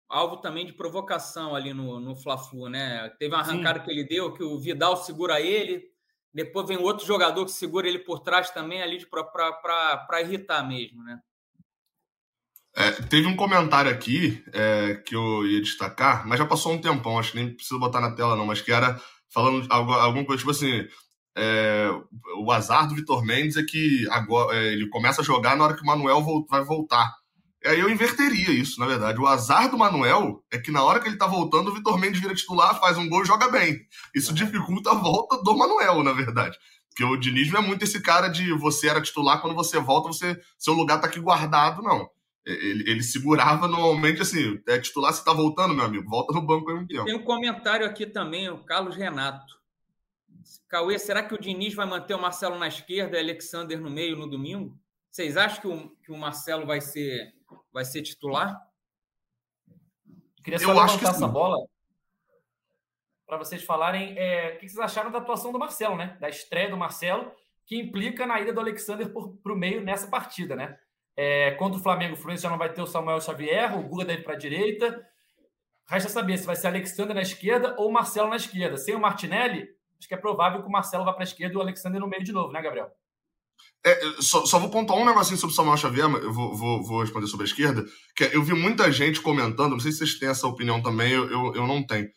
alvo 0.06 0.36
também 0.36 0.66
de 0.66 0.74
provocação 0.74 1.54
ali 1.54 1.72
no, 1.72 1.98
no 1.98 2.14
Fla-Flu, 2.14 2.68
né? 2.68 3.08
Teve 3.18 3.34
uma 3.34 3.40
arrancada 3.40 3.78
Sim. 3.78 3.84
que 3.86 3.90
ele 3.90 4.04
deu, 4.04 4.34
que 4.34 4.42
o 4.42 4.58
Vidal 4.58 4.98
segura 4.98 5.40
ele, 5.40 5.82
depois 6.32 6.68
vem 6.68 6.76
outro 6.76 7.06
jogador 7.06 7.44
que 7.46 7.52
segura 7.52 7.88
ele 7.88 8.00
por 8.00 8.20
trás 8.20 8.50
também, 8.50 8.82
ali 8.82 9.04
para 9.06 10.20
irritar 10.20 10.62
mesmo, 10.66 11.02
né? 11.02 11.18
É, 12.78 12.92
teve 12.92 13.26
um 13.26 13.34
comentário 13.34 13.90
aqui 13.90 14.40
é, 14.52 14.94
que 15.04 15.16
eu 15.16 15.44
ia 15.44 15.60
destacar, 15.60 16.24
mas 16.28 16.38
já 16.38 16.46
passou 16.46 16.72
um 16.72 16.80
tempão, 16.80 17.18
acho 17.18 17.32
que 17.32 17.38
nem 17.38 17.52
preciso 17.52 17.80
botar 17.80 18.00
na 18.00 18.12
tela 18.12 18.36
não, 18.36 18.46
mas 18.46 18.60
que 18.60 18.70
era 18.70 19.00
falando 19.34 19.66
algo, 19.68 19.92
alguma 19.94 20.24
coisa 20.24 20.38
tipo 20.38 20.52
assim, 20.52 20.86
é, 21.36 21.90
o 22.36 22.52
azar 22.52 22.86
do 22.86 22.94
Vitor 22.94 23.24
Mendes 23.24 23.56
é 23.56 23.64
que 23.64 24.06
agora 24.10 24.56
é, 24.56 24.74
ele 24.74 24.88
começa 24.90 25.22
a 25.22 25.24
jogar 25.24 25.56
na 25.56 25.64
hora 25.64 25.74
que 25.74 25.82
o 25.82 25.86
Manuel 25.86 26.24
vai 26.48 26.62
voltar. 26.62 27.12
E 27.64 27.66
aí 27.66 27.80
eu 27.80 27.90
inverteria 27.90 28.50
isso, 28.50 28.78
na 28.78 28.86
verdade. 28.86 29.18
O 29.18 29.26
azar 29.26 29.68
do 29.68 29.76
Manuel 29.76 30.44
é 30.48 30.56
que 30.56 30.70
na 30.70 30.84
hora 30.84 31.00
que 31.00 31.08
ele 31.08 31.16
tá 31.16 31.26
voltando, 31.26 31.72
o 31.72 31.74
Vitor 31.74 31.98
Mendes 31.98 32.20
vira 32.20 32.32
titular, 32.32 32.78
faz 32.78 32.96
um 32.96 33.08
gol 33.08 33.24
e 33.24 33.26
joga 33.26 33.48
bem. 33.48 33.76
Isso 34.14 34.32
dificulta 34.32 34.92
a 34.92 34.94
volta 34.94 35.42
do 35.42 35.58
Manuel, 35.58 36.04
na 36.04 36.12
verdade. 36.12 36.56
Porque 36.90 37.02
o 37.02 37.16
Diniz 37.16 37.50
não 37.50 37.58
é 37.58 37.62
muito 37.66 37.82
esse 37.82 38.00
cara 38.00 38.28
de 38.28 38.52
você 38.52 38.88
era 38.88 39.02
titular, 39.02 39.40
quando 39.40 39.56
você 39.56 39.80
volta, 39.80 40.06
você 40.06 40.40
seu 40.56 40.74
lugar 40.74 41.00
tá 41.00 41.08
aqui 41.08 41.18
guardado, 41.18 41.82
não 41.82 42.08
ele, 42.52 42.90
ele, 42.90 43.02
segurava 43.02 43.68
normalmente 43.68 44.22
assim, 44.22 44.60
é 44.66 44.78
titular, 44.78 45.12
você 45.12 45.24
tá 45.24 45.32
voltando, 45.32 45.74
meu 45.74 45.84
amigo, 45.84 46.08
volta 46.08 46.32
no 46.32 46.40
banco 46.40 46.70
aí 46.70 46.76
um 46.76 46.86
tempo. 46.86 47.04
Tem 47.04 47.14
um 47.14 47.24
comentário 47.24 47.86
aqui 47.86 48.06
também, 48.06 48.48
o 48.48 48.58
Carlos 48.64 48.96
Renato. 48.96 49.58
Cauê, 50.68 50.98
será 50.98 51.22
que 51.22 51.34
o 51.34 51.40
Diniz 51.40 51.74
vai 51.74 51.86
manter 51.86 52.14
o 52.14 52.20
Marcelo 52.20 52.58
na 52.58 52.68
esquerda 52.68 53.16
e 53.16 53.20
Alexander 53.20 53.80
no 53.80 53.90
meio 53.90 54.16
no 54.16 54.26
domingo? 54.26 54.78
Vocês 55.10 55.36
acham 55.36 55.60
que 55.60 55.68
o, 55.68 55.90
que 56.04 56.12
o 56.12 56.16
Marcelo 56.16 56.66
vai 56.66 56.80
ser, 56.80 57.34
vai 57.72 57.84
ser 57.84 58.02
titular? 58.02 58.58
queria 60.42 60.58
só 60.58 60.72
Eu 60.72 60.80
acho 60.80 60.98
que 60.98 61.06
essa 61.06 61.28
bola 61.28 61.66
para 63.26 63.36
vocês 63.36 63.62
falarem 63.62 64.14
é, 64.16 64.54
o 64.54 64.58
que 64.58 64.66
vocês 64.66 64.78
acharam 64.78 65.10
da 65.10 65.18
atuação 65.18 65.52
do 65.52 65.58
Marcelo, 65.58 65.96
né? 65.96 66.16
Da 66.18 66.30
estreia 66.30 66.70
do 66.70 66.78
Marcelo, 66.78 67.30
que 67.66 67.76
implica 67.76 68.26
na 68.26 68.40
ida 68.40 68.54
do 68.54 68.60
Alexander 68.60 69.12
para 69.12 69.52
o 69.52 69.56
meio 69.56 69.82
nessa 69.82 70.08
partida, 70.08 70.56
né? 70.56 70.78
É, 71.20 71.50
contra 71.56 71.80
o 71.80 71.82
Flamengo, 71.82 72.14
o 72.14 72.16
Fluminense 72.16 72.44
já 72.44 72.48
não 72.48 72.56
vai 72.56 72.72
ter 72.72 72.80
o 72.80 72.86
Samuel 72.86 73.20
Xavier, 73.20 73.76
o 73.76 73.82
Guga 73.82 74.04
deve 74.04 74.22
para 74.22 74.34
a 74.34 74.38
direita. 74.38 75.04
Resta 75.88 76.08
saber 76.08 76.38
se 76.38 76.46
vai 76.46 76.54
ser 76.54 76.68
Alexander 76.68 77.12
na 77.12 77.22
esquerda 77.22 77.74
ou 77.76 77.90
Marcelo 77.90 78.30
na 78.30 78.36
esquerda. 78.36 78.76
Sem 78.76 78.94
o 78.94 79.00
Martinelli, 79.00 79.66
acho 79.98 80.06
que 80.06 80.14
é 80.14 80.16
provável 80.16 80.62
que 80.62 80.68
o 80.68 80.70
Marcelo 80.70 81.04
vá 81.04 81.12
para 81.12 81.22
a 81.22 81.24
esquerda 81.24 81.54
e 81.54 81.56
o 81.56 81.60
Alexander 81.60 82.00
no 82.00 82.06
meio 82.06 82.22
de 82.22 82.30
novo, 82.30 82.52
né, 82.52 82.62
Gabriel? 82.62 82.88
É, 83.84 83.98
só, 84.20 84.46
só, 84.46 84.60
vou 84.60 84.70
pontuar 84.70 84.96
um 84.96 85.04
negocinho 85.04 85.38
sobre 85.38 85.54
o 85.54 85.56
Samuel 85.56 85.76
Xavier, 85.76 86.04
eu 86.04 86.32
vou, 86.32 86.54
vou, 86.54 86.84
vou, 86.84 87.00
responder 87.00 87.26
sobre 87.26 87.46
a 87.46 87.48
esquerda, 87.48 87.84
que 88.14 88.22
é, 88.22 88.36
eu 88.36 88.42
vi 88.42 88.54
muita 88.54 88.92
gente 88.92 89.20
comentando, 89.20 89.72
não 89.72 89.80
sei 89.80 89.90
se 89.90 89.98
vocês 89.98 90.20
têm 90.20 90.28
essa 90.28 90.46
opinião 90.46 90.80
também, 90.80 91.10
eu, 91.12 91.28
eu, 91.28 91.54
eu 91.56 91.66
não 91.66 91.84
tenho, 91.84 92.08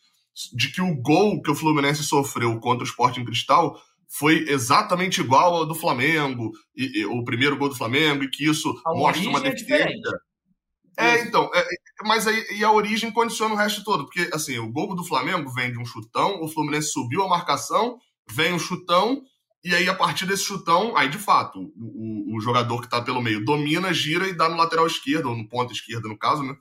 de 0.53 0.71
que 0.71 0.81
o 0.81 0.95
gol 1.01 1.41
que 1.41 1.49
o 1.49 1.55
Fluminense 1.55 2.03
sofreu 2.03 2.59
contra 2.59 2.83
o 2.83 2.87
Sporting 2.87 3.25
Cristal 3.25 3.81
foi 4.12 4.45
exatamente 4.50 5.21
igual 5.21 5.56
ao 5.56 5.65
do 5.65 5.74
Flamengo, 5.74 6.52
e, 6.76 7.00
e, 7.00 7.06
o 7.06 7.24
primeiro 7.24 7.56
gol 7.56 7.69
do 7.69 7.78
Flamengo, 7.78 8.26
e 8.26 8.30
que 8.30 8.43
isso 8.43 8.69
a 8.86 8.93
mostra 8.93 9.30
uma 9.30 9.39
é 9.39 9.43
deficiência. 9.43 10.19
É, 10.97 11.06
é 11.06 11.24
então, 11.24 11.50
é, 11.56 11.65
mas 12.04 12.28
aí 12.28 12.45
e 12.52 12.63
a 12.63 12.71
origem 12.71 13.10
condiciona 13.10 13.54
o 13.54 13.58
resto 13.58 13.86
todo, 13.86 14.04
porque 14.04 14.30
assim, 14.34 14.60
o 14.60 14.69
gol 14.69 14.93
do 14.95 15.06
Flamengo 15.06 15.50
vem 15.54 15.71
de 15.71 15.80
um 15.80 15.86
chutão, 15.86 16.41
o 16.41 16.50
Fluminense 16.50 16.91
subiu 16.91 17.24
a 17.24 17.30
marcação, 17.30 17.97
vem 18.30 18.52
um 18.52 18.60
chutão, 18.60 19.24
e 19.63 19.74
aí 19.74 19.88
a 19.88 19.95
partir 19.95 20.26
desse 20.26 20.43
chutão, 20.43 20.97
aí 20.97 21.08
de 21.08 21.17
fato, 21.17 21.60
o, 21.78 22.34
o, 22.34 22.38
o 22.38 22.41
jogador 22.41 22.80
que 22.82 22.88
está 22.88 23.02
pelo 23.02 23.21
meio 23.21 23.45
domina, 23.45 23.93
gira 23.93 24.28
e 24.28 24.34
dá 24.34 24.50
no 24.50 24.58
lateral 24.58 24.86
esquerdo, 24.86 25.30
ou 25.30 25.38
no 25.38 25.47
ponto 25.47 25.71
esquerdo 25.71 26.10
no 26.10 26.17
caso, 26.17 26.43
né, 26.43 26.54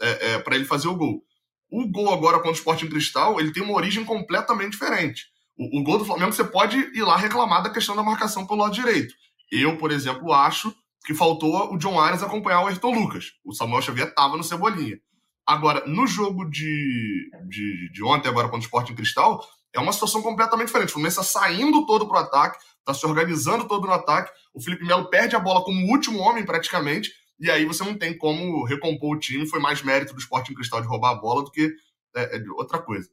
é, 0.00 0.32
é 0.32 0.38
para 0.40 0.56
ele 0.56 0.64
fazer 0.64 0.88
o 0.88 0.96
gol. 0.96 1.22
O 1.70 1.86
gol 1.86 2.12
agora 2.12 2.38
contra 2.38 2.50
o 2.50 2.54
Sporting 2.54 2.88
Cristal, 2.88 3.38
ele 3.38 3.52
tem 3.52 3.62
uma 3.62 3.74
origem 3.74 4.04
completamente 4.04 4.72
diferente. 4.72 5.35
O, 5.58 5.82
gol 5.82 5.98
do 5.98 6.04
Flamengo 6.04 6.32
você 6.32 6.44
pode 6.44 6.76
ir 6.76 7.02
lá 7.02 7.16
reclamar 7.16 7.62
da 7.62 7.70
questão 7.70 7.96
da 7.96 8.02
marcação 8.02 8.46
pelo 8.46 8.60
lado 8.60 8.74
direito. 8.74 9.14
Eu, 9.50 9.78
por 9.78 9.90
exemplo, 9.90 10.32
acho 10.32 10.74
que 11.04 11.14
faltou 11.14 11.72
o 11.72 11.78
John 11.78 11.98
Arias 11.98 12.22
acompanhar 12.22 12.62
o 12.62 12.66
Ayrton 12.66 12.92
Lucas. 12.92 13.32
O 13.44 13.54
Samuel 13.54 13.80
Xavier 13.80 14.08
estava 14.08 14.36
no 14.36 14.44
Cebolinha. 14.44 14.98
Agora, 15.46 15.86
no 15.86 16.06
jogo 16.06 16.44
de, 16.44 17.30
de, 17.48 17.92
de 17.92 18.04
ontem, 18.04 18.28
agora 18.28 18.48
contra 18.48 18.58
o 18.58 18.64
Sport 18.64 18.90
em 18.90 18.94
Cristal, 18.94 19.40
é 19.72 19.80
uma 19.80 19.92
situação 19.92 20.20
completamente 20.20 20.66
diferente. 20.66 20.88
O 20.88 20.92
Fluminense 20.92 21.20
está 21.20 21.40
saindo 21.40 21.86
todo 21.86 22.08
para 22.08 22.16
o 22.16 22.20
ataque, 22.20 22.58
está 22.80 22.92
se 22.92 23.06
organizando 23.06 23.68
todo 23.68 23.86
no 23.86 23.92
ataque. 23.92 24.32
O 24.52 24.60
Felipe 24.60 24.84
Melo 24.84 25.08
perde 25.08 25.36
a 25.36 25.40
bola 25.40 25.64
como 25.64 25.86
último 25.92 26.18
homem, 26.18 26.44
praticamente, 26.44 27.12
e 27.38 27.50
aí 27.50 27.64
você 27.64 27.84
não 27.84 27.96
tem 27.96 28.16
como 28.16 28.64
recompor 28.64 29.16
o 29.16 29.18
time. 29.18 29.46
Foi 29.46 29.60
mais 29.60 29.82
mérito 29.82 30.12
do 30.12 30.18
Sport 30.18 30.50
em 30.50 30.54
Cristal 30.54 30.80
de 30.80 30.88
roubar 30.88 31.12
a 31.12 31.20
bola 31.20 31.44
do 31.44 31.50
que 31.50 31.72
é, 32.16 32.36
é 32.36 32.42
outra 32.56 32.80
coisa. 32.80 33.08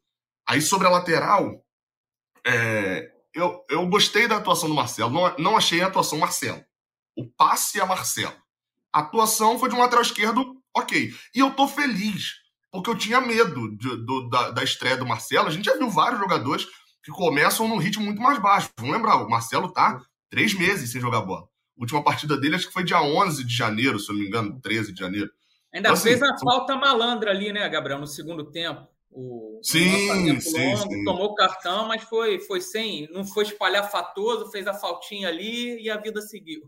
Aí 0.48 0.62
sobre 0.62 0.88
a 0.88 0.90
lateral, 0.90 1.64
é, 2.46 3.12
eu, 3.34 3.66
eu 3.70 3.88
gostei 3.88 4.28
da 4.28 4.38
atuação 4.38 4.70
do 4.70 4.76
Marcelo, 4.76 5.12
não, 5.12 5.36
não 5.38 5.58
achei 5.58 5.82
a 5.82 5.88
atuação 5.88 6.20
Marcelo. 6.20 6.64
O 7.16 7.26
passe 7.26 7.80
a 7.80 7.86
Marcelo. 7.86 8.36
A 8.94 9.00
atuação 9.00 9.58
foi 9.58 9.70
de 9.70 9.76
um 9.76 9.80
lateral 9.80 10.04
esquerdo, 10.04 10.56
ok. 10.76 11.14
E 11.34 11.40
eu 11.40 11.52
tô 11.52 11.68
feliz, 11.68 12.34
porque 12.72 12.90
eu 12.90 12.98
tinha 12.98 13.20
medo 13.20 13.76
de, 13.76 13.98
do, 13.98 14.30
da, 14.30 14.52
da 14.52 14.64
estreia 14.64 14.98
do 14.98 15.06
Marcelo. 15.06 15.48
A 15.48 15.52
gente 15.52 15.66
já 15.66 15.76
viu 15.76 15.90
vários 15.90 16.20
jogadores 16.20 16.68
que 17.04 17.12
começam 17.12 17.68
num 17.68 17.78
ritmo 17.78 18.06
muito 18.06 18.22
mais 18.22 18.40
baixo. 18.40 18.70
Vamos 18.78 18.96
lembrar, 18.96 19.18
o 19.18 19.30
Marcelo 19.30 19.72
tá 19.72 20.02
três 20.30 20.54
meses 20.54 20.92
sem 20.92 21.02
jogar 21.02 21.22
bola. 21.22 21.44
A 21.78 21.82
última 21.82 22.04
partida 22.04 22.38
dele 22.38 22.56
acho 22.56 22.68
que 22.68 22.74
foi 22.74 22.84
dia 22.84 23.02
11 23.02 23.44
de 23.44 23.56
janeiro, 23.56 24.00
se 24.00 24.10
eu 24.10 24.14
não 24.14 24.22
me 24.22 24.28
engano, 24.28 24.62
13 24.62 24.94
de 24.94 25.00
janeiro. 25.00 25.30
Ainda 25.74 25.90
então, 25.90 26.02
fez 26.02 26.22
assim, 26.22 26.34
a 26.34 26.38
falta 26.40 26.76
malandra 26.76 27.32
ali, 27.32 27.52
né, 27.52 27.68
Gabriel, 27.68 28.00
no 28.00 28.06
segundo 28.06 28.52
tempo. 28.52 28.88
O, 29.16 29.60
sim, 29.62 30.42
sim, 30.42 30.74
longo, 30.74 30.94
sim. 30.94 31.04
tomou 31.04 31.36
cartão, 31.36 31.88
mas 31.88 32.04
foi, 32.04 32.40
foi 32.40 32.60
sem, 32.60 33.08
não 33.12 33.24
foi 33.26 33.44
espalhafatoso, 33.44 34.50
fez 34.52 34.66
a 34.68 34.74
faltinha 34.74 35.28
ali 35.28 35.82
e 35.82 35.90
a 35.90 35.98
vida 35.98 36.22
seguiu. 36.22 36.62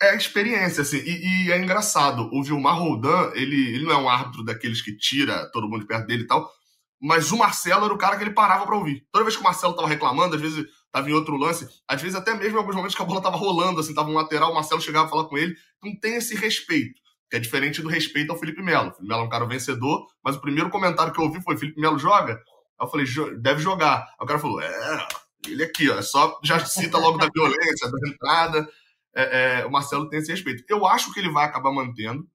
É 0.00 0.10
a 0.10 0.14
experiência, 0.14 0.82
assim, 0.82 0.98
e, 0.98 1.46
e 1.46 1.52
é 1.52 1.58
engraçado. 1.58 2.28
O 2.32 2.42
Vilmar 2.42 2.78
Roldan, 2.78 3.32
ele, 3.34 3.74
ele 3.74 3.84
não 3.84 3.92
é 3.92 3.96
um 3.96 4.08
árbitro 4.08 4.44
daqueles 4.44 4.82
que 4.82 4.96
tira 4.96 5.50
todo 5.52 5.68
mundo 5.68 5.80
de 5.80 5.86
perto 5.86 6.06
dele 6.06 6.22
e 6.22 6.26
tal, 6.26 6.48
mas 7.00 7.30
o 7.30 7.36
Marcelo 7.36 7.84
era 7.84 7.94
o 7.94 7.98
cara 7.98 8.16
que 8.16 8.24
ele 8.24 8.34
parava 8.34 8.66
para 8.66 8.76
ouvir. 8.76 9.06
Toda 9.12 9.24
vez 9.24 9.36
que 9.36 9.40
o 9.40 9.44
Marcelo 9.44 9.74
tava 9.74 9.88
reclamando, 9.88 10.34
às 10.34 10.40
vezes 10.40 10.64
estava 10.86 11.08
em 11.08 11.12
outro 11.12 11.36
lance. 11.36 11.68
Às 11.86 12.02
vezes, 12.02 12.16
até 12.16 12.34
mesmo 12.34 12.56
em 12.56 12.58
alguns 12.58 12.74
momentos 12.74 12.96
que 12.96 13.02
a 13.02 13.04
bola 13.04 13.20
estava 13.20 13.36
rolando, 13.36 13.80
assim, 13.80 13.90
estava 13.90 14.10
um 14.10 14.14
lateral, 14.14 14.50
o 14.50 14.54
Marcelo 14.54 14.80
chegava 14.80 15.06
a 15.06 15.10
falar 15.10 15.24
com 15.24 15.38
ele. 15.38 15.54
Então 15.78 15.98
tem 16.00 16.16
esse 16.16 16.34
respeito, 16.34 17.00
que 17.30 17.36
é 17.36 17.40
diferente 17.40 17.82
do 17.82 17.88
respeito 17.88 18.32
ao 18.32 18.38
Felipe 18.38 18.62
Melo. 18.62 18.88
O 18.88 18.92
Felipe 18.92 19.08
Melo 19.08 19.22
é 19.22 19.24
um 19.24 19.28
cara 19.28 19.46
vencedor, 19.46 20.06
mas 20.24 20.36
o 20.36 20.40
primeiro 20.40 20.70
comentário 20.70 21.12
que 21.12 21.20
eu 21.20 21.24
ouvi 21.24 21.42
foi: 21.42 21.56
Felipe 21.56 21.80
Melo 21.80 21.98
joga? 21.98 22.34
Aí 22.34 22.86
eu 22.86 22.88
falei: 22.88 23.06
deve 23.40 23.60
jogar. 23.60 24.02
Aí 24.02 24.24
o 24.24 24.26
cara 24.26 24.38
falou: 24.38 24.60
é, 24.60 25.08
ele 25.46 25.62
aqui, 25.62 25.88
ó, 25.90 25.98
é 25.98 26.02
só 26.02 26.38
já 26.42 26.64
cita 26.64 26.98
logo 26.98 27.18
da 27.18 27.28
violência, 27.32 27.90
da 27.90 28.08
entrada. 28.08 28.68
É, 29.14 29.60
é, 29.60 29.66
o 29.66 29.70
Marcelo 29.70 30.08
tem 30.08 30.18
esse 30.20 30.30
respeito. 30.30 30.64
Eu 30.68 30.86
acho 30.86 31.12
que 31.12 31.20
ele 31.20 31.30
vai 31.30 31.44
acabar 31.44 31.72
mantendo, 31.72 32.26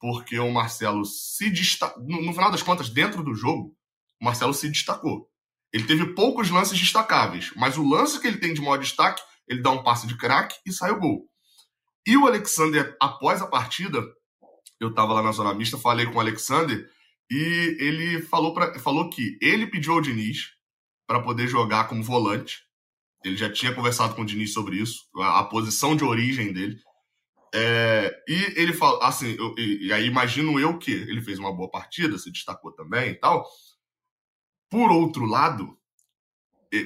porque 0.00 0.38
o 0.38 0.50
Marcelo 0.50 1.04
se 1.04 1.50
destacou. 1.50 2.02
No, 2.04 2.22
no 2.22 2.32
final 2.32 2.50
das 2.50 2.62
contas, 2.62 2.90
dentro 2.90 3.22
do 3.22 3.34
jogo, 3.34 3.74
o 4.20 4.24
Marcelo 4.24 4.52
se 4.52 4.68
destacou. 4.68 5.28
Ele 5.72 5.84
teve 5.84 6.14
poucos 6.14 6.50
lances 6.50 6.78
destacáveis, 6.78 7.52
mas 7.56 7.76
o 7.76 7.86
lance 7.86 8.20
que 8.20 8.26
ele 8.26 8.38
tem 8.38 8.54
de 8.54 8.60
maior 8.60 8.78
destaque, 8.78 9.22
ele 9.48 9.62
dá 9.62 9.70
um 9.70 9.82
passe 9.82 10.06
de 10.06 10.16
craque 10.16 10.56
e 10.64 10.72
sai 10.72 10.90
o 10.90 10.98
gol. 10.98 11.28
E 12.06 12.16
o 12.16 12.26
Alexander, 12.26 12.96
após 13.00 13.42
a 13.42 13.46
partida, 13.46 14.00
eu 14.80 14.88
estava 14.90 15.12
lá 15.12 15.22
na 15.22 15.32
zona 15.32 15.54
mista, 15.54 15.78
falei 15.78 16.06
com 16.06 16.16
o 16.16 16.20
Alexander 16.20 16.88
e 17.30 17.76
ele 17.80 18.22
falou, 18.22 18.54
pra, 18.54 18.78
falou 18.78 19.10
que 19.10 19.38
ele 19.40 19.66
pediu 19.66 19.94
ao 19.94 20.00
Diniz 20.00 20.52
para 21.06 21.22
poder 21.22 21.48
jogar 21.48 21.88
como 21.88 22.02
volante. 22.02 22.64
Ele 23.24 23.36
já 23.36 23.50
tinha 23.50 23.74
conversado 23.74 24.14
com 24.14 24.22
o 24.22 24.26
Diniz 24.26 24.52
sobre 24.52 24.76
isso, 24.76 25.08
a, 25.16 25.40
a 25.40 25.44
posição 25.44 25.96
de 25.96 26.04
origem 26.04 26.52
dele. 26.52 26.78
É, 27.54 28.14
e 28.28 28.60
ele 28.60 28.72
falou 28.72 29.02
assim, 29.02 29.34
eu, 29.38 29.54
e, 29.56 29.86
e, 29.86 29.92
aí 29.92 30.06
imagino 30.06 30.60
eu 30.60 30.78
que 30.78 30.90
ele 30.90 31.22
fez 31.22 31.38
uma 31.38 31.52
boa 31.52 31.70
partida, 31.70 32.18
se 32.18 32.30
destacou 32.30 32.72
também 32.72 33.10
e 33.10 33.14
tal. 33.14 33.46
Por 34.70 34.90
outro 34.90 35.24
lado, 35.24 35.76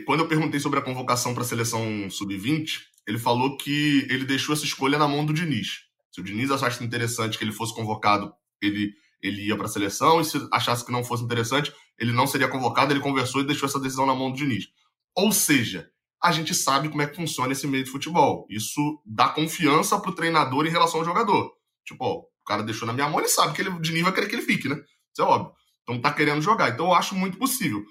quando 0.07 0.20
eu 0.20 0.29
perguntei 0.29 0.61
sobre 0.61 0.79
a 0.79 0.83
convocação 0.83 1.35
para 1.35 1.42
a 1.42 1.46
seleção 1.46 2.09
sub-20, 2.09 2.83
ele 3.07 3.18
falou 3.18 3.57
que 3.57 4.07
ele 4.09 4.24
deixou 4.24 4.55
essa 4.55 4.64
escolha 4.64 4.98
na 4.98 5.09
mão 5.09 5.24
do 5.24 5.33
Diniz. 5.33 5.89
Se 6.12 6.20
o 6.20 6.25
Diniz 6.25 6.51
achasse 6.51 6.83
interessante 6.83 7.38
que 7.38 7.44
ele 7.44 7.53
fosse 7.53 7.75
convocado, 7.75 8.33
ele, 8.61 8.92
ele 9.23 9.46
ia 9.46 9.57
para 9.57 9.66
a 9.66 9.68
seleção, 9.68 10.20
e 10.20 10.25
se 10.25 10.38
achasse 10.53 10.85
que 10.85 10.92
não 10.92 11.05
fosse 11.05 11.25
interessante, 11.25 11.73
ele 11.99 12.12
não 12.12 12.27
seria 12.27 12.49
convocado. 12.49 12.92
Ele 12.92 13.01
conversou 13.01 13.40
e 13.40 13.46
deixou 13.46 13.68
essa 13.68 13.81
decisão 13.81 14.07
na 14.07 14.14
mão 14.14 14.31
do 14.31 14.37
Diniz. 14.37 14.68
Ou 15.14 15.33
seja, 15.33 15.90
a 16.23 16.33
gente 16.33 16.55
sabe 16.55 16.88
como 16.88 17.03
é 17.03 17.07
que 17.07 17.16
funciona 17.16 17.53
esse 17.53 17.66
meio 17.66 17.85
de 17.85 17.90
futebol. 17.90 18.46
Isso 18.51 19.01
dá 19.07 19.29
confiança 19.29 19.99
para 19.99 20.11
o 20.11 20.14
treinador 20.14 20.66
em 20.66 20.70
relação 20.70 21.01
ao 21.01 21.07
jogador. 21.07 21.53
Tipo, 21.85 22.05
ó, 22.05 22.18
o 22.18 22.44
cara 22.46 22.62
deixou 22.62 22.87
na 22.87 22.92
minha 22.92 23.09
mão, 23.09 23.20
ele 23.20 23.29
sabe 23.29 23.55
que 23.55 23.62
ele, 23.62 23.70
o 23.70 23.81
Diniz 23.81 24.03
vai 24.03 24.12
querer 24.12 24.29
que 24.29 24.35
ele 24.35 24.42
fique, 24.42 24.68
né? 24.68 24.77
Isso 24.77 25.23
é 25.23 25.25
óbvio. 25.25 25.53
Então 25.83 26.01
tá 26.01 26.12
querendo 26.12 26.42
jogar. 26.42 26.70
Então 26.70 26.87
eu 26.87 26.94
acho 26.94 27.14
muito 27.14 27.38
possível. 27.38 27.83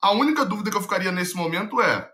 A 0.00 0.12
única 0.12 0.44
dúvida 0.44 0.70
que 0.70 0.76
eu 0.76 0.82
ficaria 0.82 1.10
nesse 1.10 1.34
momento 1.34 1.80
é 1.80 2.08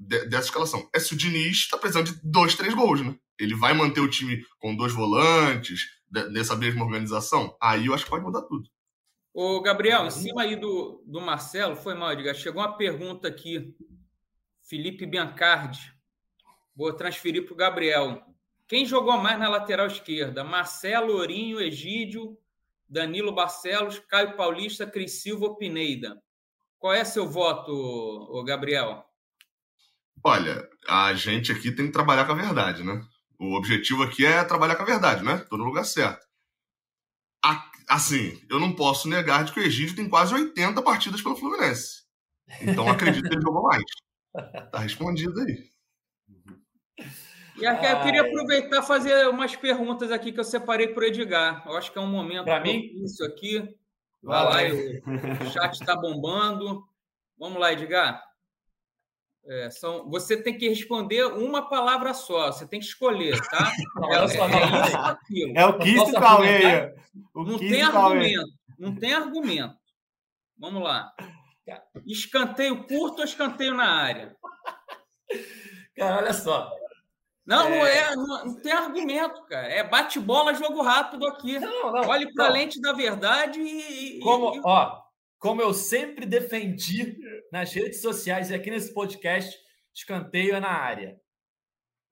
de, 0.00 0.24
dessa 0.26 0.46
escalação. 0.46 0.88
É 0.94 0.98
se 0.98 1.12
o 1.12 1.16
Diniz 1.16 1.58
está 1.58 1.76
precisando 1.76 2.06
de 2.06 2.20
dois, 2.24 2.54
três 2.54 2.74
gols, 2.74 3.02
né? 3.02 3.14
Ele 3.38 3.54
vai 3.54 3.74
manter 3.74 4.00
o 4.00 4.08
time 4.08 4.42
com 4.58 4.74
dois 4.74 4.92
volantes, 4.92 5.86
nessa 6.30 6.56
mesma 6.56 6.84
organização? 6.84 7.56
Aí 7.60 7.86
eu 7.86 7.94
acho 7.94 8.04
que 8.04 8.10
pode 8.10 8.24
mudar 8.24 8.42
tudo. 8.42 8.68
Ô, 9.32 9.60
Gabriel, 9.60 10.06
em 10.06 10.10
cima 10.10 10.42
aí 10.42 10.56
do, 10.56 11.02
do 11.06 11.20
Marcelo, 11.20 11.76
foi 11.76 11.94
mal, 11.94 12.12
Edgar. 12.12 12.34
Chegou 12.34 12.62
uma 12.62 12.76
pergunta 12.76 13.28
aqui. 13.28 13.74
Felipe 14.62 15.06
Biancardi. 15.06 15.94
Vou 16.74 16.92
transferir 16.92 17.44
para 17.44 17.52
o 17.52 17.56
Gabriel. 17.56 18.22
Quem 18.66 18.86
jogou 18.86 19.16
mais 19.18 19.38
na 19.38 19.48
lateral 19.48 19.86
esquerda? 19.86 20.42
Marcelo, 20.42 21.14
Ourinho, 21.14 21.60
Egídio, 21.60 22.38
Danilo 22.88 23.32
Barcelos, 23.32 23.98
Caio 23.98 24.36
Paulista, 24.36 24.86
Cris 24.86 25.22
Silva 25.22 25.46
ou 25.46 25.56
Pineda. 25.56 26.20
Qual 26.78 26.92
é 26.92 27.04
seu 27.04 27.28
voto, 27.28 28.42
Gabriel? 28.44 29.09
Olha, 30.24 30.68
a 30.88 31.14
gente 31.14 31.50
aqui 31.52 31.72
tem 31.72 31.86
que 31.86 31.92
trabalhar 31.92 32.24
com 32.26 32.32
a 32.32 32.36
verdade, 32.36 32.82
né? 32.84 33.02
O 33.38 33.56
objetivo 33.56 34.02
aqui 34.02 34.26
é 34.26 34.44
trabalhar 34.44 34.76
com 34.76 34.82
a 34.82 34.86
verdade, 34.86 35.24
né? 35.24 35.38
Tô 35.48 35.56
no 35.56 35.64
lugar 35.64 35.84
certo. 35.84 36.26
Assim, 37.88 38.40
eu 38.48 38.60
não 38.60 38.72
posso 38.72 39.08
negar 39.08 39.44
de 39.44 39.52
que 39.52 39.58
o 39.58 39.62
Egídio 39.64 39.96
tem 39.96 40.08
quase 40.08 40.32
80 40.32 40.80
partidas 40.80 41.20
pelo 41.20 41.34
Fluminense. 41.34 42.04
Então 42.60 42.88
acredito 42.88 43.28
que 43.28 43.34
ele 43.34 43.42
jogou 43.42 43.64
mais. 43.64 43.82
Tá 44.70 44.78
respondido 44.78 45.40
aí. 45.40 45.68
E 47.56 47.66
aqui, 47.66 47.86
eu 47.86 48.00
queria 48.00 48.22
aproveitar 48.22 48.78
e 48.78 48.86
fazer 48.86 49.28
umas 49.28 49.56
perguntas 49.56 50.12
aqui 50.12 50.30
que 50.30 50.38
eu 50.38 50.44
separei 50.44 50.86
para 50.88 51.02
o 51.02 51.06
Edgar. 51.06 51.64
Eu 51.66 51.76
acho 51.76 51.90
que 51.90 51.98
é 51.98 52.00
um 52.00 52.06
momento 52.06 52.44
para 52.44 52.60
mim 52.60 52.92
isso 53.02 53.24
aqui. 53.24 53.76
Vai 54.22 54.70
lá, 54.70 55.44
o 55.44 55.50
chat 55.50 55.72
está 55.72 55.96
bombando. 55.96 56.86
Vamos 57.36 57.58
lá, 57.58 57.72
Edgar. 57.72 58.22
É, 59.50 59.68
são, 59.68 60.08
você 60.08 60.40
tem 60.40 60.56
que 60.56 60.68
responder 60.68 61.24
uma 61.24 61.68
palavra 61.68 62.14
só, 62.14 62.52
você 62.52 62.68
tem 62.68 62.78
que 62.78 62.86
escolher, 62.86 63.36
tá? 63.48 63.72
É, 64.08 64.28
só, 64.28 64.48
é, 64.48 65.60
é, 65.60 65.66
o 65.66 65.76
Kiss 65.76 66.12
do 66.12 66.20
Cauê. 66.20 66.94
Não 67.34 67.58
tem 67.58 67.82
argumento. 67.82 68.52
Não 68.78 68.94
tem 68.94 69.12
argumento. 69.12 69.76
Vamos 70.56 70.80
lá. 70.84 71.12
Escanteio 72.06 72.86
curto 72.86 73.18
ou 73.18 73.24
escanteio 73.24 73.74
na 73.74 73.90
área? 73.90 74.36
Cara, 75.96 76.18
olha 76.18 76.32
só. 76.32 76.70
Não, 77.44 77.66
é... 77.66 77.70
não 77.70 77.86
é, 77.86 78.16
não, 78.16 78.44
não, 78.46 78.54
tem 78.62 78.70
argumento, 78.70 79.44
cara. 79.46 79.66
É 79.66 79.82
bate-bola, 79.82 80.54
jogo 80.54 80.80
rápido 80.80 81.26
aqui. 81.26 81.58
Não, 81.58 81.92
não, 81.92 82.08
Olhe 82.08 82.32
para 82.32 82.46
a 82.46 82.50
lente 82.50 82.80
da 82.80 82.92
verdade 82.92 83.60
e. 83.60 84.20
Como, 84.20 84.54
e... 84.54 84.60
ó, 84.64 85.02
como 85.40 85.60
eu 85.60 85.74
sempre 85.74 86.24
defendi 86.24 87.18
nas 87.52 87.72
redes 87.72 88.00
sociais 88.00 88.50
e 88.50 88.54
aqui 88.54 88.70
nesse 88.70 88.92
podcast, 88.92 89.58
escanteio 89.94 90.54
é 90.54 90.60
na 90.60 90.70
área. 90.70 91.20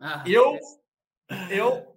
Ah, 0.00 0.22
eu, 0.26 0.58
é. 1.30 1.60
eu, 1.60 1.96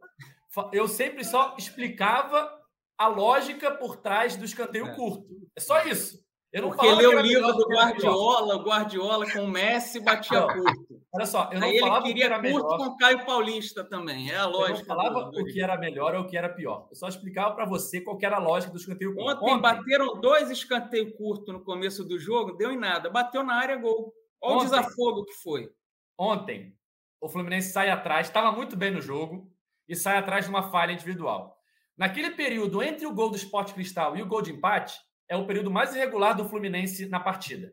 eu 0.73 0.87
sempre 0.87 1.23
só 1.23 1.55
explicava 1.57 2.51
a 2.97 3.07
lógica 3.07 3.71
por 3.71 3.97
trás 3.97 4.35
do 4.35 4.45
escanteio 4.45 4.87
é. 4.87 4.95
curto. 4.95 5.27
É 5.55 5.59
só 5.59 5.83
isso. 5.83 6.23
Eu 6.51 6.63
não 6.63 6.69
Porque 6.69 6.91
leu 6.91 7.17
o 7.17 7.21
livro 7.21 7.53
do 7.53 7.67
Guardiola, 7.67 8.55
o 8.55 8.63
Guardiola 8.63 9.31
com 9.31 9.45
o 9.45 9.47
Messi 9.47 9.99
batia 10.01 10.41
curto. 10.41 11.00
Olha 11.13 11.25
só, 11.25 11.49
eu 11.51 11.59
não 11.59 11.67
Aí 11.67 11.77
falava 11.79 12.05
ele 12.07 12.13
queria 12.13 12.29
curto 12.29 12.41
melhor. 12.41 12.77
com 12.77 12.83
o 12.85 12.97
Caio 12.97 13.25
Paulista 13.25 13.83
também, 13.83 14.31
é 14.31 14.37
a 14.37 14.45
lógica. 14.45 14.71
Eu 14.71 14.77
não 14.77 14.85
falava 14.85 15.29
o 15.29 15.45
que 15.45 15.61
era 15.61 15.77
melhor 15.77 16.15
ou 16.15 16.21
o 16.21 16.27
que 16.27 16.37
era 16.37 16.47
pior. 16.47 16.87
Eu 16.89 16.95
só 16.95 17.09
explicava 17.09 17.53
para 17.53 17.65
você 17.65 17.99
qual 17.99 18.17
era 18.21 18.37
a 18.37 18.39
lógica 18.39 18.71
do 18.71 18.79
escanteio 18.79 19.13
curto. 19.13 19.29
Ontem, 19.29 19.51
Ontem 19.51 19.61
bateram 19.61 20.21
dois 20.21 20.49
escanteios 20.49 21.11
curtos 21.17 21.53
no 21.53 21.61
começo 21.65 22.05
do 22.05 22.17
jogo, 22.17 22.53
deu 22.53 22.71
em 22.71 22.77
nada. 22.77 23.09
Bateu 23.09 23.43
na 23.43 23.55
área, 23.55 23.75
gol. 23.75 24.13
Olha 24.41 24.55
Ontem, 24.55 24.67
o 24.67 24.69
desafogo 24.69 25.25
que 25.25 25.33
foi. 25.33 25.69
Ontem, 26.17 26.77
o 27.19 27.27
Fluminense 27.27 27.73
sai 27.73 27.89
atrás, 27.89 28.27
estava 28.27 28.51
muito 28.53 28.77
bem 28.77 28.91
no 28.91 29.01
jogo 29.01 29.51
e 29.89 29.95
sai 29.95 30.17
atrás 30.17 30.45
de 30.45 30.49
uma 30.49 30.71
falha 30.71 30.93
individual. 30.93 31.57
Naquele 31.97 32.31
período 32.31 32.81
entre 32.81 33.05
o 33.05 33.13
gol 33.13 33.29
do 33.29 33.35
Sport 33.35 33.73
Cristal 33.73 34.15
e 34.15 34.21
o 34.21 34.27
gol 34.27 34.41
de 34.41 34.51
empate, 34.51 34.97
é 35.27 35.35
o 35.35 35.45
período 35.45 35.69
mais 35.69 35.93
irregular 35.93 36.35
do 36.35 36.47
Fluminense 36.47 37.05
na 37.07 37.19
partida. 37.19 37.69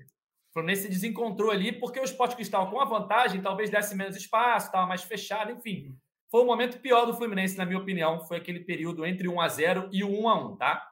O 0.50 0.52
Fluminense 0.54 0.82
se 0.82 0.88
desencontrou 0.88 1.50
ali 1.50 1.72
porque 1.72 2.00
o 2.00 2.04
Sport 2.04 2.34
Cristal, 2.34 2.70
com 2.70 2.80
a 2.80 2.84
vantagem, 2.84 3.42
talvez 3.42 3.70
desse 3.70 3.94
menos 3.94 4.16
espaço, 4.16 4.66
estava 4.66 4.86
mais 4.86 5.02
fechado, 5.02 5.52
enfim. 5.52 5.96
Foi 6.30 6.42
o 6.42 6.46
momento 6.46 6.80
pior 6.80 7.06
do 7.06 7.14
Fluminense, 7.14 7.56
na 7.56 7.64
minha 7.64 7.78
opinião, 7.78 8.20
foi 8.26 8.36
aquele 8.36 8.60
período 8.60 9.04
entre 9.06 9.28
1 9.28 9.40
a 9.40 9.48
0 9.48 9.88
e 9.92 10.04
o 10.04 10.10
1 10.10 10.28
a 10.28 10.48
1 10.52 10.56
tá? 10.56 10.88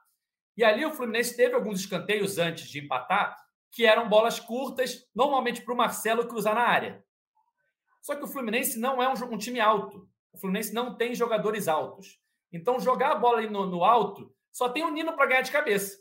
E 0.56 0.64
ali 0.64 0.84
o 0.84 0.92
Fluminense 0.92 1.36
teve 1.36 1.54
alguns 1.54 1.80
escanteios 1.80 2.38
antes 2.38 2.68
de 2.68 2.80
empatar, 2.80 3.36
que 3.70 3.84
eram 3.84 4.08
bolas 4.08 4.40
curtas, 4.40 5.06
normalmente 5.14 5.60
para 5.60 5.74
o 5.74 5.76
Marcelo 5.76 6.26
cruzar 6.26 6.54
na 6.54 6.62
área. 6.62 7.04
Só 8.00 8.14
que 8.14 8.24
o 8.24 8.28
Fluminense 8.28 8.78
não 8.78 9.02
é 9.02 9.08
um, 9.08 9.34
um, 9.34 9.36
time 9.36 9.60
alto. 9.60 10.08
O 10.32 10.38
Fluminense 10.38 10.72
não 10.72 10.96
tem 10.96 11.14
jogadores 11.14 11.68
altos. 11.68 12.18
Então, 12.50 12.80
jogar 12.80 13.12
a 13.12 13.16
bola 13.16 13.42
no, 13.42 13.66
no 13.66 13.84
alto, 13.84 14.34
só 14.50 14.68
tem 14.68 14.84
o 14.84 14.90
Nino 14.90 15.14
para 15.14 15.26
ganhar 15.26 15.42
de 15.42 15.50
cabeça. 15.50 15.98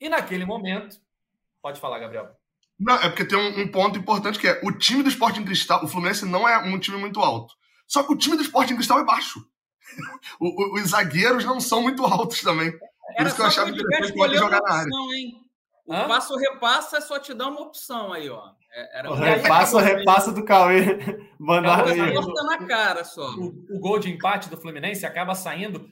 E 0.00 0.08
naquele 0.08 0.46
momento, 0.46 0.96
pode 1.60 1.78
falar, 1.78 1.98
Gabriel. 1.98 2.34
Não, 2.78 2.94
é 2.94 3.08
porque 3.08 3.24
tem 3.24 3.38
um, 3.38 3.62
um, 3.62 3.68
ponto 3.68 3.98
importante 3.98 4.38
que 4.38 4.46
é 4.46 4.60
o 4.62 4.70
time 4.70 5.02
do 5.02 5.08
Sporting 5.08 5.44
Cristal, 5.44 5.84
o 5.84 5.88
Fluminense 5.88 6.24
não 6.24 6.48
é 6.48 6.58
um 6.58 6.78
time 6.78 6.96
muito 6.96 7.20
alto. 7.20 7.54
Só 7.86 8.02
que 8.02 8.12
o 8.12 8.16
time 8.16 8.36
do 8.36 8.42
Sporting 8.42 8.74
Cristal 8.74 9.00
é 9.00 9.04
baixo. 9.04 9.44
o, 10.38 10.46
o, 10.46 10.74
os 10.80 10.90
zagueiros 10.90 11.44
não 11.44 11.60
são 11.60 11.82
muito 11.82 12.04
altos 12.04 12.40
também. 12.42 12.70
Por 12.70 12.88
Era 13.16 13.26
isso 13.26 13.36
que 13.36 13.42
eu 13.42 13.46
achava 13.46 13.70
interessante 13.70 14.14
pode 14.14 14.36
jogar 14.36 14.60
na 14.62 14.72
área. 14.72 14.90
Hein? 15.14 15.48
O 15.86 15.94
Hã? 15.94 16.06
passo 16.06 16.36
repassa 16.36 17.00
só 17.00 17.18
te 17.18 17.32
dá 17.32 17.48
uma 17.48 17.62
opção 17.62 18.12
aí, 18.12 18.28
ó. 18.28 18.50
É, 18.70 18.98
era 18.98 19.10
o 19.10 19.14
repassa, 19.14 19.80
repassa 19.80 20.32
do 20.32 20.44
Cauê. 20.44 20.84
Mandar 21.40 21.88
aí. 21.88 22.14
na 22.44 22.66
cara 22.66 23.02
só. 23.04 23.30
O, 23.30 23.64
o 23.70 23.80
gol 23.80 23.98
de 23.98 24.10
empate 24.10 24.50
do 24.50 24.56
Fluminense 24.58 25.06
acaba 25.06 25.34
saindo 25.34 25.88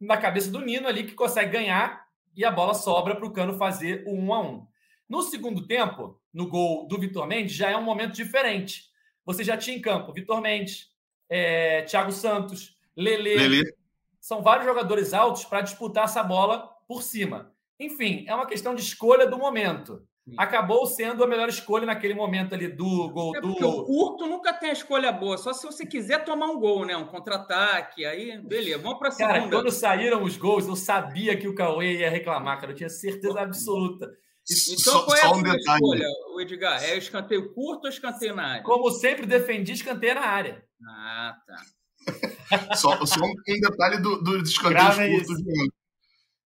na 0.00 0.16
cabeça 0.16 0.50
do 0.50 0.60
Nino 0.60 0.86
ali, 0.86 1.04
que 1.04 1.14
consegue 1.14 1.50
ganhar 1.50 2.04
e 2.36 2.44
a 2.44 2.50
bola 2.50 2.74
sobra 2.74 3.16
para 3.16 3.26
o 3.26 3.32
Cano 3.32 3.58
fazer 3.58 4.04
o 4.06 4.14
1 4.14 4.34
a 4.34 4.40
1 4.40 4.66
No 5.08 5.22
segundo 5.22 5.66
tempo, 5.66 6.20
no 6.34 6.48
gol 6.48 6.86
do 6.88 6.98
Vitor 6.98 7.26
Mendes, 7.26 7.54
já 7.54 7.70
é 7.70 7.76
um 7.76 7.82
momento 7.82 8.14
diferente. 8.14 8.90
Você 9.24 9.44
já 9.44 9.56
tinha 9.56 9.76
em 9.76 9.80
campo 9.80 10.12
Vitor 10.12 10.40
Mendes, 10.42 10.88
é, 11.30 11.82
Thiago 11.82 12.12
Santos, 12.12 12.76
Lele. 12.96 13.36
Lele. 13.36 13.74
São 14.20 14.42
vários 14.42 14.66
jogadores 14.66 15.14
altos 15.14 15.44
para 15.44 15.60
disputar 15.60 16.04
essa 16.04 16.22
bola 16.22 16.68
por 16.88 17.02
cima. 17.02 17.52
Enfim, 17.78 18.24
é 18.26 18.34
uma 18.34 18.46
questão 18.46 18.74
de 18.74 18.82
escolha 18.82 19.26
do 19.26 19.38
momento. 19.38 20.06
acabou 20.38 20.86
sendo 20.86 21.22
a 21.22 21.26
melhor 21.26 21.50
escolha 21.50 21.84
naquele 21.84 22.14
momento 22.14 22.54
ali 22.54 22.66
do 22.66 23.10
gol 23.10 23.36
é 23.36 23.40
do. 23.42 23.50
o 23.50 23.84
curto 23.84 24.26
nunca 24.26 24.54
tem 24.54 24.70
a 24.70 24.72
escolha 24.72 25.12
boa, 25.12 25.36
só 25.36 25.52
se 25.52 25.66
você 25.66 25.84
quiser 25.84 26.24
tomar 26.24 26.46
um 26.46 26.58
gol, 26.58 26.86
né? 26.86 26.96
Um 26.96 27.04
contra-ataque, 27.04 28.06
aí, 28.06 28.38
beleza, 28.38 28.78
vamos 28.78 28.98
para 28.98 29.08
a 29.08 29.10
segunda. 29.10 29.34
Cara, 29.34 29.50
quando 29.50 29.70
saíram 29.70 30.22
os 30.22 30.38
gols, 30.38 30.66
eu 30.66 30.76
sabia 30.76 31.36
que 31.36 31.46
o 31.46 31.54
Cauê 31.54 31.98
ia 31.98 32.08
reclamar, 32.08 32.58
cara, 32.58 32.72
eu 32.72 32.76
tinha 32.76 32.88
certeza 32.88 33.38
absoluta. 33.38 34.10
Então, 34.50 34.78
só, 34.78 35.02
qual 35.04 35.16
é 35.16 35.22
a 35.22 35.30
um 35.30 35.40
sua 35.40 35.56
escolha, 35.56 36.06
o 36.34 36.40
Edgar? 36.40 36.82
É 36.84 36.98
escanteio 36.98 37.52
curto 37.54 37.84
ou 37.84 37.88
escanteio 37.88 38.36
na 38.36 38.46
área? 38.46 38.62
Como 38.62 38.90
sempre, 38.90 39.26
defendi 39.26 39.72
escanteio 39.72 40.16
na 40.16 40.20
área. 40.20 40.62
Ah, 40.86 41.36
tá. 41.46 42.76
só, 42.76 43.04
só, 43.06 43.24
um 43.24 43.60
detalhe 43.60 43.98
dos 43.98 44.22
do 44.22 44.42
escanteios 44.42 44.96
curtos. 44.96 45.42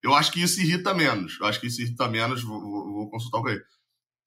Eu 0.01 0.15
acho 0.15 0.31
que 0.31 0.41
isso 0.41 0.61
irrita 0.61 0.95
menos. 0.95 1.39
Eu 1.41 1.47
acho 1.47 1.61
que 1.61 1.67
isso 1.67 1.83
irrita 1.83 2.09
menos. 2.09 2.43
Vou, 2.43 2.61
vou, 2.61 2.93
vou 2.93 3.11
consultar 3.11 3.41
o 3.41 3.49
ele. 3.49 3.63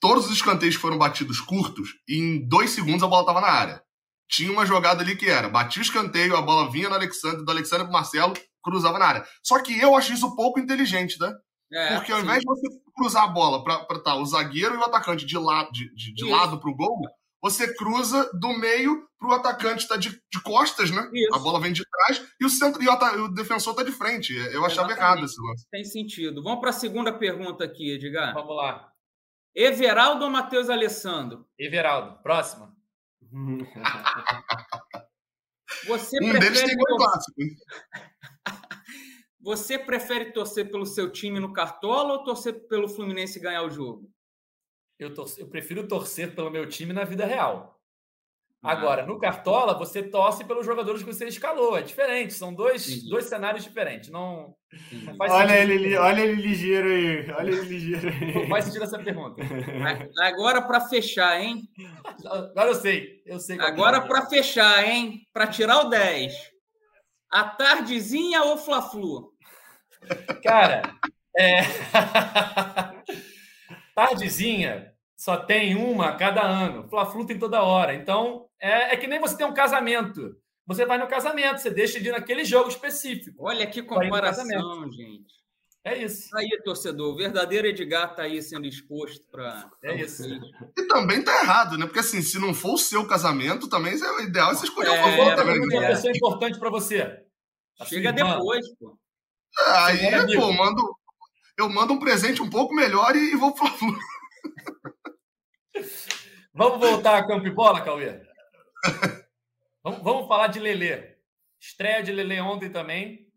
Todos 0.02 0.26
os 0.26 0.32
escanteios 0.32 0.76
foram 0.76 0.98
batidos 0.98 1.40
curtos 1.40 1.92
e 2.08 2.18
em 2.18 2.48
dois 2.48 2.72
segundos 2.72 3.04
a 3.04 3.08
bola 3.08 3.22
estava 3.22 3.40
na 3.40 3.48
área. 3.48 3.82
Tinha 4.28 4.52
uma 4.52 4.66
jogada 4.66 5.02
ali 5.02 5.16
que 5.16 5.30
era: 5.30 5.48
batia 5.48 5.82
o 5.82 5.86
escanteio, 5.86 6.36
a 6.36 6.42
bola 6.42 6.70
vinha 6.70 6.90
no 6.90 6.96
Alexandre, 6.96 7.46
do 7.46 7.52
Alexandre 7.52 7.86
pro 7.86 7.94
Marcelo, 7.94 8.34
cruzava 8.62 9.00
na 9.00 9.06
área. 9.06 9.26
Só 9.44 9.62
que 9.62 9.80
eu 9.80 9.96
acho 9.96 10.12
isso 10.12 10.36
pouco 10.36 10.60
inteligente, 10.60 11.18
né? 11.20 11.32
É, 11.74 11.96
Porque 11.96 12.12
ao 12.12 12.20
sim. 12.20 12.26
invés 12.26 12.40
de 12.40 12.46
você 12.46 12.68
cruzar 12.96 13.24
a 13.24 13.28
bola 13.28 13.64
para 13.64 14.00
tá, 14.02 14.16
o 14.16 14.26
zagueiro 14.26 14.76
e 14.76 14.78
o 14.78 14.84
atacante 14.84 15.26
de, 15.26 15.38
la, 15.38 15.70
de, 15.72 15.94
de, 15.96 16.14
de 16.14 16.26
lado 16.26 16.60
pro 16.60 16.76
gol, 16.76 17.02
você 17.42 17.74
cruza 17.76 18.30
do 18.34 18.50
meio 18.50 19.08
para 19.18 19.30
o 19.30 19.34
atacante 19.34 19.88
tá 19.88 19.98
de, 19.98 20.10
de 20.10 20.42
costas, 20.44 20.92
né? 20.92 21.10
Isso. 21.14 21.36
A 21.36 21.40
bola 21.40 21.60
vem 21.60 21.74
de 21.74 21.84
trás 21.90 22.24
e 22.40 22.46
o 22.46 22.50
centro 22.50 22.82
e 22.84 22.88
o, 22.88 23.26
o 23.26 23.34
defensor 23.34 23.74
tá 23.74 23.84
de 23.84 23.92
frente. 23.92 24.36
Eu 24.36 24.66
achava 24.66 24.92
Exatamente. 24.92 24.98
errado 25.00 25.26
esse 25.26 25.42
lance. 25.42 25.68
Tem 25.72 25.84
sentido. 25.84 26.44
Vamos 26.44 26.60
para 26.60 26.70
a 26.70 26.74
segunda 26.74 27.14
pergunta 27.14 27.64
aqui, 27.64 27.94
Edgar. 27.94 28.34
Vamos 28.34 28.56
lá. 28.56 28.92
Everaldo 29.56 30.26
ou 30.26 30.32
Matheus 30.32 30.70
Alessandro? 30.70 31.48
Everaldo. 31.58 32.22
Próxima. 32.22 32.76
Você 35.88 36.18
um 36.24 36.34
deles 36.34 36.64
tem 36.64 36.76
gol 36.76 36.98
clássico. 36.98 37.42
Você 39.42 39.78
prefere 39.78 40.32
torcer 40.32 40.70
pelo 40.70 40.86
seu 40.86 41.10
time 41.12 41.40
no 41.40 41.54
Cartola 41.54 42.14
ou 42.14 42.24
torcer 42.24 42.68
pelo 42.68 42.88
Fluminense 42.88 43.40
ganhar 43.40 43.64
o 43.64 43.72
jogo? 43.72 44.10
Eu, 45.00 45.14
torce, 45.14 45.42
eu 45.42 45.48
prefiro 45.48 45.88
torcer 45.88 46.36
pelo 46.36 46.52
meu 46.52 46.70
time 46.70 46.94
na 46.94 47.04
vida 47.04 47.26
real. 47.26 47.82
Ah. 48.64 48.74
Agora, 48.74 49.04
no 49.08 49.18
Cartola, 49.18 49.74
você 49.74 50.04
torce 50.04 50.46
pelos 50.46 50.64
jogadores 50.64 51.02
que 51.02 51.12
você 51.12 51.26
escalou. 51.26 51.76
É 51.76 51.82
diferente, 51.82 52.34
são 52.34 52.54
dois, 52.54 53.04
dois 53.10 53.26
cenários 53.26 53.64
diferentes. 53.64 54.12
Não, 54.12 54.56
não 54.92 55.16
olha, 55.20 55.58
ele, 55.58 55.98
olha 55.98 56.22
ele 56.22 56.40
ligeiro 56.40 56.88
aí. 56.88 57.32
Olha 57.32 57.50
ele 57.50 57.62
ligeiro 57.62 58.08
aí. 58.08 58.36
Não 58.36 58.48
faz 58.48 58.66
sentido 58.66 58.84
essa 58.84 59.00
pergunta. 59.00 59.42
Agora, 60.22 60.62
para 60.62 60.82
fechar, 60.82 61.42
hein? 61.42 61.64
Agora 62.24 62.70
eu 62.70 62.76
sei. 62.76 63.24
Eu 63.26 63.40
sei 63.40 63.60
Agora, 63.60 63.98
é. 63.98 64.02
para 64.02 64.28
fechar, 64.28 64.88
hein? 64.88 65.28
Para 65.34 65.48
tirar 65.48 65.80
o 65.88 65.90
10. 65.90 66.32
A 67.32 67.46
tardezinha 67.46 68.44
ou 68.44 68.58
Fla-Flu? 68.58 69.31
Cara, 70.44 70.82
é. 71.38 71.62
tardezinha 73.96 74.92
só 75.18 75.38
tem 75.38 75.76
uma 75.76 76.10
a 76.10 76.16
cada 76.16 76.42
ano. 76.42 76.88
Fla-Flu 76.90 77.26
tem 77.26 77.38
toda 77.38 77.62
hora. 77.62 77.94
Então, 77.94 78.48
é, 78.60 78.94
é 78.94 78.98
que 78.98 79.08
nem 79.08 79.20
você 79.20 79.38
tem 79.38 79.46
um 79.46 79.54
casamento. 79.54 80.36
Você 80.66 80.86
vai 80.86 80.98
no 80.98 81.08
casamento, 81.08 81.60
você 81.60 81.70
deixa 81.70 82.00
de 82.00 82.10
ir 82.10 82.12
naquele 82.12 82.46
jogo 82.46 82.70
específico. 82.70 83.46
Olha 83.46 83.68
que 83.68 83.84
comparação, 83.84 84.92
gente. 84.92 85.42
É 85.84 85.98
isso. 85.98 86.30
Aí, 86.36 86.48
torcedor, 86.64 87.14
o 87.14 87.18
verdadeiro 87.18 87.68
Edgar 87.68 88.16
tá 88.16 88.24
aí 88.24 88.42
sendo 88.42 88.68
exposto 88.68 89.24
para. 89.32 89.70
É 89.84 89.96
isso. 89.96 90.24
E 90.78 90.88
também 90.88 91.24
tá 91.24 91.42
errado, 91.42 91.78
né? 91.78 91.86
Porque 91.86 92.00
assim, 92.00 92.22
se 92.22 92.40
não 92.40 92.54
for 92.54 92.76
o 92.76 92.78
seu 92.78 93.06
casamento, 93.08 93.68
também 93.68 93.94
é 93.94 94.12
o 94.12 94.22
ideal 94.22 94.52
é 94.52 94.56
você 94.56 94.66
escolher 94.66 94.90
é, 94.90 95.02
um 95.02 95.04
favor 95.04 95.36
também. 95.36 95.56
É 95.56 95.80
uma 95.80 95.88
pessoa 95.88 96.14
importante 96.16 96.60
para 96.60 96.70
você. 96.70 97.26
Chega 97.86 98.14
depois, 98.14 98.64
pô. 98.78 98.96
Aí, 99.60 100.36
pô, 100.36 100.52
mando, 100.54 100.96
eu 101.58 101.70
mando 101.70 101.94
um 101.94 102.00
presente 102.00 102.42
um 102.42 102.50
pouco 102.50 102.74
melhor 102.74 103.16
e, 103.16 103.34
e 103.34 103.36
vou 103.36 103.54
pro 103.54 103.66
Vamos 106.54 106.80
voltar 106.80 107.18
a 107.18 107.26
campo 107.26 107.48
e 107.48 107.50
bola, 107.50 107.82
Cauê? 107.82 108.22
vamos, 109.84 110.02
vamos 110.04 110.28
falar 110.28 110.48
de 110.48 110.60
Lelê. 110.60 111.16
Estreia 111.60 112.04
de 112.04 112.12
Lelê 112.12 112.42
ontem 112.42 112.70
também. 112.70 113.32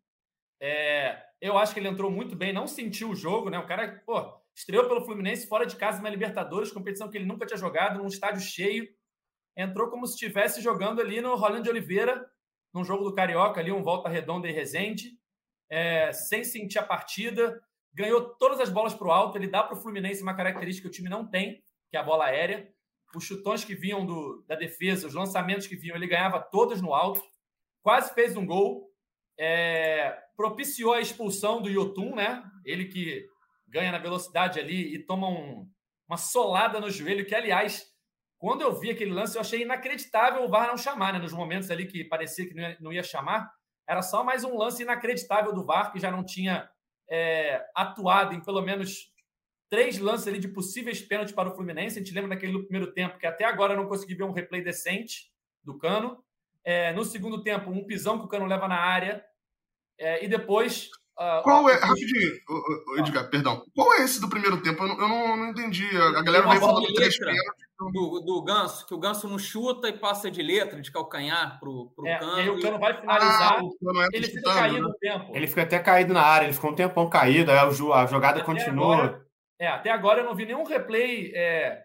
É, 0.60 1.22
eu 1.40 1.56
acho 1.58 1.72
que 1.74 1.80
ele 1.80 1.88
entrou 1.88 2.10
muito 2.10 2.34
bem, 2.34 2.52
não 2.52 2.66
sentiu 2.66 3.10
o 3.10 3.14
jogo, 3.14 3.50
né? 3.50 3.58
O 3.58 3.66
cara, 3.66 4.02
pô, 4.04 4.34
estreou 4.54 4.88
pelo 4.88 5.04
Fluminense 5.04 5.46
fora 5.46 5.66
de 5.66 5.76
casa 5.76 6.00
na 6.02 6.10
Libertadores, 6.10 6.72
competição 6.72 7.10
que 7.10 7.18
ele 7.18 7.26
nunca 7.26 7.46
tinha 7.46 7.58
jogado, 7.58 7.98
num 7.98 8.08
estádio 8.08 8.40
cheio. 8.40 8.88
Entrou 9.56 9.90
como 9.90 10.06
se 10.06 10.14
estivesse 10.14 10.60
jogando 10.60 11.00
ali 11.00 11.20
no 11.20 11.36
Rolando 11.36 11.64
de 11.64 11.70
Oliveira, 11.70 12.28
num 12.72 12.84
jogo 12.84 13.04
do 13.04 13.14
Carioca, 13.14 13.60
ali, 13.60 13.70
um 13.70 13.82
volta 13.82 14.08
redonda 14.08 14.48
e 14.48 14.52
resende, 14.52 15.16
é, 15.70 16.12
sem 16.12 16.44
sentir 16.44 16.78
a 16.78 16.82
partida. 16.82 17.60
Ganhou 17.92 18.34
todas 18.36 18.60
as 18.60 18.70
bolas 18.70 18.94
para 18.94 19.08
o 19.08 19.12
alto. 19.12 19.38
Ele 19.38 19.48
dá 19.48 19.62
para 19.62 19.76
o 19.76 19.80
Fluminense 19.80 20.22
uma 20.22 20.34
característica 20.34 20.88
que 20.88 20.92
o 20.92 20.96
time 20.96 21.08
não 21.08 21.26
tem, 21.26 21.62
que 21.90 21.96
é 21.96 22.00
a 22.00 22.02
bola 22.02 22.26
aérea 22.26 22.72
os 23.16 23.24
chutões 23.24 23.64
que 23.64 23.74
vinham 23.74 24.04
do, 24.04 24.44
da 24.46 24.54
defesa, 24.54 25.06
os 25.06 25.14
lançamentos 25.14 25.66
que 25.66 25.76
vinham, 25.76 25.96
ele 25.96 26.06
ganhava 26.06 26.40
todos 26.40 26.80
no 26.80 26.94
alto, 26.94 27.22
quase 27.82 28.12
fez 28.14 28.36
um 28.36 28.46
gol, 28.46 28.90
é, 29.38 30.16
propiciou 30.36 30.92
a 30.92 31.00
expulsão 31.00 31.60
do 31.60 31.68
Yotun, 31.68 32.14
né? 32.14 32.42
Ele 32.64 32.86
que 32.86 33.26
ganha 33.68 33.92
na 33.92 33.98
velocidade 33.98 34.60
ali 34.60 34.94
e 34.94 34.98
toma 34.98 35.28
um, 35.28 35.68
uma 36.08 36.16
solada 36.16 36.80
no 36.80 36.90
joelho, 36.90 37.26
que, 37.26 37.34
aliás, 37.34 37.84
quando 38.38 38.62
eu 38.62 38.78
vi 38.78 38.90
aquele 38.90 39.12
lance, 39.12 39.36
eu 39.36 39.40
achei 39.40 39.62
inacreditável 39.62 40.44
o 40.44 40.48
VAR 40.48 40.68
não 40.68 40.76
chamar, 40.76 41.12
né? 41.12 41.18
Nos 41.18 41.32
momentos 41.32 41.70
ali 41.70 41.86
que 41.86 42.04
parecia 42.04 42.46
que 42.46 42.54
não 42.54 42.62
ia, 42.62 42.76
não 42.80 42.92
ia 42.92 43.02
chamar, 43.02 43.50
era 43.86 44.02
só 44.02 44.24
mais 44.24 44.44
um 44.44 44.56
lance 44.56 44.82
inacreditável 44.82 45.52
do 45.52 45.64
VAR, 45.64 45.92
que 45.92 46.00
já 46.00 46.10
não 46.10 46.24
tinha 46.24 46.68
é, 47.08 47.64
atuado 47.74 48.34
em 48.34 48.40
pelo 48.40 48.62
menos 48.62 49.12
três 49.68 49.98
lances 49.98 50.28
ali 50.28 50.38
de 50.38 50.48
possíveis 50.48 51.00
pênaltis 51.00 51.34
para 51.34 51.48
o 51.48 51.54
Fluminense. 51.54 51.98
A 51.98 52.02
gente 52.02 52.14
lembra 52.14 52.30
daquele 52.30 52.62
primeiro 52.62 52.92
tempo, 52.92 53.18
que 53.18 53.26
até 53.26 53.44
agora 53.44 53.72
eu 53.72 53.76
não 53.76 53.88
consegui 53.88 54.14
ver 54.14 54.24
um 54.24 54.32
replay 54.32 54.62
decente 54.62 55.30
do 55.62 55.76
Cano. 55.76 56.22
É, 56.62 56.92
no 56.92 57.04
segundo 57.04 57.42
tempo, 57.42 57.70
um 57.70 57.84
pisão 57.84 58.18
que 58.18 58.24
o 58.24 58.28
Cano 58.28 58.46
leva 58.46 58.68
na 58.68 58.78
área. 58.78 59.24
É, 59.98 60.24
e 60.24 60.28
depois. 60.28 60.90
Uh, 61.18 61.42
Qual 61.44 61.70
é. 61.70 61.76
Rapidinho, 61.76 62.32
Edgar, 62.98 63.24
ah. 63.24 63.28
perdão. 63.28 63.64
Qual 63.74 63.92
é 63.94 64.02
esse 64.02 64.20
do 64.20 64.28
primeiro 64.28 64.60
tempo? 64.60 64.82
Eu 64.82 64.88
não, 64.88 65.00
eu 65.00 65.08
não, 65.08 65.36
não 65.36 65.48
entendi. 65.48 65.86
A 65.96 66.22
galera 66.22 66.44
vai 66.44 66.58
falando 66.58 66.92
três 66.92 67.16
pênaltis. 67.16 67.64
Do, 67.92 68.20
do 68.20 68.42
Ganso, 68.42 68.86
que 68.86 68.94
o 68.94 68.98
Ganso 68.98 69.28
não 69.28 69.38
chuta 69.38 69.88
e 69.88 69.98
passa 69.98 70.30
de 70.30 70.42
letra, 70.42 70.80
de 70.80 70.90
calcanhar 70.90 71.58
pro, 71.60 71.92
pro 71.94 72.06
é, 72.06 72.18
Cano. 72.18 72.38
E 72.38 72.40
aí 72.40 72.48
o 72.48 72.60
Cano 72.60 72.78
vai 72.78 73.00
finalizar. 73.00 73.60
Ah, 73.60 74.08
ele 74.12 74.26
fica 74.26 74.54
caído 74.54 74.74
né? 74.74 74.80
no 74.80 74.94
tempo. 74.94 75.36
Ele 75.36 75.46
fica 75.46 75.62
até 75.62 75.78
caído 75.78 76.12
na 76.12 76.22
área, 76.22 76.46
ele 76.46 76.52
ficou 76.52 76.70
um 76.70 76.74
tempão 76.74 77.08
caído, 77.08 77.50
aí 77.50 77.58
a 77.58 77.70
jogada 77.70 78.38
até 78.38 78.42
continua. 78.42 78.94
Agora, 78.94 79.26
é, 79.58 79.68
até 79.68 79.90
agora 79.90 80.20
eu 80.20 80.24
não 80.24 80.34
vi 80.34 80.46
nenhum 80.46 80.64
replay 80.64 81.32
é, 81.34 81.82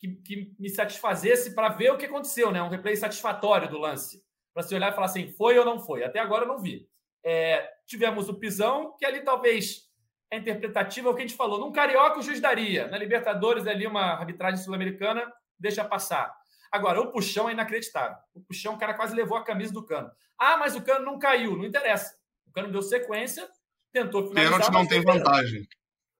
que, 0.00 0.08
que, 0.08 0.54
me 0.58 0.68
satisfazesse 0.68 1.54
para 1.54 1.68
ver 1.68 1.90
o 1.90 1.96
que 1.96 2.06
aconteceu, 2.06 2.52
né? 2.52 2.62
Um 2.62 2.68
replay 2.68 2.94
satisfatório 2.96 3.68
do 3.68 3.78
lance. 3.78 4.22
Para 4.54 4.62
se 4.62 4.74
olhar 4.74 4.92
e 4.92 4.94
falar 4.94 5.06
assim, 5.06 5.32
foi 5.32 5.58
ou 5.58 5.64
não 5.64 5.80
foi. 5.80 6.04
Até 6.04 6.18
agora 6.18 6.44
eu 6.44 6.48
não 6.48 6.58
vi. 6.58 6.88
É, 7.24 7.75
tivemos 7.86 8.28
o 8.28 8.34
pisão, 8.34 8.96
que 8.98 9.04
ali 9.04 9.22
talvez 9.22 9.86
é 10.30 10.38
interpretativa, 10.38 11.08
é 11.08 11.12
o 11.12 11.14
que 11.14 11.22
a 11.22 11.26
gente 11.26 11.36
falou. 11.36 11.58
Num 11.58 11.72
Carioca 11.72 12.18
o 12.18 12.22
juiz 12.22 12.40
daria. 12.40 12.88
Na 12.88 12.98
Libertadores, 12.98 13.66
ali 13.66 13.86
uma 13.86 14.02
arbitragem 14.02 14.62
sul-americana 14.62 15.32
deixa 15.58 15.84
passar. 15.84 16.34
Agora, 16.70 17.00
o 17.00 17.12
puxão 17.12 17.48
é 17.48 17.52
inacreditável. 17.52 18.16
O 18.34 18.40
puxão, 18.40 18.74
o 18.74 18.78
cara 18.78 18.94
quase 18.94 19.14
levou 19.14 19.38
a 19.38 19.44
camisa 19.44 19.72
do 19.72 19.84
cano. 19.84 20.10
Ah, 20.38 20.56
mas 20.56 20.74
o 20.74 20.82
cano 20.82 21.04
não 21.04 21.18
caiu. 21.18 21.56
Não 21.56 21.64
interessa. 21.64 22.16
O 22.46 22.52
cano 22.52 22.70
deu 22.70 22.82
sequência, 22.82 23.48
tentou 23.92 24.26
finalizar. 24.26 24.58
Pênalti 24.58 24.72
não 24.72 24.88
tem 24.88 25.00
vantagem. 25.00 25.68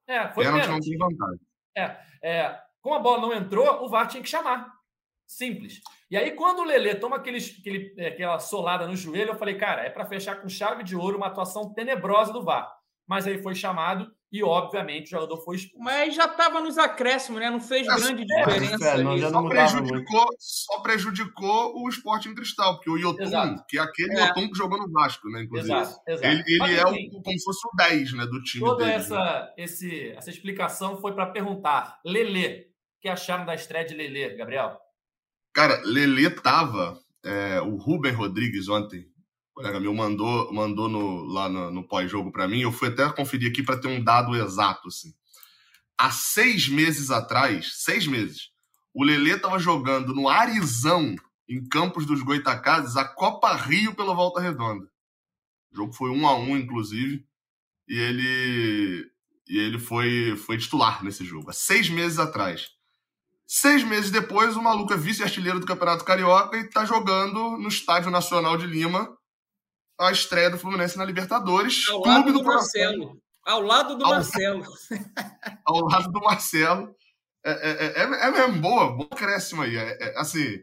É, 0.06 0.28
foi 0.28 0.44
pênalti. 0.44 0.68
não 0.68 0.80
tem 0.80 0.96
vantagem. 0.96 1.40
É, 1.76 1.96
é, 2.22 2.60
como 2.80 2.94
a 2.94 3.00
bola 3.00 3.20
não 3.20 3.34
entrou, 3.34 3.84
o 3.84 3.88
VAR 3.88 4.06
tinha 4.06 4.22
que 4.22 4.28
chamar. 4.28 4.72
Simples. 5.26 5.80
E 6.10 6.16
aí, 6.16 6.30
quando 6.32 6.60
o 6.60 6.64
Lelê 6.64 6.94
toma 6.94 7.16
aquele, 7.16 7.38
aquele, 7.38 7.94
é, 7.98 8.08
aquela 8.08 8.38
solada 8.38 8.86
no 8.86 8.94
joelho, 8.94 9.30
eu 9.30 9.38
falei, 9.38 9.56
cara, 9.56 9.82
é 9.82 9.90
para 9.90 10.06
fechar 10.06 10.36
com 10.36 10.48
chave 10.48 10.84
de 10.84 10.94
ouro 10.94 11.16
uma 11.16 11.26
atuação 11.26 11.72
tenebrosa 11.74 12.32
do 12.32 12.44
VAR. 12.44 12.72
Mas 13.08 13.26
aí 13.26 13.42
foi 13.42 13.54
chamado 13.54 14.10
e, 14.32 14.42
obviamente, 14.42 15.06
o 15.06 15.10
jogador 15.10 15.36
foi 15.38 15.56
expulso. 15.56 15.84
Mas 15.84 16.14
já 16.14 16.26
estava 16.26 16.60
nos 16.60 16.76
acréscimos, 16.76 17.40
né? 17.40 17.48
Não 17.48 17.60
fez 17.60 17.86
é, 17.86 17.94
grande 17.94 18.22
é, 18.22 18.24
diferença. 18.24 18.88
É, 18.88 19.02
não, 19.02 19.18
só, 19.18 19.48
prejudicou, 19.48 20.26
só 20.38 20.80
prejudicou 20.80 21.82
o 21.82 21.88
esporte 21.88 22.28
em 22.28 22.34
cristal, 22.34 22.74
porque 22.74 22.90
o 22.90 22.96
Yotun, 22.96 23.22
exato. 23.22 23.64
que 23.68 23.78
é 23.78 23.82
aquele 23.82 24.18
é. 24.18 24.26
Yotun 24.26 24.50
que 24.50 24.58
jogou 24.58 24.78
no 24.78 24.90
Vasco, 24.90 25.28
né? 25.28 25.42
Inclusive. 25.42 25.72
Exato, 25.72 26.00
exato. 26.06 26.26
Ele, 26.26 26.42
ele 26.46 26.58
Mas, 26.58 26.78
é 26.78 26.84
o, 26.84 27.22
como 27.22 27.38
se 27.38 27.44
fosse 27.44 27.68
o 27.68 27.76
10 27.76 28.12
né, 28.14 28.26
do 28.26 28.42
time. 28.42 28.64
Toda 28.64 28.84
dele, 28.84 28.96
essa, 28.96 29.16
né? 29.16 29.52
esse, 29.56 30.10
essa 30.10 30.30
explicação 30.30 31.00
foi 31.00 31.12
para 31.14 31.26
perguntar. 31.26 32.00
Lelê, 32.04 32.66
o 32.98 33.00
que 33.00 33.08
acharam 33.08 33.46
da 33.46 33.54
estreia 33.54 33.86
de 33.86 33.94
Lelê, 33.94 34.36
Gabriel? 34.36 34.76
Cara, 35.56 35.80
Lelê 35.86 36.28
tava. 36.28 37.00
É, 37.24 37.60
o 37.62 37.76
Ruben 37.76 38.12
Rodrigues 38.12 38.68
ontem 38.68 39.10
colega 39.56 39.80
meu 39.80 39.94
mandou, 39.94 40.52
mandou 40.52 40.86
no, 40.86 41.24
lá 41.24 41.48
no, 41.48 41.70
no 41.70 41.88
pós-jogo 41.88 42.30
para 42.30 42.46
mim. 42.46 42.60
Eu 42.60 42.70
fui 42.70 42.88
até 42.88 43.10
conferir 43.10 43.50
aqui 43.50 43.62
para 43.62 43.80
ter 43.80 43.88
um 43.88 44.04
dado 44.04 44.36
exato. 44.36 44.88
Assim. 44.88 45.14
há 45.98 46.10
seis 46.10 46.68
meses 46.68 47.10
atrás, 47.10 47.82
seis 47.82 48.06
meses, 48.06 48.50
o 48.92 49.02
Lelê 49.02 49.36
estava 49.36 49.58
jogando 49.58 50.14
no 50.14 50.28
Arizão, 50.28 51.16
em 51.48 51.66
Campos 51.66 52.04
dos 52.04 52.20
Goitacazes, 52.20 52.98
a 52.98 53.04
Copa 53.06 53.54
Rio 53.56 53.94
pela 53.94 54.14
Volta 54.14 54.42
Redonda. 54.42 54.86
O 55.72 55.76
jogo 55.76 55.94
foi 55.94 56.10
um 56.10 56.28
a 56.28 56.36
um, 56.36 56.54
inclusive, 56.54 57.24
e 57.88 57.98
ele 57.98 59.10
e 59.48 59.58
ele 59.58 59.78
foi, 59.78 60.36
foi 60.36 60.58
titular 60.58 61.02
nesse 61.02 61.24
jogo, 61.24 61.48
há 61.48 61.54
seis 61.54 61.88
meses 61.88 62.18
atrás. 62.18 62.75
Seis 63.46 63.84
meses 63.84 64.10
depois, 64.10 64.56
o 64.56 64.62
maluco 64.62 64.92
é 64.92 64.96
vice-artilheiro 64.96 65.60
do 65.60 65.66
Campeonato 65.66 66.04
Carioca 66.04 66.56
e 66.56 66.62
está 66.62 66.84
jogando 66.84 67.56
no 67.56 67.68
Estádio 67.68 68.10
Nacional 68.10 68.56
de 68.56 68.66
Lima 68.66 69.16
a 69.98 70.10
estreia 70.10 70.50
do 70.50 70.58
Fluminense 70.58 70.98
na 70.98 71.04
Libertadores. 71.04 71.88
Ao 71.88 72.00
lado 72.00 72.32
do, 72.32 72.38
do 72.40 72.44
Marcelo. 72.44 73.20
Ao 73.44 73.62
lado 73.62 73.96
do 73.96 74.04
ao, 74.04 74.10
Marcelo. 74.10 74.64
ao 75.64 75.80
lado 75.80 76.10
do 76.10 76.20
Marcelo. 76.20 76.94
É, 77.44 77.52
é, 77.52 77.86
é, 77.86 78.02
é 78.02 78.30
mesmo, 78.30 78.60
boa, 78.60 78.96
bom 78.96 79.06
acréscimo 79.10 79.62
aí. 79.62 79.76
É, 79.76 79.96
é, 80.02 80.18
assim, 80.18 80.60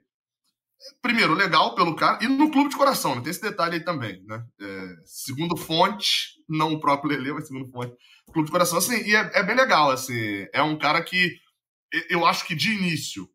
primeiro, 1.02 1.34
legal 1.34 1.76
pelo 1.76 1.96
cara, 1.96 2.20
e 2.22 2.28
no 2.28 2.52
clube 2.52 2.70
de 2.70 2.76
coração, 2.76 3.16
né? 3.16 3.22
tem 3.22 3.32
esse 3.32 3.42
detalhe 3.42 3.76
aí 3.76 3.84
também, 3.84 4.22
né? 4.26 4.44
É, 4.60 4.96
segundo 5.06 5.56
fonte, 5.56 6.34
não 6.48 6.74
o 6.74 6.80
próprio 6.80 7.12
Lele, 7.12 7.34
mas 7.34 7.48
segundo 7.48 7.72
fonte, 7.72 7.96
clube 8.34 8.48
de 8.48 8.52
coração, 8.52 8.78
assim, 8.78 8.98
e 8.98 9.16
é, 9.16 9.32
é, 9.34 9.44
bem 9.44 9.56
legal, 9.56 9.92
assim, 9.92 10.46
é 10.52 10.62
um 10.62 10.78
cara 10.78 11.02
que 11.02 11.38
eu 12.10 12.26
acho 12.26 12.46
que 12.46 12.56
de 12.56 12.72
início, 12.72 13.30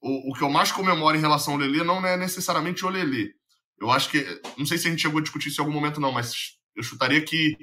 o, 0.00 0.30
o 0.30 0.34
que 0.34 0.42
eu 0.42 0.50
mais 0.50 0.72
comemoro 0.72 1.16
em 1.16 1.20
relação 1.20 1.54
ao 1.54 1.60
Lele 1.60 1.84
não 1.84 2.04
é 2.04 2.16
necessariamente 2.16 2.84
o 2.84 2.88
Lele. 2.88 3.32
Eu 3.80 3.90
acho 3.90 4.10
que, 4.10 4.24
não 4.56 4.66
sei 4.66 4.78
se 4.78 4.88
a 4.88 4.90
gente 4.90 5.02
chegou 5.02 5.18
a 5.18 5.22
discutir 5.22 5.48
isso 5.48 5.60
em 5.60 5.64
algum 5.64 5.74
momento 5.74 6.00
não, 6.00 6.10
mas 6.10 6.56
eu 6.74 6.82
chutaria 6.82 7.22
que 7.24 7.56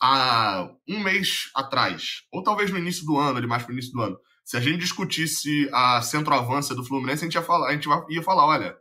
há 0.00 0.68
um 0.88 1.00
mês 1.00 1.50
atrás, 1.54 2.22
ou 2.30 2.42
talvez 2.42 2.70
no 2.70 2.78
início 2.78 3.04
do 3.04 3.18
ano, 3.18 3.38
ali 3.38 3.46
mais 3.46 3.68
início 3.68 3.92
do 3.92 4.02
ano, 4.02 4.18
se 4.44 4.56
a 4.56 4.60
gente 4.60 4.78
discutisse 4.78 5.68
a 5.72 6.00
centroavança 6.02 6.74
do 6.74 6.84
Fluminense, 6.84 7.24
a 7.24 7.26
gente 7.26 7.34
ia 7.34 7.42
falar, 7.42 7.68
a 7.68 7.72
gente 7.72 7.88
ia 8.10 8.22
falar 8.22 8.46
olha, 8.46 8.76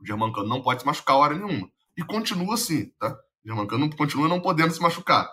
o 0.00 0.06
Germancano 0.06 0.48
não 0.48 0.62
pode 0.62 0.80
se 0.80 0.86
machucar 0.86 1.16
hora 1.16 1.34
nenhuma. 1.34 1.70
E 1.96 2.02
continua 2.02 2.54
assim, 2.54 2.90
tá? 2.98 3.12
O 3.44 3.48
Germancano 3.48 3.94
continua 3.96 4.26
não 4.26 4.40
podendo 4.40 4.74
se 4.74 4.80
machucar. 4.80 5.30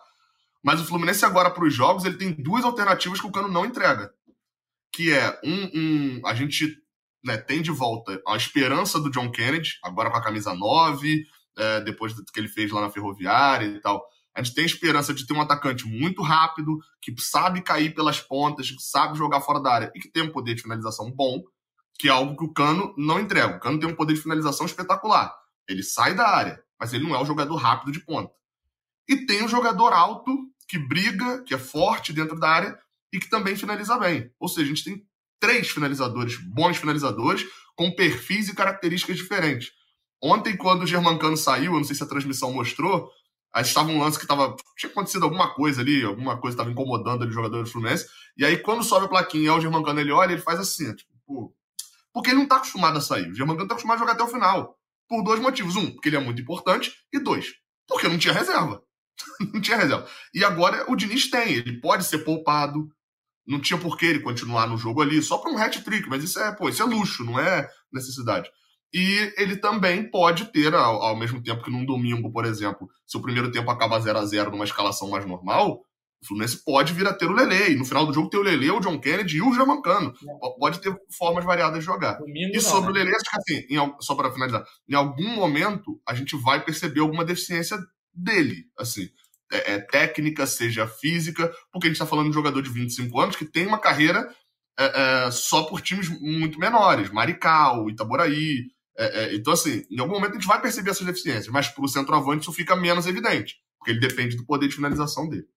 Mas 0.63 0.79
o 0.79 0.85
Fluminense 0.85 1.25
agora 1.25 1.49
para 1.49 1.65
os 1.65 1.73
jogos, 1.73 2.05
ele 2.05 2.17
tem 2.17 2.31
duas 2.31 2.63
alternativas 2.63 3.19
que 3.19 3.25
o 3.25 3.31
Cano 3.31 3.47
não 3.47 3.65
entrega. 3.65 4.13
Que 4.93 5.11
é 5.13 5.39
um, 5.43 5.71
um 5.73 6.27
a 6.27 6.33
gente 6.33 6.77
né, 7.23 7.37
tem 7.37 7.61
de 7.61 7.71
volta 7.71 8.21
a 8.27 8.35
esperança 8.35 8.99
do 8.99 9.09
John 9.09 9.31
Kennedy, 9.31 9.77
agora 9.83 10.09
com 10.09 10.17
a 10.17 10.23
camisa 10.23 10.53
9, 10.53 11.25
é, 11.57 11.81
depois 11.81 12.13
do 12.13 12.23
que 12.25 12.39
ele 12.39 12.47
fez 12.47 12.71
lá 12.71 12.81
na 12.81 12.89
Ferroviária 12.89 13.67
e 13.67 13.79
tal. 13.79 14.03
A 14.33 14.41
gente 14.41 14.55
tem 14.55 14.63
a 14.63 14.67
esperança 14.67 15.13
de 15.13 15.27
ter 15.27 15.33
um 15.33 15.41
atacante 15.41 15.85
muito 15.85 16.21
rápido, 16.21 16.79
que 17.01 17.13
sabe 17.19 17.61
cair 17.61 17.93
pelas 17.93 18.19
pontas, 18.19 18.71
que 18.71 18.81
sabe 18.81 19.17
jogar 19.17 19.41
fora 19.41 19.59
da 19.59 19.71
área 19.71 19.91
e 19.93 19.99
que 19.99 20.09
tem 20.09 20.23
um 20.23 20.31
poder 20.31 20.55
de 20.55 20.61
finalização 20.61 21.11
bom, 21.11 21.43
que 21.99 22.07
é 22.07 22.11
algo 22.11 22.37
que 22.37 22.45
o 22.45 22.53
Cano 22.53 22.93
não 22.97 23.19
entrega. 23.19 23.57
O 23.57 23.59
Cano 23.59 23.79
tem 23.79 23.89
um 23.89 23.95
poder 23.95 24.13
de 24.13 24.21
finalização 24.21 24.65
espetacular. 24.65 25.35
Ele 25.67 25.83
sai 25.83 26.15
da 26.15 26.27
área, 26.27 26.63
mas 26.79 26.93
ele 26.93 27.03
não 27.03 27.13
é 27.13 27.21
um 27.21 27.25
jogador 27.25 27.55
rápido 27.55 27.91
de 27.91 27.99
ponta. 27.99 28.33
E 29.07 29.25
tem 29.25 29.43
um 29.43 29.49
jogador 29.49 29.91
alto, 29.91 30.31
que 30.67 30.79
briga, 30.79 31.43
que 31.43 31.53
é 31.53 31.57
forte 31.57 32.13
dentro 32.13 32.39
da 32.39 32.49
área 32.49 32.79
e 33.11 33.19
que 33.19 33.29
também 33.29 33.55
finaliza 33.55 33.97
bem. 33.97 34.31
Ou 34.39 34.47
seja, 34.47 34.65
a 34.65 34.69
gente 34.69 34.83
tem 34.83 35.05
três 35.39 35.69
finalizadores, 35.69 36.37
bons 36.37 36.77
finalizadores, 36.77 37.45
com 37.75 37.91
perfis 37.91 38.49
e 38.49 38.55
características 38.55 39.17
diferentes. 39.17 39.71
Ontem, 40.21 40.55
quando 40.55 40.83
o 40.83 40.87
Germancano 40.87 41.35
saiu, 41.35 41.73
eu 41.73 41.77
não 41.77 41.83
sei 41.83 41.95
se 41.95 42.03
a 42.03 42.07
transmissão 42.07 42.53
mostrou, 42.53 43.11
Aí 43.53 43.63
estava 43.63 43.89
um 43.89 43.99
lance 43.99 44.17
que 44.17 44.25
tava, 44.25 44.55
tinha 44.77 44.89
acontecido 44.89 45.23
alguma 45.23 45.53
coisa 45.53 45.81
ali, 45.81 46.03
alguma 46.03 46.39
coisa 46.39 46.55
estava 46.55 46.71
incomodando 46.71 47.23
ali 47.23 47.31
o 47.31 47.33
jogador 47.33 47.63
do 47.63 47.69
Fluminense. 47.69 48.07
E 48.37 48.45
aí, 48.45 48.57
quando 48.57 48.83
sobe 48.83 49.05
a 49.05 49.09
plaquinha 49.09 49.43
e 49.43 49.47
é 49.47 49.51
o 49.51 49.59
Germancano 49.59 49.99
ele 49.99 50.11
olha, 50.11 50.31
ele 50.31 50.41
faz 50.41 50.59
assim, 50.59 50.95
tipo, 50.95 51.11
pô. 51.25 51.53
Porque 52.13 52.29
ele 52.29 52.37
não 52.37 52.43
está 52.43 52.57
acostumado 52.57 52.97
a 52.97 53.01
sair. 53.01 53.29
O 53.29 53.35
Germancano 53.35 53.63
está 53.63 53.73
acostumado 53.73 53.97
a 53.97 53.99
jogar 53.99 54.13
até 54.13 54.23
o 54.23 54.27
final. 54.27 54.77
Por 55.07 55.21
dois 55.23 55.39
motivos. 55.39 55.75
Um, 55.75 55.91
porque 55.91 56.09
ele 56.09 56.17
é 56.17 56.19
muito 56.19 56.41
importante. 56.41 56.93
E 57.11 57.19
dois, 57.19 57.53
porque 57.87 58.07
não 58.07 58.17
tinha 58.17 58.33
reserva. 58.33 58.81
não 59.53 59.59
tinha 59.59 59.77
reserva. 59.77 60.07
E 60.33 60.43
agora 60.43 60.89
o 60.89 60.95
Diniz 60.95 61.29
tem. 61.29 61.53
Ele 61.53 61.79
pode 61.79 62.05
ser 62.05 62.19
poupado. 62.19 62.89
Não 63.51 63.59
tinha 63.59 63.77
por 63.77 63.97
que 63.97 64.05
ele 64.05 64.19
continuar 64.21 64.65
no 64.65 64.77
jogo 64.77 65.01
ali, 65.01 65.21
só 65.21 65.37
para 65.37 65.51
um 65.51 65.57
hat-trick. 65.57 66.07
Mas 66.09 66.23
isso 66.23 66.39
é, 66.39 66.55
pô, 66.55 66.69
isso 66.69 66.81
é 66.81 66.85
luxo, 66.85 67.25
não 67.25 67.37
é 67.37 67.67
necessidade. 67.91 68.49
E 68.93 69.33
ele 69.37 69.57
também 69.57 70.09
pode 70.09 70.45
ter, 70.45 70.73
ao, 70.73 71.01
ao, 71.01 71.15
mesmo 71.17 71.43
tempo 71.43 71.61
que 71.61 71.69
num 71.69 71.85
domingo, 71.85 72.31
por 72.31 72.45
exemplo, 72.45 72.89
se 73.05 73.17
o 73.17 73.21
primeiro 73.21 73.51
tempo 73.51 73.69
acaba 73.69 73.99
0 73.99 74.17
a 74.17 74.25
0 74.25 74.51
numa 74.51 74.63
escalação 74.63 75.09
mais 75.09 75.25
normal, 75.25 75.81
o 76.23 76.27
Fluminense 76.27 76.63
pode 76.63 76.93
vir 76.93 77.05
a 77.07 77.13
ter 77.13 77.25
o 77.25 77.33
Lele. 77.33 77.73
E 77.73 77.75
no 77.75 77.83
final 77.83 78.05
do 78.05 78.13
jogo 78.13 78.29
ter 78.29 78.37
o 78.37 78.43
Lele, 78.43 78.71
o 78.71 78.79
John 78.79 78.99
Kennedy 78.99 79.37
e 79.37 79.41
o 79.41 79.53
Jamancano. 79.53 80.13
Pode 80.57 80.79
ter 80.79 80.95
formas 81.17 81.43
variadas 81.43 81.79
de 81.79 81.85
jogar. 81.85 82.19
Domingo 82.19 82.55
e 82.55 82.61
sobre 82.61 82.87
não, 82.87 82.93
né? 82.93 83.01
o 83.01 83.03
Lele, 83.03 83.15
acho 83.15 83.29
que 83.29 83.37
assim, 83.37 83.65
em, 83.69 83.95
só 83.99 84.15
para 84.15 84.31
finalizar, 84.31 84.63
em 84.87 84.95
algum 84.95 85.35
momento 85.35 85.99
a 86.07 86.13
gente 86.13 86.37
vai 86.37 86.63
perceber 86.63 87.01
alguma 87.01 87.25
deficiência 87.25 87.77
dele, 88.13 88.65
assim. 88.77 89.09
É, 89.51 89.73
é 89.73 89.79
técnica, 89.79 90.45
seja 90.45 90.87
física, 90.87 91.51
porque 91.71 91.87
a 91.87 91.89
gente 91.89 91.97
está 91.97 92.05
falando 92.05 92.25
de 92.25 92.31
um 92.31 92.33
jogador 92.33 92.61
de 92.61 92.69
25 92.69 93.19
anos 93.19 93.35
que 93.35 93.45
tem 93.45 93.67
uma 93.67 93.79
carreira 93.79 94.33
é, 94.79 94.85
é, 95.25 95.31
só 95.31 95.63
por 95.63 95.81
times 95.81 96.09
muito 96.09 96.57
menores, 96.59 97.11
Marical, 97.11 97.89
Itaboraí, 97.89 98.71
é, 98.97 99.23
é, 99.23 99.35
então, 99.35 99.53
assim, 99.53 99.83
em 99.89 99.99
algum 99.99 100.13
momento 100.13 100.31
a 100.31 100.33
gente 100.35 100.47
vai 100.47 100.61
perceber 100.61 100.91
essas 100.91 101.05
deficiências, 101.05 101.47
mas 101.47 101.67
para 101.67 101.83
o 101.83 101.87
centroavante 101.87 102.43
isso 102.43 102.53
fica 102.53 102.75
menos 102.75 103.07
evidente, 103.07 103.55
porque 103.77 103.91
ele 103.91 103.99
depende 103.99 104.37
do 104.37 104.45
poder 104.45 104.67
de 104.67 104.75
finalização 104.75 105.27
dele. 105.27 105.47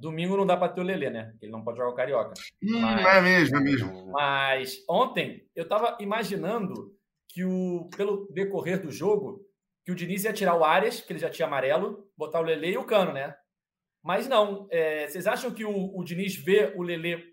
Domingo 0.00 0.34
não 0.34 0.46
dá 0.46 0.56
para 0.56 0.72
ter 0.72 0.80
o 0.80 0.84
Lelê, 0.84 1.10
né? 1.10 1.34
Ele 1.42 1.52
não 1.52 1.62
pode 1.62 1.76
jogar 1.76 1.90
o 1.90 1.94
Carioca. 1.94 2.32
Hum, 2.62 2.80
mas, 2.80 3.06
é 3.06 3.20
mesmo, 3.20 3.56
é 3.56 3.60
mesmo. 3.60 4.12
Mas 4.12 4.84
ontem 4.88 5.46
eu 5.54 5.64
estava 5.64 5.98
imaginando 6.00 6.96
que 7.28 7.44
o, 7.44 7.90
pelo 7.94 8.26
decorrer 8.32 8.80
do 8.80 8.90
jogo, 8.90 9.44
que 9.84 9.92
o 9.92 9.94
Diniz 9.94 10.24
ia 10.24 10.32
tirar 10.32 10.56
o 10.56 10.64
Arias, 10.64 11.02
que 11.02 11.12
ele 11.12 11.20
já 11.20 11.28
tinha 11.28 11.46
amarelo, 11.46 12.08
botar 12.16 12.40
o 12.40 12.44
Lelê 12.44 12.72
e 12.72 12.78
o 12.78 12.84
Cano, 12.84 13.12
né? 13.12 13.34
Mas 14.04 14.28
não. 14.28 14.68
É, 14.70 15.08
vocês 15.08 15.26
acham 15.26 15.50
que 15.50 15.64
o, 15.64 15.98
o 15.98 16.04
Diniz 16.04 16.36
vê 16.36 16.72
o 16.76 16.82
Lelê 16.82 17.24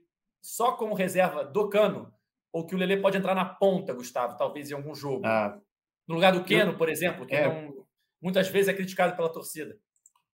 só 0.41 0.71
como 0.71 0.95
reserva 0.95 1.43
do 1.43 1.69
Cano? 1.69 2.11
ou 2.51 2.65
que 2.65 2.75
o 2.75 2.77
Lele 2.77 2.97
pode 2.97 3.17
entrar 3.17 3.33
na 3.33 3.45
ponta, 3.45 3.93
Gustavo, 3.93 4.37
talvez 4.37 4.69
em 4.69 4.73
algum 4.73 4.93
jogo. 4.93 5.25
Ah, 5.25 5.57
no 6.07 6.15
lugar 6.15 6.33
do 6.33 6.43
Keno, 6.43 6.71
eu, 6.71 6.77
por 6.77 6.89
exemplo, 6.89 7.25
que 7.25 7.35
é, 7.35 7.47
não, 7.47 7.85
muitas 8.21 8.49
vezes 8.49 8.67
é 8.67 8.73
criticado 8.73 9.15
pela 9.15 9.31
torcida. 9.31 9.77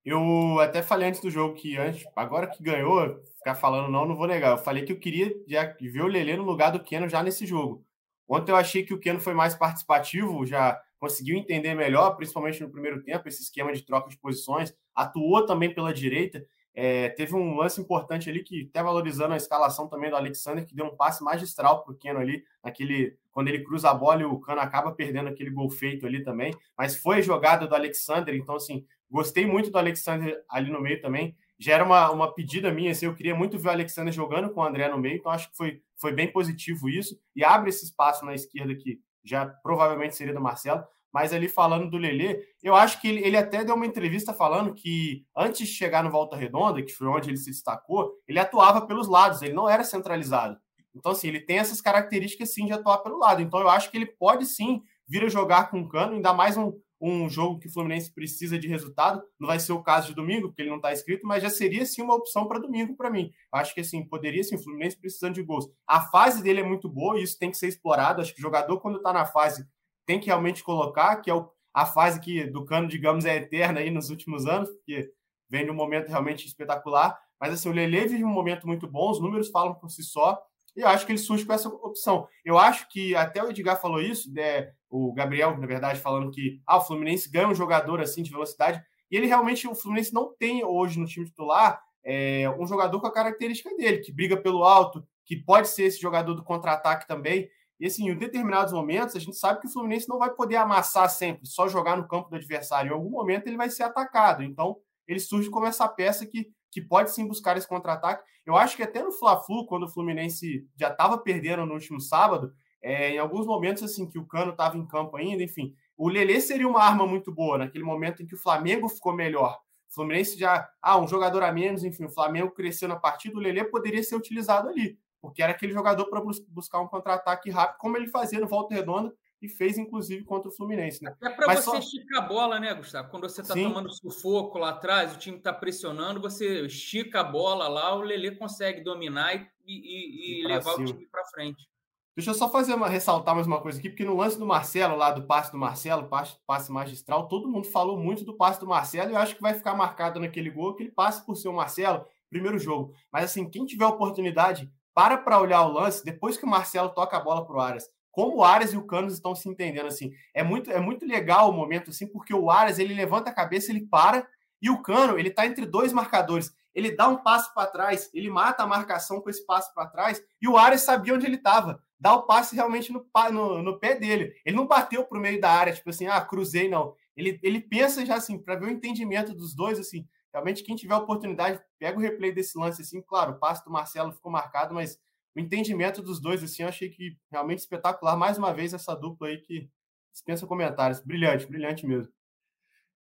Eu 0.03 0.59
até 0.59 0.81
falei 0.81 1.09
antes 1.09 1.21
do 1.21 1.29
jogo 1.29 1.55
que 1.55 1.77
antes, 1.77 2.05
agora 2.15 2.47
que 2.47 2.63
ganhou, 2.63 3.21
ficar 3.37 3.55
falando 3.55 3.91
não, 3.91 4.05
não 4.05 4.15
vou 4.15 4.25
negar. 4.25 4.51
Eu 4.51 4.57
falei 4.57 4.83
que 4.83 4.93
eu 4.93 4.99
queria 4.99 5.31
já 5.47 5.65
ver 5.79 6.01
o 6.01 6.07
Lele 6.07 6.37
no 6.37 6.43
lugar 6.43 6.71
do 6.71 6.83
Keno 6.83 7.09
já 7.09 7.21
nesse 7.21 7.45
jogo. 7.45 7.85
Ontem 8.27 8.51
eu 8.51 8.55
achei 8.55 8.83
que 8.83 8.93
o 8.93 8.99
Keno 8.99 9.19
foi 9.19 9.33
mais 9.33 9.53
participativo, 9.53 10.45
já 10.45 10.81
conseguiu 10.99 11.37
entender 11.37 11.73
melhor, 11.75 12.15
principalmente 12.15 12.61
no 12.61 12.69
primeiro 12.69 13.03
tempo, 13.03 13.27
esse 13.27 13.43
esquema 13.43 13.73
de 13.73 13.83
troca 13.83 14.09
de 14.09 14.17
posições. 14.17 14.73
Atuou 14.95 15.45
também 15.45 15.73
pela 15.73 15.93
direita 15.93 16.43
é, 16.79 17.09
teve 17.09 17.33
um 17.33 17.55
lance 17.55 17.81
importante 17.81 18.29
ali 18.29 18.43
que, 18.43 18.67
até 18.69 18.83
valorizando 18.83 19.33
a 19.33 19.37
escalação 19.37 19.87
também 19.87 20.11
do 20.11 20.15
Alexander, 20.15 20.63
que 20.63 20.75
deu 20.75 20.85
um 20.85 20.95
passe 20.95 21.23
magistral 21.23 21.83
para 21.83 21.91
o 21.91 21.97
Keno 21.97 22.19
ali, 22.19 22.43
naquele, 22.63 23.17
quando 23.31 23.47
ele 23.47 23.63
cruza 23.63 23.89
a 23.89 23.95
bola 23.95 24.21
e 24.21 24.25
o 24.25 24.39
Cano 24.39 24.61
acaba 24.61 24.91
perdendo 24.91 25.27
aquele 25.27 25.49
gol 25.49 25.71
feito 25.71 26.05
ali 26.05 26.21
também. 26.21 26.53
Mas 26.77 26.95
foi 26.95 27.23
jogada 27.23 27.65
do 27.65 27.73
Alexander, 27.73 28.35
então, 28.35 28.55
assim, 28.55 28.85
gostei 29.09 29.43
muito 29.43 29.71
do 29.71 29.77
Alexander 29.79 30.39
ali 30.47 30.69
no 30.69 30.79
meio 30.79 31.01
também. 31.01 31.35
Já 31.57 31.73
era 31.73 31.83
uma, 31.83 32.11
uma 32.11 32.31
pedida 32.31 32.71
minha, 32.71 32.91
assim, 32.91 33.07
eu 33.07 33.15
queria 33.15 33.33
muito 33.33 33.57
ver 33.57 33.69
o 33.69 33.71
Alexander 33.71 34.13
jogando 34.13 34.51
com 34.51 34.61
o 34.61 34.63
André 34.63 34.87
no 34.87 34.99
meio, 34.99 35.17
então 35.17 35.31
acho 35.31 35.49
que 35.49 35.57
foi, 35.57 35.81
foi 35.99 36.11
bem 36.11 36.31
positivo 36.31 36.87
isso. 36.87 37.19
E 37.35 37.43
abre 37.43 37.69
esse 37.69 37.85
espaço 37.85 38.23
na 38.23 38.35
esquerda 38.35 38.75
que 38.75 38.99
já 39.29 39.45
provavelmente 39.45 40.15
seria 40.15 40.33
do 40.33 40.41
Marcelo. 40.41 40.83
Mas 41.13 41.33
ali 41.33 41.47
falando 41.47 41.89
do 41.89 41.97
Lelê, 41.97 42.43
eu 42.61 42.75
acho 42.75 43.01
que 43.01 43.07
ele, 43.07 43.25
ele, 43.25 43.37
até 43.37 43.63
deu 43.63 43.75
uma 43.75 43.85
entrevista 43.85 44.33
falando 44.33 44.73
que 44.73 45.25
antes 45.35 45.67
de 45.67 45.73
chegar 45.73 46.03
no 46.03 46.11
Volta 46.11 46.35
Redonda, 46.35 46.83
que 46.83 46.91
foi 46.91 47.07
onde 47.07 47.29
ele 47.29 47.37
se 47.37 47.49
destacou, 47.49 48.13
ele 48.27 48.37
atuava 48.37 48.85
pelos 48.85 49.07
lados, 49.07 49.41
ele 49.41 49.53
não 49.53 49.69
era 49.69 49.83
centralizado. 49.83 50.57
Então, 50.93 51.11
assim, 51.11 51.27
ele 51.27 51.39
tem 51.39 51.59
essas 51.59 51.79
características 51.79 52.53
sim 52.53 52.65
de 52.65 52.73
atuar 52.73 52.99
pelo 52.99 53.17
lado. 53.17 53.41
Então, 53.41 53.59
eu 53.59 53.69
acho 53.69 53.89
que 53.89 53.97
ele 53.97 54.05
pode 54.05 54.45
sim 54.45 54.81
vir 55.07 55.23
a 55.23 55.29
jogar 55.29 55.69
com 55.69 55.79
o 55.79 55.87
cano, 55.87 56.13
ainda 56.13 56.33
mais 56.33 56.57
um, 56.57 56.73
um 56.99 57.29
jogo 57.29 57.59
que 57.59 57.67
o 57.67 57.71
Fluminense 57.71 58.13
precisa 58.13 58.57
de 58.57 58.67
resultado. 58.67 59.23
Não 59.39 59.47
vai 59.47 59.59
ser 59.59 59.71
o 59.71 59.83
caso 59.83 60.07
de 60.07 60.15
domingo, 60.15 60.47
porque 60.47 60.61
ele 60.63 60.69
não 60.69 60.77
está 60.77 60.91
escrito, 60.91 61.25
mas 61.25 61.43
já 61.43 61.49
seria 61.49 61.85
sim 61.85 62.01
uma 62.01 62.15
opção 62.15 62.47
para 62.47 62.59
domingo 62.59 62.95
para 62.95 63.09
mim. 63.09 63.31
Acho 63.51 63.73
que 63.73 63.81
assim, 63.81 64.03
poderia 64.03 64.43
sim, 64.43 64.55
o 64.55 64.63
Fluminense 64.63 64.97
precisando 64.97 65.35
de 65.35 65.43
gols. 65.43 65.69
A 65.87 66.01
fase 66.01 66.41
dele 66.41 66.61
é 66.61 66.63
muito 66.63 66.89
boa 66.89 67.19
e 67.19 67.23
isso 67.23 67.37
tem 67.37 67.51
que 67.51 67.57
ser 67.57 67.67
explorado. 67.67 68.21
Acho 68.21 68.33
que 68.33 68.39
o 68.39 68.41
jogador, 68.41 68.79
quando 68.79 68.97
está 68.97 69.13
na 69.13 69.25
fase 69.25 69.67
tem 70.05 70.19
que 70.19 70.27
realmente 70.27 70.63
colocar, 70.63 71.17
que 71.17 71.29
é 71.29 71.33
o, 71.33 71.49
a 71.73 71.85
fase 71.85 72.19
que 72.19 72.45
do 72.45 72.65
cano, 72.65 72.87
digamos, 72.87 73.25
é 73.25 73.35
eterna 73.35 73.81
aí 73.81 73.91
nos 73.91 74.09
últimos 74.09 74.45
anos, 74.45 74.69
porque 74.69 75.11
vem 75.49 75.65
de 75.65 75.71
um 75.71 75.75
momento 75.75 76.09
realmente 76.09 76.47
espetacular. 76.47 77.19
Mas 77.39 77.53
assim, 77.53 77.69
o 77.69 77.73
Lele 77.73 78.07
vive 78.07 78.23
um 78.23 78.29
momento 78.29 78.65
muito 78.65 78.87
bom, 78.87 79.11
os 79.11 79.21
números 79.21 79.49
falam 79.49 79.75
por 79.75 79.89
si 79.91 80.03
só, 80.03 80.41
e 80.77 80.81
eu 80.81 80.87
acho 80.87 81.05
que 81.05 81.11
ele 81.11 81.19
surge 81.19 81.43
com 81.43 81.53
essa 81.53 81.67
opção. 81.67 82.27
Eu 82.45 82.57
acho 82.57 82.87
que 82.87 83.15
até 83.15 83.43
o 83.43 83.49
Edgar 83.49 83.81
falou 83.81 83.99
isso, 83.99 84.31
né, 84.31 84.71
o 84.89 85.11
Gabriel, 85.11 85.57
na 85.57 85.65
verdade, 85.65 85.99
falando 85.99 86.31
que 86.31 86.61
ah, 86.65 86.77
o 86.77 86.81
Fluminense 86.81 87.29
ganha 87.29 87.47
um 87.47 87.55
jogador 87.55 87.99
assim 87.99 88.21
de 88.21 88.31
velocidade, 88.31 88.81
e 89.09 89.17
ele 89.17 89.25
realmente, 89.25 89.67
o 89.67 89.75
Fluminense 89.75 90.13
não 90.13 90.33
tem 90.37 90.63
hoje 90.63 90.99
no 90.99 91.07
time 91.07 91.25
titular 91.25 91.81
é, 92.03 92.49
um 92.57 92.65
jogador 92.65 93.01
com 93.01 93.07
a 93.07 93.11
característica 93.11 93.75
dele, 93.75 93.97
que 93.97 94.13
briga 94.13 94.37
pelo 94.37 94.63
alto, 94.63 95.05
que 95.25 95.35
pode 95.35 95.67
ser 95.67 95.83
esse 95.83 95.99
jogador 95.99 96.33
do 96.35 96.43
contra-ataque 96.43 97.07
também. 97.07 97.49
E 97.79 97.85
assim, 97.85 98.09
em 98.09 98.17
determinados 98.17 98.71
momentos, 98.71 99.15
a 99.15 99.19
gente 99.19 99.35
sabe 99.35 99.59
que 99.59 99.67
o 99.67 99.69
Fluminense 99.69 100.07
não 100.07 100.17
vai 100.17 100.29
poder 100.29 100.55
amassar 100.55 101.09
sempre, 101.09 101.45
só 101.45 101.67
jogar 101.67 101.97
no 101.97 102.07
campo 102.07 102.29
do 102.29 102.35
adversário. 102.35 102.89
Em 102.89 102.93
algum 102.93 103.09
momento 103.09 103.47
ele 103.47 103.57
vai 103.57 103.69
ser 103.69 103.83
atacado. 103.83 104.41
Então, 104.41 104.77
ele 105.07 105.19
surge 105.19 105.49
como 105.49 105.65
essa 105.65 105.87
peça 105.87 106.25
que, 106.25 106.47
que 106.71 106.81
pode 106.81 107.13
sim 107.13 107.27
buscar 107.27 107.57
esse 107.57 107.67
contra-ataque. 107.67 108.23
Eu 108.45 108.55
acho 108.55 108.75
que 108.75 108.83
até 108.83 109.01
no 109.01 109.11
Fla-Flu, 109.11 109.65
quando 109.65 109.83
o 109.83 109.89
Fluminense 109.89 110.67
já 110.75 110.89
estava 110.89 111.17
perdendo 111.17 111.65
no 111.65 111.73
último 111.73 111.99
sábado, 111.99 112.53
é, 112.81 113.11
em 113.11 113.17
alguns 113.17 113.45
momentos 113.45 113.83
assim 113.83 114.07
que 114.07 114.19
o 114.19 114.25
Cano 114.25 114.51
estava 114.51 114.77
em 114.77 114.85
campo 114.85 115.17
ainda, 115.17 115.43
enfim, 115.43 115.73
o 115.97 116.07
Lelê 116.07 116.39
seria 116.39 116.67
uma 116.67 116.83
arma 116.83 117.07
muito 117.07 117.31
boa 117.31 117.57
naquele 117.57 117.83
momento 117.83 118.21
em 118.21 118.25
que 118.25 118.35
o 118.35 118.39
Flamengo 118.39 118.87
ficou 118.87 119.13
melhor. 119.13 119.59
O 119.89 119.93
Fluminense 119.93 120.37
já, 120.37 120.69
ah, 120.81 120.99
um 120.99 121.07
jogador 121.07 121.43
a 121.43 121.51
menos, 121.51 121.83
enfim, 121.83 122.05
o 122.05 122.09
Flamengo 122.09 122.51
cresceu 122.51 122.87
na 122.87 122.95
partida, 122.95 123.35
o 123.35 123.39
Lelê 123.39 123.63
poderia 123.63 124.03
ser 124.03 124.15
utilizado 124.15 124.69
ali, 124.69 124.99
porque 125.19 125.41
era 125.41 125.51
aquele 125.51 125.73
jogador 125.73 126.05
para 126.05 126.21
buscar 126.49 126.79
um 126.79 126.87
contra-ataque 126.87 127.49
rápido, 127.49 127.77
como 127.79 127.97
ele 127.97 128.07
fazia 128.07 128.39
no 128.39 128.47
Volta 128.47 128.75
Redonda 128.75 129.13
e 129.41 129.47
fez, 129.47 129.77
inclusive, 129.77 130.23
contra 130.23 130.49
o 130.49 130.51
Fluminense. 130.51 131.03
Né? 131.03 131.15
É 131.21 131.29
para 131.29 131.55
você 131.55 131.61
só... 131.61 131.77
esticar 131.77 132.23
a 132.23 132.27
bola, 132.27 132.59
né, 132.59 132.73
Gustavo? 132.73 133.09
Quando 133.09 133.29
você 133.29 133.41
está 133.41 133.53
tomando 133.53 133.93
sufoco 133.93 134.57
lá 134.57 134.69
atrás, 134.69 135.15
o 135.15 135.19
time 135.19 135.37
está 135.37 135.53
pressionando, 135.53 136.19
você 136.19 136.65
estica 136.65 137.21
a 137.21 137.23
bola 137.23 137.67
lá, 137.67 137.95
o 137.95 138.01
Lelê 138.01 138.31
consegue 138.31 138.81
dominar 138.81 139.35
e, 139.35 139.45
e, 139.67 140.41
e 140.41 140.47
levar 140.47 140.71
cima. 140.71 140.83
o 140.83 140.85
time 140.85 141.07
para 141.07 141.25
frente. 141.25 141.67
Deixa 142.15 142.31
eu 142.31 142.33
só 142.33 142.49
fazer 142.49 142.73
uma 142.73 142.89
ressaltar 142.89 143.35
mais 143.35 143.45
uma 143.45 143.61
coisa 143.61 143.77
aqui, 143.77 143.89
porque 143.89 144.03
no 144.03 144.17
lance 144.17 144.39
do 144.39 144.45
Marcelo, 144.45 144.95
lá 144.95 145.11
do 145.11 145.27
passe 145.27 145.51
do 145.51 145.57
Marcelo, 145.59 146.07
passe, 146.07 146.35
passe 146.47 146.71
magistral, 146.71 147.27
todo 147.27 147.47
mundo 147.47 147.67
falou 147.67 147.95
muito 147.95 148.25
do 148.25 148.35
passe 148.35 148.59
do 148.59 148.65
Marcelo 148.65 149.11
e 149.11 149.13
eu 149.13 149.19
acho 149.19 149.35
que 149.35 149.41
vai 149.41 149.53
ficar 149.53 149.75
marcado 149.75 150.19
naquele 150.19 150.49
gol 150.49 150.71
aquele 150.71 150.89
passe 150.89 151.23
por 151.23 151.35
ser 151.35 151.47
o 151.47 151.53
Marcelo, 151.53 152.07
primeiro 152.27 152.57
jogo. 152.57 152.91
Mas 153.11 153.25
assim, 153.25 153.47
quem 153.47 153.67
tiver 153.67 153.85
oportunidade, 153.85 154.67
para 154.95 155.15
para 155.15 155.39
olhar 155.39 155.61
o 155.61 155.71
lance 155.71 156.03
depois 156.03 156.37
que 156.37 156.43
o 156.43 156.49
Marcelo 156.49 156.89
toca 156.89 157.15
a 157.15 157.19
bola 157.19 157.45
pro 157.45 157.59
Arias. 157.59 157.87
Como 158.17 158.37
o 158.37 158.43
Arias 158.43 158.73
e 158.73 158.77
o 158.77 158.83
Canos 158.83 159.13
estão 159.13 159.35
se 159.35 159.47
entendendo 159.47 159.85
assim. 159.85 160.11
É 160.33 160.41
muito 160.41 160.71
é 160.71 160.79
muito 160.79 161.05
legal 161.05 161.51
o 161.51 161.53
momento 161.53 161.91
assim, 161.91 162.07
porque 162.07 162.33
o 162.33 162.49
Arias, 162.49 162.79
ele 162.79 162.95
levanta 162.95 163.29
a 163.29 163.33
cabeça, 163.33 163.69
ele 163.71 163.85
para 163.85 164.27
e 164.59 164.71
o 164.71 164.81
Cano, 164.81 165.19
ele 165.19 165.29
tá 165.29 165.45
entre 165.45 165.67
dois 165.67 165.93
marcadores. 165.93 166.51
Ele 166.73 166.95
dá 166.95 167.07
um 167.07 167.17
passo 167.17 167.53
para 167.53 167.69
trás, 167.69 168.09
ele 168.15 168.31
mata 168.31 168.63
a 168.63 168.67
marcação 168.67 169.21
com 169.21 169.29
esse 169.29 169.45
passo 169.45 169.71
para 169.71 169.85
trás 169.85 170.19
e 170.41 170.47
o 170.47 170.57
Arias 170.57 170.81
sabia 170.81 171.13
onde 171.13 171.27
ele 171.27 171.35
estava 171.35 171.79
dá 171.99 172.15
o 172.15 172.23
passe 172.23 172.55
realmente 172.55 172.91
no, 172.91 173.05
no, 173.31 173.61
no 173.61 173.79
pé 173.79 173.95
dele. 173.95 174.33
Ele 174.43 174.55
não 174.55 174.67
bateu 174.67 175.03
para 175.03 175.17
o 175.17 175.21
meio 175.21 175.39
da 175.39 175.51
área, 175.51 175.73
tipo 175.73 175.89
assim, 175.89 176.07
ah, 176.07 176.19
cruzei, 176.21 176.67
não. 176.69 176.95
Ele, 177.15 177.39
ele 177.43 177.59
pensa 177.59 178.03
já 178.03 178.15
assim, 178.15 178.37
para 178.37 178.55
ver 178.55 178.65
o 178.65 178.71
entendimento 178.71 179.33
dos 179.33 179.55
dois, 179.55 179.79
assim. 179.79 180.07
Realmente, 180.31 180.63
quem 180.63 180.75
tiver 180.75 180.95
oportunidade, 180.95 181.59
pega 181.79 181.97
o 181.97 182.01
replay 182.01 182.31
desse 182.31 182.57
lance, 182.57 182.81
assim. 182.81 183.01
Claro, 183.01 183.33
o 183.33 183.39
passe 183.39 183.63
do 183.63 183.71
Marcelo 183.71 184.11
ficou 184.11 184.31
marcado, 184.31 184.73
mas 184.73 184.99
o 185.37 185.39
entendimento 185.39 186.01
dos 186.01 186.19
dois, 186.19 186.43
assim, 186.43 186.63
eu 186.63 186.69
achei 186.69 186.89
que 186.89 187.15
realmente 187.31 187.59
espetacular. 187.59 188.17
Mais 188.17 188.39
uma 188.39 188.51
vez, 188.51 188.73
essa 188.73 188.95
dupla 188.95 189.27
aí 189.27 189.37
que 189.37 189.69
dispensa 190.11 190.47
comentários. 190.47 190.99
Brilhante, 190.99 191.45
brilhante 191.45 191.85
mesmo. 191.85 192.11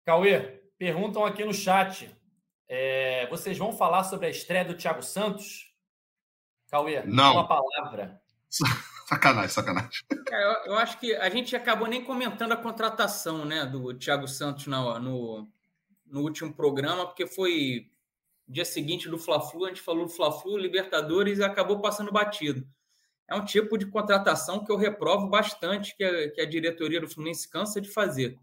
Cauê, 0.03 0.61
perguntam 0.77 1.25
aqui 1.25 1.45
no 1.45 1.53
chat. 1.53 2.13
É, 2.67 3.25
vocês 3.27 3.57
vão 3.57 3.71
falar 3.71 4.03
sobre 4.03 4.27
a 4.27 4.29
estreia 4.29 4.65
do 4.65 4.75
Thiago 4.75 5.01
Santos? 5.01 5.73
Cauê, 6.69 7.03
não. 7.05 7.35
uma 7.35 7.47
palavra. 7.47 8.21
Sacanagem, 9.07 9.49
sacanagem. 9.49 10.01
É, 10.29 10.43
eu, 10.43 10.71
eu, 10.71 10.77
acho 10.77 10.99
que 10.99 11.15
a 11.15 11.29
gente 11.29 11.55
acabou 11.55 11.87
nem 11.87 12.03
comentando 12.03 12.51
a 12.51 12.57
contratação 12.57 13.45
né, 13.45 13.65
do 13.65 13.93
Thiago 13.93 14.27
Santos 14.27 14.67
no, 14.67 14.99
no, 14.99 15.47
no 16.07 16.21
último 16.21 16.51
programa, 16.53 17.05
porque 17.05 17.27
foi 17.27 17.89
dia 18.47 18.65
seguinte 18.65 19.09
do 19.09 19.17
Fla-Flu, 19.17 19.65
a 19.65 19.69
gente 19.69 19.81
falou 19.81 20.05
do 20.05 20.11
Fla-Flu, 20.11 20.57
Libertadores 20.57 21.39
e 21.39 21.43
acabou 21.43 21.81
passando 21.81 22.11
batido. 22.11 22.67
É 23.27 23.35
um 23.35 23.43
tipo 23.43 23.77
de 23.77 23.87
contratação 23.87 24.63
que 24.63 24.71
eu 24.71 24.77
reprovo 24.77 25.27
bastante 25.27 25.95
que 25.95 26.03
a, 26.03 26.31
que 26.31 26.41
a 26.41 26.45
diretoria 26.45 27.01
do 27.01 27.07
Fluminense 27.07 27.49
cansa 27.49 27.81
de 27.81 27.89
fazer. 27.89 28.37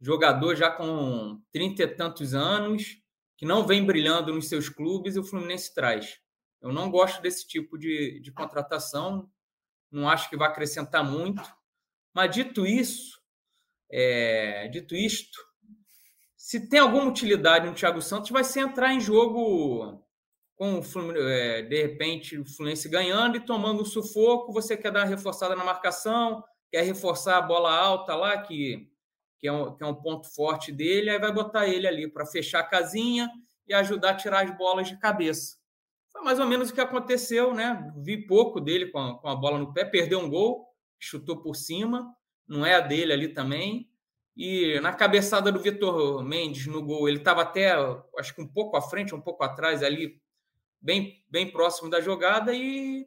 Jogador 0.00 0.54
já 0.56 0.70
com 0.70 1.40
trinta 1.52 1.82
e 1.82 1.88
tantos 1.88 2.34
anos, 2.34 3.02
que 3.36 3.44
não 3.44 3.66
vem 3.66 3.84
brilhando 3.84 4.32
nos 4.32 4.48
seus 4.48 4.68
clubes 4.68 5.16
e 5.16 5.18
o 5.18 5.24
Fluminense 5.24 5.74
traz. 5.74 6.18
Eu 6.62 6.72
não 6.72 6.90
gosto 6.90 7.20
desse 7.20 7.46
tipo 7.46 7.78
de, 7.78 8.18
de 8.20 8.32
contratação, 8.32 9.30
não 9.90 10.08
acho 10.08 10.30
que 10.30 10.36
vai 10.36 10.48
acrescentar 10.48 11.04
muito. 11.04 11.42
Mas 12.14 12.34
dito 12.34 12.66
isso, 12.66 13.20
é, 13.90 14.68
dito 14.68 14.94
isto, 14.94 15.38
se 16.46 16.60
tem 16.68 16.78
alguma 16.78 17.06
utilidade 17.06 17.66
no 17.66 17.74
Thiago 17.74 18.00
Santos, 18.00 18.30
vai 18.30 18.44
ser 18.44 18.60
entrar 18.60 18.94
em 18.94 19.00
jogo 19.00 20.00
com 20.54 20.78
o 20.78 21.16
é, 21.28 21.62
de 21.62 21.82
repente 21.82 22.38
o 22.38 22.46
Fluminense 22.46 22.88
ganhando 22.88 23.36
e 23.36 23.44
tomando 23.44 23.82
um 23.82 23.84
sufoco, 23.84 24.52
você 24.52 24.76
quer 24.76 24.92
dar 24.92 25.00
uma 25.00 25.06
reforçada 25.06 25.56
na 25.56 25.64
marcação, 25.64 26.44
quer 26.70 26.82
reforçar 26.82 27.38
a 27.38 27.42
bola 27.42 27.76
alta 27.76 28.14
lá, 28.14 28.38
que, 28.38 28.88
que, 29.40 29.48
é, 29.48 29.52
um, 29.52 29.74
que 29.74 29.82
é 29.82 29.86
um 29.88 29.94
ponto 29.96 30.32
forte 30.32 30.70
dele, 30.70 31.10
aí 31.10 31.18
vai 31.18 31.32
botar 31.32 31.66
ele 31.66 31.84
ali 31.84 32.08
para 32.08 32.24
fechar 32.24 32.60
a 32.60 32.68
casinha 32.68 33.28
e 33.66 33.74
ajudar 33.74 34.10
a 34.10 34.16
tirar 34.16 34.44
as 34.44 34.56
bolas 34.56 34.86
de 34.86 34.96
cabeça. 35.00 35.56
Foi 36.12 36.22
mais 36.22 36.38
ou 36.38 36.46
menos 36.46 36.70
o 36.70 36.74
que 36.74 36.80
aconteceu, 36.80 37.52
né? 37.52 37.92
Vi 37.96 38.24
pouco 38.24 38.60
dele 38.60 38.86
com 38.92 39.00
a, 39.00 39.18
com 39.18 39.28
a 39.28 39.34
bola 39.34 39.58
no 39.58 39.72
pé, 39.72 39.84
perdeu 39.84 40.20
um 40.20 40.30
gol, 40.30 40.64
chutou 40.96 41.42
por 41.42 41.56
cima, 41.56 42.14
não 42.46 42.64
é 42.64 42.76
a 42.76 42.80
dele 42.80 43.12
ali 43.12 43.26
também. 43.30 43.90
E 44.36 44.78
na 44.80 44.92
cabeçada 44.92 45.50
do 45.50 45.60
Vitor 45.60 46.22
Mendes 46.22 46.66
no 46.66 46.82
gol, 46.82 47.08
ele 47.08 47.18
estava 47.18 47.42
até, 47.42 47.72
acho 48.18 48.34
que 48.34 48.42
um 48.42 48.46
pouco 48.46 48.76
à 48.76 48.82
frente, 48.82 49.14
um 49.14 49.20
pouco 49.20 49.42
atrás 49.42 49.82
ali, 49.82 50.20
bem, 50.80 51.24
bem 51.28 51.50
próximo 51.50 51.88
da 51.88 52.00
jogada. 52.00 52.52
E 52.54 53.06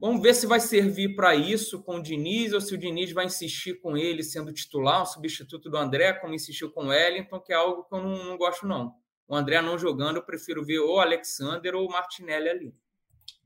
vamos 0.00 0.22
ver 0.22 0.34
se 0.34 0.46
vai 0.46 0.58
servir 0.58 1.14
para 1.14 1.34
isso 1.34 1.82
com 1.82 1.96
o 1.96 2.02
Diniz 2.02 2.52
ou 2.52 2.60
se 2.60 2.74
o 2.74 2.78
Diniz 2.78 3.12
vai 3.12 3.26
insistir 3.26 3.80
com 3.80 3.96
ele 3.96 4.22
sendo 4.22 4.52
titular, 4.52 5.02
um 5.02 5.06
substituto 5.06 5.68
do 5.68 5.76
André, 5.76 6.14
como 6.14 6.34
insistiu 6.34 6.72
com 6.72 6.84
o 6.84 6.88
Wellington, 6.88 7.40
que 7.40 7.52
é 7.52 7.56
algo 7.56 7.84
que 7.84 7.94
eu 7.94 8.02
não, 8.02 8.24
não 8.24 8.38
gosto, 8.38 8.66
não 8.66 9.02
o 9.32 9.34
André 9.34 9.62
não 9.62 9.78
jogando, 9.78 10.16
eu 10.16 10.22
prefiro 10.22 10.62
ver 10.62 10.80
ou 10.80 10.96
o 10.96 11.00
Alexander 11.00 11.74
ou 11.74 11.88
o 11.88 11.90
Martinelli 11.90 12.50
ali. 12.50 12.74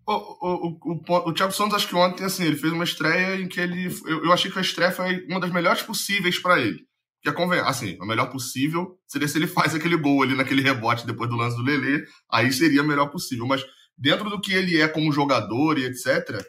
O, 0.06 0.12
o, 0.12 0.78
o, 0.84 1.28
o, 1.28 1.32
Thiago 1.32 1.52
Santos, 1.52 1.74
acho 1.74 1.88
que 1.88 1.96
ontem, 1.96 2.24
assim, 2.24 2.44
ele 2.44 2.56
fez 2.56 2.72
uma 2.72 2.84
estreia 2.84 3.40
em 3.40 3.48
que 3.48 3.58
ele. 3.58 3.86
Eu, 4.06 4.24
eu 4.26 4.32
achei 4.32 4.50
que 4.50 4.58
a 4.58 4.62
estreia 4.62 4.92
foi 4.92 5.26
uma 5.26 5.40
das 5.40 5.50
melhores 5.50 5.82
possíveis 5.82 6.38
para 6.38 6.60
ele. 6.60 6.86
Que 7.20 7.28
é 7.28 7.60
assim, 7.60 7.98
a 8.00 8.06
melhor 8.06 8.30
possível 8.30 8.96
seria 9.08 9.26
se 9.26 9.36
ele 9.36 9.48
faz 9.48 9.74
aquele 9.74 9.96
gol 9.96 10.22
ali 10.22 10.36
naquele 10.36 10.62
rebote 10.62 11.04
depois 11.04 11.28
do 11.28 11.34
lance 11.34 11.56
do 11.56 11.62
Lelê, 11.62 12.04
aí 12.30 12.52
seria 12.52 12.82
a 12.82 12.84
melhor 12.84 13.08
possível. 13.08 13.46
Mas 13.46 13.64
dentro 13.98 14.30
do 14.30 14.40
que 14.40 14.52
ele 14.52 14.80
é 14.80 14.86
como 14.86 15.10
jogador 15.10 15.76
e 15.76 15.86
etc., 15.86 16.40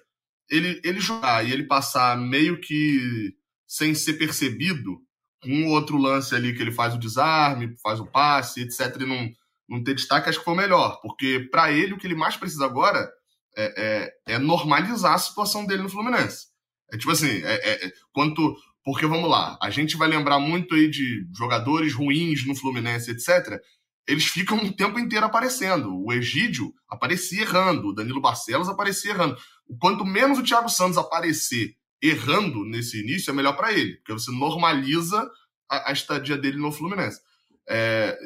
ele, 0.50 0.80
ele 0.84 1.00
jogar 1.00 1.44
e 1.44 1.52
ele 1.52 1.64
passar 1.64 2.16
meio 2.16 2.62
que 2.62 3.34
sem 3.68 3.96
ser 3.96 4.14
percebido, 4.14 5.00
um 5.44 5.68
outro 5.70 5.98
lance 5.98 6.36
ali 6.36 6.54
que 6.54 6.62
ele 6.62 6.72
faz 6.72 6.94
o 6.94 7.00
desarme, 7.00 7.76
faz 7.82 8.00
o 8.00 8.06
passe, 8.06 8.62
etc., 8.62 9.02
e 9.02 9.06
não, 9.06 9.30
não 9.68 9.84
ter 9.84 9.96
destaque, 9.96 10.30
acho 10.30 10.40
que 10.40 10.46
foi 10.46 10.54
o 10.54 10.58
melhor. 10.58 11.00
Porque 11.02 11.48
para 11.52 11.72
ele, 11.72 11.94
o 11.94 11.98
que 11.98 12.06
ele 12.06 12.16
mais 12.16 12.38
precisa 12.38 12.66
agora 12.66 13.10
é, 13.58 14.12
é, 14.28 14.36
é, 14.36 14.40
normalizar 14.40 15.14
a 15.14 15.18
situação 15.18 15.66
dele 15.66 15.82
no 15.82 15.90
Fluminense. 15.90 16.46
É 16.92 16.98
tipo 16.98 17.12
assim, 17.12 17.42
é, 17.44 17.86
é, 17.86 17.92
quanto. 18.14 18.56
Porque 18.84 19.06
vamos 19.06 19.30
lá, 19.30 19.58
a 19.62 19.70
gente 19.70 19.98
vai 19.98 20.08
lembrar 20.08 20.40
muito 20.40 20.74
aí 20.74 20.90
de 20.90 21.28
jogadores 21.36 21.94
ruins 21.94 22.46
no 22.46 22.56
Fluminense, 22.56 23.12
etc. 23.12 23.60
Eles 24.08 24.26
ficam 24.26 24.58
o 24.58 24.72
tempo 24.72 24.98
inteiro 24.98 25.26
aparecendo. 25.26 25.94
O 26.06 26.14
Egídio 26.14 26.74
aparecia 26.88 27.42
errando, 27.42 27.90
o 27.90 27.94
Danilo 27.94 28.22
Barcelos 28.22 28.70
aparecia 28.70 29.12
errando. 29.12 29.38
Quanto 29.82 30.06
menos 30.06 30.40
o 30.40 30.44
Thiago 30.44 30.70
Santos 30.70 30.98
aparecer 30.98 31.76
errando 32.02 32.64
nesse 32.64 33.02
início, 33.02 33.32
é 33.32 33.34
melhor 33.34 33.58
para 33.58 33.74
ele, 33.74 33.96
porque 33.98 34.14
você 34.14 34.32
normaliza 34.32 35.30
a, 35.70 35.90
a, 35.90 35.92
estadia 35.92 36.38
dele 36.38 36.58
no 36.58 36.72
Fluminense. 36.72 37.20
É, 37.68 38.18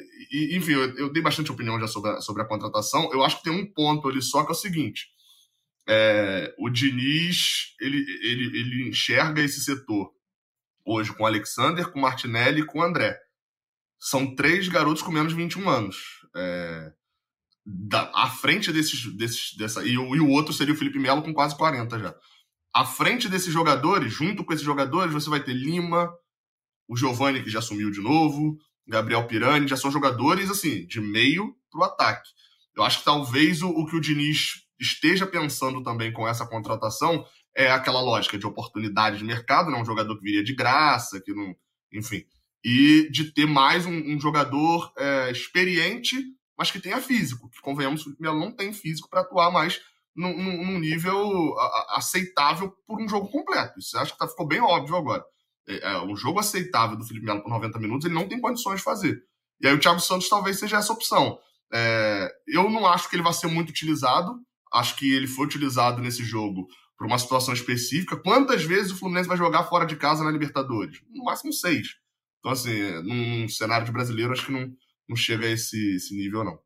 enfim, 0.51 0.73
eu, 0.73 0.97
eu, 0.97 1.11
dei 1.11 1.23
bastante 1.23 1.51
opinião 1.51 1.79
já 1.79 1.87
sobre 1.87 2.11
a, 2.11 2.21
sobre 2.21 2.43
a 2.43 2.45
contratação. 2.45 3.09
Eu 3.11 3.23
acho 3.23 3.37
que 3.37 3.43
tem 3.43 3.53
um 3.53 3.65
ponto 3.65 4.07
ali 4.07 4.21
só 4.21 4.43
que 4.43 4.51
é 4.51 4.51
o 4.51 4.55
seguinte: 4.55 5.07
é, 5.87 6.53
o 6.57 6.69
Diniz 6.69 7.75
ele, 7.79 8.05
ele, 8.21 8.59
ele 8.59 8.89
enxerga 8.89 9.41
esse 9.41 9.61
setor 9.61 10.11
hoje 10.85 11.13
com 11.13 11.23
o 11.23 11.25
Alexander, 11.25 11.89
com 11.91 11.99
o 11.99 12.01
Martinelli 12.01 12.61
e 12.61 12.65
com 12.65 12.79
o 12.79 12.83
André. 12.83 13.17
São 13.99 14.35
três 14.35 14.67
garotos 14.67 15.01
com 15.01 15.11
menos 15.11 15.33
de 15.33 15.37
21 15.37 15.69
anos. 15.69 15.97
É, 16.35 16.91
da, 17.65 18.11
à 18.15 18.29
frente 18.29 18.71
desses, 18.71 19.05
desses 19.15 19.55
dessa 19.55 19.85
e 19.85 19.97
o, 19.97 20.15
e 20.15 20.19
o 20.19 20.29
outro 20.29 20.53
seria 20.53 20.73
o 20.73 20.77
Felipe 20.77 20.97
Melo 20.97 21.21
com 21.21 21.33
quase 21.33 21.55
40 21.55 21.99
já 21.99 22.15
à 22.73 22.85
frente 22.85 23.27
desses 23.27 23.51
jogadores, 23.51 24.13
junto 24.13 24.43
com 24.43 24.53
esses 24.53 24.65
jogadores, 24.65 25.13
você 25.13 25.29
vai 25.29 25.43
ter 25.43 25.53
Lima, 25.53 26.11
o 26.87 26.95
Giovani, 26.95 27.43
que 27.43 27.49
já 27.49 27.61
sumiu 27.61 27.91
de 27.91 28.01
novo, 28.01 28.57
Gabriel 28.87 29.27
Pirani, 29.27 29.67
já 29.67 29.77
são 29.77 29.91
jogadores, 29.91 30.49
assim, 30.49 30.85
de 30.85 30.99
meio 30.99 31.55
para 31.69 31.81
o 31.81 31.83
ataque. 31.83 32.29
Eu 32.75 32.83
acho 32.83 32.99
que 32.99 33.05
talvez 33.05 33.61
o, 33.61 33.69
o, 33.69 33.85
que 33.85 33.95
o 33.95 34.01
Diniz 34.01 34.63
esteja 34.81 35.27
pensando 35.27 35.83
também 35.83 36.11
com 36.11 36.27
essa 36.27 36.45
contratação 36.45 37.23
é 37.55 37.69
aquela 37.69 38.01
lógica 38.01 38.37
de 38.37 38.47
oportunidade 38.47 39.17
de 39.17 39.23
mercado, 39.23 39.69
né? 39.69 39.77
um 39.77 39.85
jogador 39.85 40.17
que 40.17 40.23
viria 40.23 40.43
de 40.43 40.55
graça, 40.55 41.21
que 41.21 41.33
não. 41.33 41.55
Enfim. 41.93 42.23
E 42.63 43.09
de 43.11 43.31
ter 43.33 43.45
mais 43.45 43.85
um, 43.85 43.91
um 43.91 44.19
jogador 44.19 44.91
é, 44.97 45.31
experiente, 45.31 46.23
mas 46.57 46.71
que 46.71 46.79
tenha 46.79 47.01
físico. 47.01 47.49
Que 47.49 47.61
convenhamos, 47.61 48.05
o 48.05 48.15
Melo 48.19 48.39
não 48.39 48.51
tem 48.51 48.73
físico 48.73 49.09
para 49.09 49.21
atuar 49.21 49.51
mais 49.51 49.81
num, 50.15 50.35
num 50.37 50.79
nível 50.79 51.55
aceitável 51.89 52.71
por 52.85 53.01
um 53.01 53.07
jogo 53.07 53.29
completo. 53.29 53.79
Isso 53.79 53.97
acho 53.97 54.13
que 54.13 54.17
tá, 54.17 54.27
ficou 54.27 54.47
bem 54.47 54.61
óbvio 54.61 54.95
agora. 54.95 55.23
É, 55.67 55.93
é, 55.93 56.01
um 56.01 56.15
jogo 56.15 56.39
aceitável 56.39 56.97
do 56.97 57.05
Felipe 57.05 57.25
Melo 57.25 57.41
por 57.41 57.49
90 57.49 57.79
minutos, 57.79 58.05
ele 58.05 58.15
não 58.15 58.27
tem 58.27 58.39
condições 58.39 58.77
de 58.77 58.83
fazer. 58.83 59.21
E 59.59 59.67
aí 59.67 59.73
o 59.73 59.79
Thiago 59.79 59.99
Santos 59.99 60.29
talvez 60.29 60.57
seja 60.59 60.77
essa 60.77 60.93
opção. 60.93 61.37
É, 61.73 62.29
eu 62.47 62.69
não 62.69 62.85
acho 62.85 63.09
que 63.09 63.15
ele 63.15 63.23
vai 63.23 63.33
ser 63.33 63.47
muito 63.47 63.69
utilizado. 63.69 64.35
Acho 64.73 64.95
que 64.95 65.13
ele 65.13 65.27
foi 65.27 65.45
utilizado 65.45 66.01
nesse 66.01 66.23
jogo 66.23 66.67
por 66.97 67.07
uma 67.07 67.17
situação 67.17 67.53
específica. 67.53 68.15
Quantas 68.15 68.63
vezes 68.63 68.91
o 68.91 68.97
Fluminense 68.97 69.27
vai 69.27 69.37
jogar 69.37 69.63
fora 69.63 69.85
de 69.85 69.95
casa 69.95 70.23
na 70.23 70.31
Libertadores? 70.31 71.01
No 71.09 71.23
máximo 71.23 71.51
seis. 71.51 71.95
Então, 72.39 72.51
assim, 72.51 72.91
num 73.03 73.47
cenário 73.47 73.85
de 73.85 73.91
brasileiro, 73.91 74.31
acho 74.31 74.45
que 74.45 74.51
não, 74.51 74.71
não 75.07 75.15
chega 75.15 75.45
a 75.45 75.49
esse, 75.49 75.95
esse 75.95 76.15
nível, 76.15 76.43
não. 76.43 76.59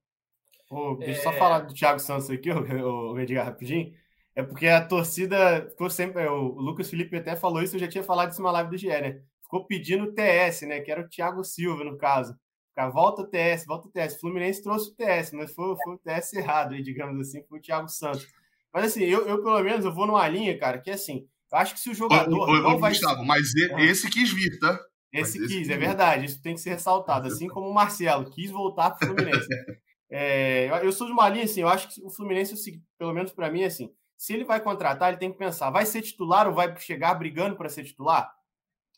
Pô, 0.69 0.95
deixa 0.95 1.19
eu 1.19 1.23
só 1.23 1.31
é. 1.31 1.37
falar 1.37 1.59
do 1.59 1.73
Thiago 1.73 1.99
Santos 1.99 2.29
aqui, 2.29 2.49
o 2.51 3.19
Edgar, 3.19 3.45
rapidinho. 3.45 3.93
É 4.35 4.43
porque 4.43 4.67
a 4.67 4.85
torcida 4.85 5.67
ficou 5.69 5.89
sempre. 5.89 6.27
O 6.27 6.59
Lucas 6.59 6.89
Felipe 6.89 7.15
até 7.15 7.35
falou 7.35 7.61
isso, 7.61 7.75
eu 7.75 7.79
já 7.79 7.87
tinha 7.87 8.03
falado 8.03 8.31
isso 8.31 8.41
numa 8.41 8.51
live 8.51 8.69
do 8.69 8.77
GE, 8.77 8.87
né? 8.87 9.21
Ficou 9.41 9.65
pedindo 9.65 10.03
o 10.03 10.13
TS, 10.13 10.63
né? 10.63 10.81
Que 10.81 10.91
era 10.91 11.01
o 11.01 11.07
Thiago 11.07 11.43
Silva, 11.43 11.83
no 11.83 11.97
caso. 11.97 12.35
Ficar, 12.75 12.89
volta 12.89 13.21
o 13.21 13.25
TS, 13.25 13.65
volta 13.65 13.87
o 13.87 13.91
TS. 13.91 14.17
O 14.17 14.19
Fluminense 14.19 14.61
trouxe 14.61 14.89
o 14.89 14.93
TS, 14.93 15.31
mas 15.31 15.53
foi, 15.53 15.73
foi 15.81 15.95
o 15.95 15.97
TS 15.97 16.33
errado, 16.33 16.73
aí, 16.73 16.83
digamos 16.83 17.17
assim, 17.25 17.41
foi 17.47 17.59
o 17.59 17.61
Thiago 17.61 17.87
Santos. 17.87 18.27
Mas 18.73 18.87
assim, 18.87 19.05
eu, 19.05 19.25
eu 19.25 19.41
pelo 19.41 19.63
menos 19.63 19.85
eu 19.85 19.93
vou 19.93 20.05
numa 20.05 20.27
linha, 20.27 20.57
cara, 20.59 20.81
que 20.81 20.91
assim, 20.91 21.25
eu 21.49 21.57
acho 21.57 21.73
que 21.73 21.79
se 21.79 21.89
o 21.89 21.93
jogador. 21.93 22.49
Ô, 22.49 22.61
não 22.61 22.77
vai 22.77 22.91
Gustavo, 22.91 23.23
mas 23.23 23.53
esse 23.79 24.09
quis 24.09 24.29
vir, 24.33 24.59
tá? 24.59 24.77
Esse 25.13 25.39
quis, 25.39 25.61
esse 25.61 25.71
é 25.71 25.77
verdade, 25.77 26.25
isso 26.25 26.41
tem 26.41 26.53
que 26.53 26.59
ser 26.59 26.71
ressaltado. 26.71 27.27
Assim 27.31 27.47
como 27.47 27.69
o 27.69 27.73
Marcelo 27.73 28.29
quis 28.29 28.51
voltar 28.51 28.91
para 28.91 29.05
o 29.05 29.15
Fluminense. 29.15 29.47
É, 30.07 30.69
eu 30.85 30.91
sou 30.91 31.07
de 31.07 31.13
uma 31.13 31.27
linha 31.27 31.45
assim, 31.45 31.61
eu 31.61 31.67
acho 31.67 31.89
que 31.89 31.99
o 32.05 32.11
Fluminense, 32.11 32.79
pelo 32.97 33.11
menos 33.11 33.33
para 33.33 33.51
mim, 33.51 33.63
assim, 33.63 33.91
se 34.15 34.33
ele 34.33 34.45
vai 34.45 34.61
contratar, 34.61 35.09
ele 35.09 35.17
tem 35.17 35.31
que 35.31 35.37
pensar, 35.37 35.71
vai 35.71 35.83
ser 35.83 36.03
titular 36.03 36.47
ou 36.47 36.53
vai 36.53 36.77
chegar 36.77 37.15
brigando 37.15 37.55
para 37.55 37.69
ser 37.69 37.83
titular? 37.83 38.31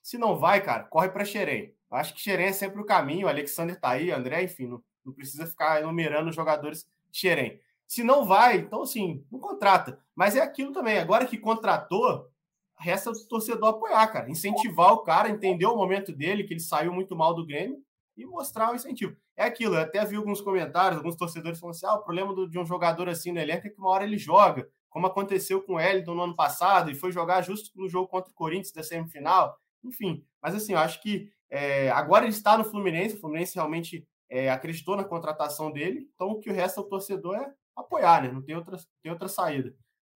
Se 0.04 0.18
não 0.18 0.38
vai, 0.38 0.62
cara, 0.62 0.84
corre 0.84 1.08
para 1.08 1.24
Xerém. 1.24 1.74
Acho 1.90 2.14
que 2.14 2.22
Xerém 2.22 2.48
é 2.48 2.54
sempre 2.54 2.82
o 2.82 2.86
caminho, 2.86 3.28
o 3.28 3.30
Alexander 3.30 3.80
tá 3.80 3.92
aí, 3.92 4.12
André, 4.12 4.44
enfim, 4.44 4.68
não, 4.68 4.84
não 5.06 5.14
precisa 5.14 5.46
ficar 5.46 5.82
enumerando 5.82 6.30
os 6.30 6.36
jogadores 6.36 6.86
Xerém. 7.12 7.60
Se 7.88 8.04
não 8.04 8.26
vai, 8.26 8.58
então 8.58 8.82
assim, 8.82 9.26
não 9.32 9.40
contrata. 9.40 10.00
Mas 10.14 10.36
é 10.36 10.42
aquilo 10.42 10.74
também, 10.74 10.98
agora 10.98 11.26
que 11.26 11.38
contratou, 11.38 12.30
resta 12.78 13.10
o 13.10 13.28
torcedor 13.28 13.70
apoiar, 13.70 14.08
cara, 14.08 14.30
incentivar 14.30 14.94
o 14.94 15.00
cara, 15.00 15.30
entender 15.30 15.66
o 15.66 15.76
momento 15.76 16.12
dele, 16.12 16.44
que 16.44 16.54
ele 16.54 16.60
saiu 16.60 16.94
muito 16.94 17.16
mal 17.16 17.34
do 17.34 17.46
Grêmio, 17.46 17.82
e 18.18 18.26
mostrar 18.26 18.72
o 18.72 18.76
incentivo. 18.76 19.16
É 19.36 19.46
aquilo, 19.46 19.76
eu 19.76 19.82
até 19.82 20.04
vi 20.04 20.16
alguns 20.16 20.42
comentários, 20.42 20.98
alguns 20.98 21.16
torcedores 21.16 21.60
falando 21.60 21.76
assim: 21.76 21.86
ah, 21.86 21.94
o 21.94 22.04
problema 22.04 22.34
do, 22.34 22.50
de 22.50 22.58
um 22.58 22.66
jogador 22.66 23.08
assim 23.08 23.32
no 23.32 23.40
elenco 23.40 23.68
é 23.68 23.70
que 23.70 23.80
uma 23.80 23.90
hora 23.90 24.04
ele 24.04 24.18
joga, 24.18 24.68
como 24.90 25.06
aconteceu 25.06 25.62
com 25.62 25.76
o 25.76 25.80
Elton 25.80 26.16
no 26.16 26.24
ano 26.24 26.36
passado, 26.36 26.90
e 26.90 26.96
foi 26.96 27.12
jogar 27.12 27.44
justo 27.44 27.70
no 27.76 27.88
jogo 27.88 28.08
contra 28.08 28.32
o 28.32 28.36
Corinthians 28.36 28.72
da 28.72 28.82
semifinal. 28.82 29.56
Enfim, 29.84 30.26
mas 30.42 30.56
assim, 30.56 30.74
eu 30.74 30.80
acho 30.80 31.02
que 31.02 31.32
é, 31.50 31.90
agora 31.92 32.26
ele 32.26 32.34
está 32.34 32.58
no 32.58 32.64
Fluminense, 32.64 33.16
o 33.16 33.20
Fluminense 33.20 33.56
realmente 33.56 34.08
é, 34.30 34.50
acreditou 34.50 34.96
na 34.96 35.04
contratação 35.04 35.72
dele, 35.72 36.10
então 36.14 36.30
o 36.30 36.40
que 36.40 36.50
o 36.50 36.54
resto 36.54 36.82
do 36.82 36.90
torcedor 36.90 37.36
é 37.36 37.52
apoiar, 37.76 38.24
né? 38.24 38.32
Não 38.32 38.42
tem 38.42 38.56
outra, 38.56 38.78
tem 39.02 39.12
outra 39.12 39.28
saída. 39.28 39.74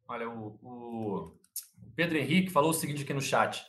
Olha, 0.08 0.30
o, 0.30 0.60
o 0.62 1.40
Pedro 1.96 2.18
Henrique 2.18 2.52
falou 2.52 2.72
o 2.72 2.74
seguinte 2.74 3.04
aqui 3.04 3.14
no 3.14 3.22
chat. 3.22 3.64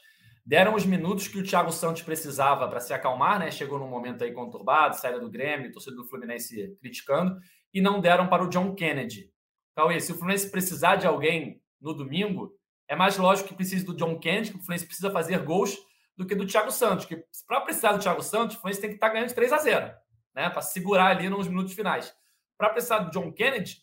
Deram 0.44 0.74
os 0.74 0.84
minutos 0.84 1.28
que 1.28 1.38
o 1.38 1.44
Thiago 1.44 1.70
Santos 1.70 2.02
precisava 2.02 2.66
para 2.66 2.80
se 2.80 2.92
acalmar, 2.92 3.38
né? 3.38 3.50
Chegou 3.50 3.78
num 3.78 3.88
momento 3.88 4.24
aí 4.24 4.32
conturbado, 4.32 4.96
saída 4.96 5.20
do 5.20 5.30
Grêmio, 5.30 5.70
torcedor 5.70 6.02
do 6.02 6.08
Fluminense 6.08 6.76
criticando, 6.80 7.38
e 7.72 7.80
não 7.80 8.00
deram 8.00 8.26
para 8.26 8.42
o 8.42 8.48
John 8.48 8.74
Kennedy. 8.74 9.30
Cauê, 9.76 10.00
se 10.00 10.10
o 10.10 10.16
Fluminense 10.16 10.50
precisar 10.50 10.96
de 10.96 11.06
alguém 11.06 11.62
no 11.80 11.94
domingo, 11.94 12.52
é 12.88 12.96
mais 12.96 13.16
lógico 13.16 13.48
que 13.48 13.54
precise 13.54 13.84
do 13.84 13.94
John 13.94 14.18
Kennedy, 14.18 14.50
que 14.50 14.56
o 14.56 14.60
Fluminense 14.60 14.86
precisa 14.86 15.10
fazer 15.12 15.38
gols, 15.44 15.76
do 16.16 16.26
que 16.26 16.34
do 16.34 16.46
Thiago 16.46 16.70
Santos. 16.70 17.06
Que 17.06 17.24
para 17.46 17.60
precisar 17.60 17.92
do 17.92 18.00
Thiago 18.00 18.22
Santos, 18.22 18.56
o 18.56 18.60
Fluminense 18.60 18.80
tem 18.80 18.90
que 18.90 18.96
estar 18.96 19.08
tá 19.08 19.12
ganhando 19.12 19.28
de 19.28 19.34
3 19.34 19.52
a 19.52 19.58
0 19.58 19.94
né? 20.34 20.48
Para 20.50 20.62
segurar 20.62 21.06
ali 21.06 21.28
nos 21.28 21.48
minutos 21.48 21.74
finais. 21.74 22.14
Para 22.56 22.70
precisar 22.70 23.00
do 23.00 23.10
John 23.10 23.32
Kennedy, 23.32 23.82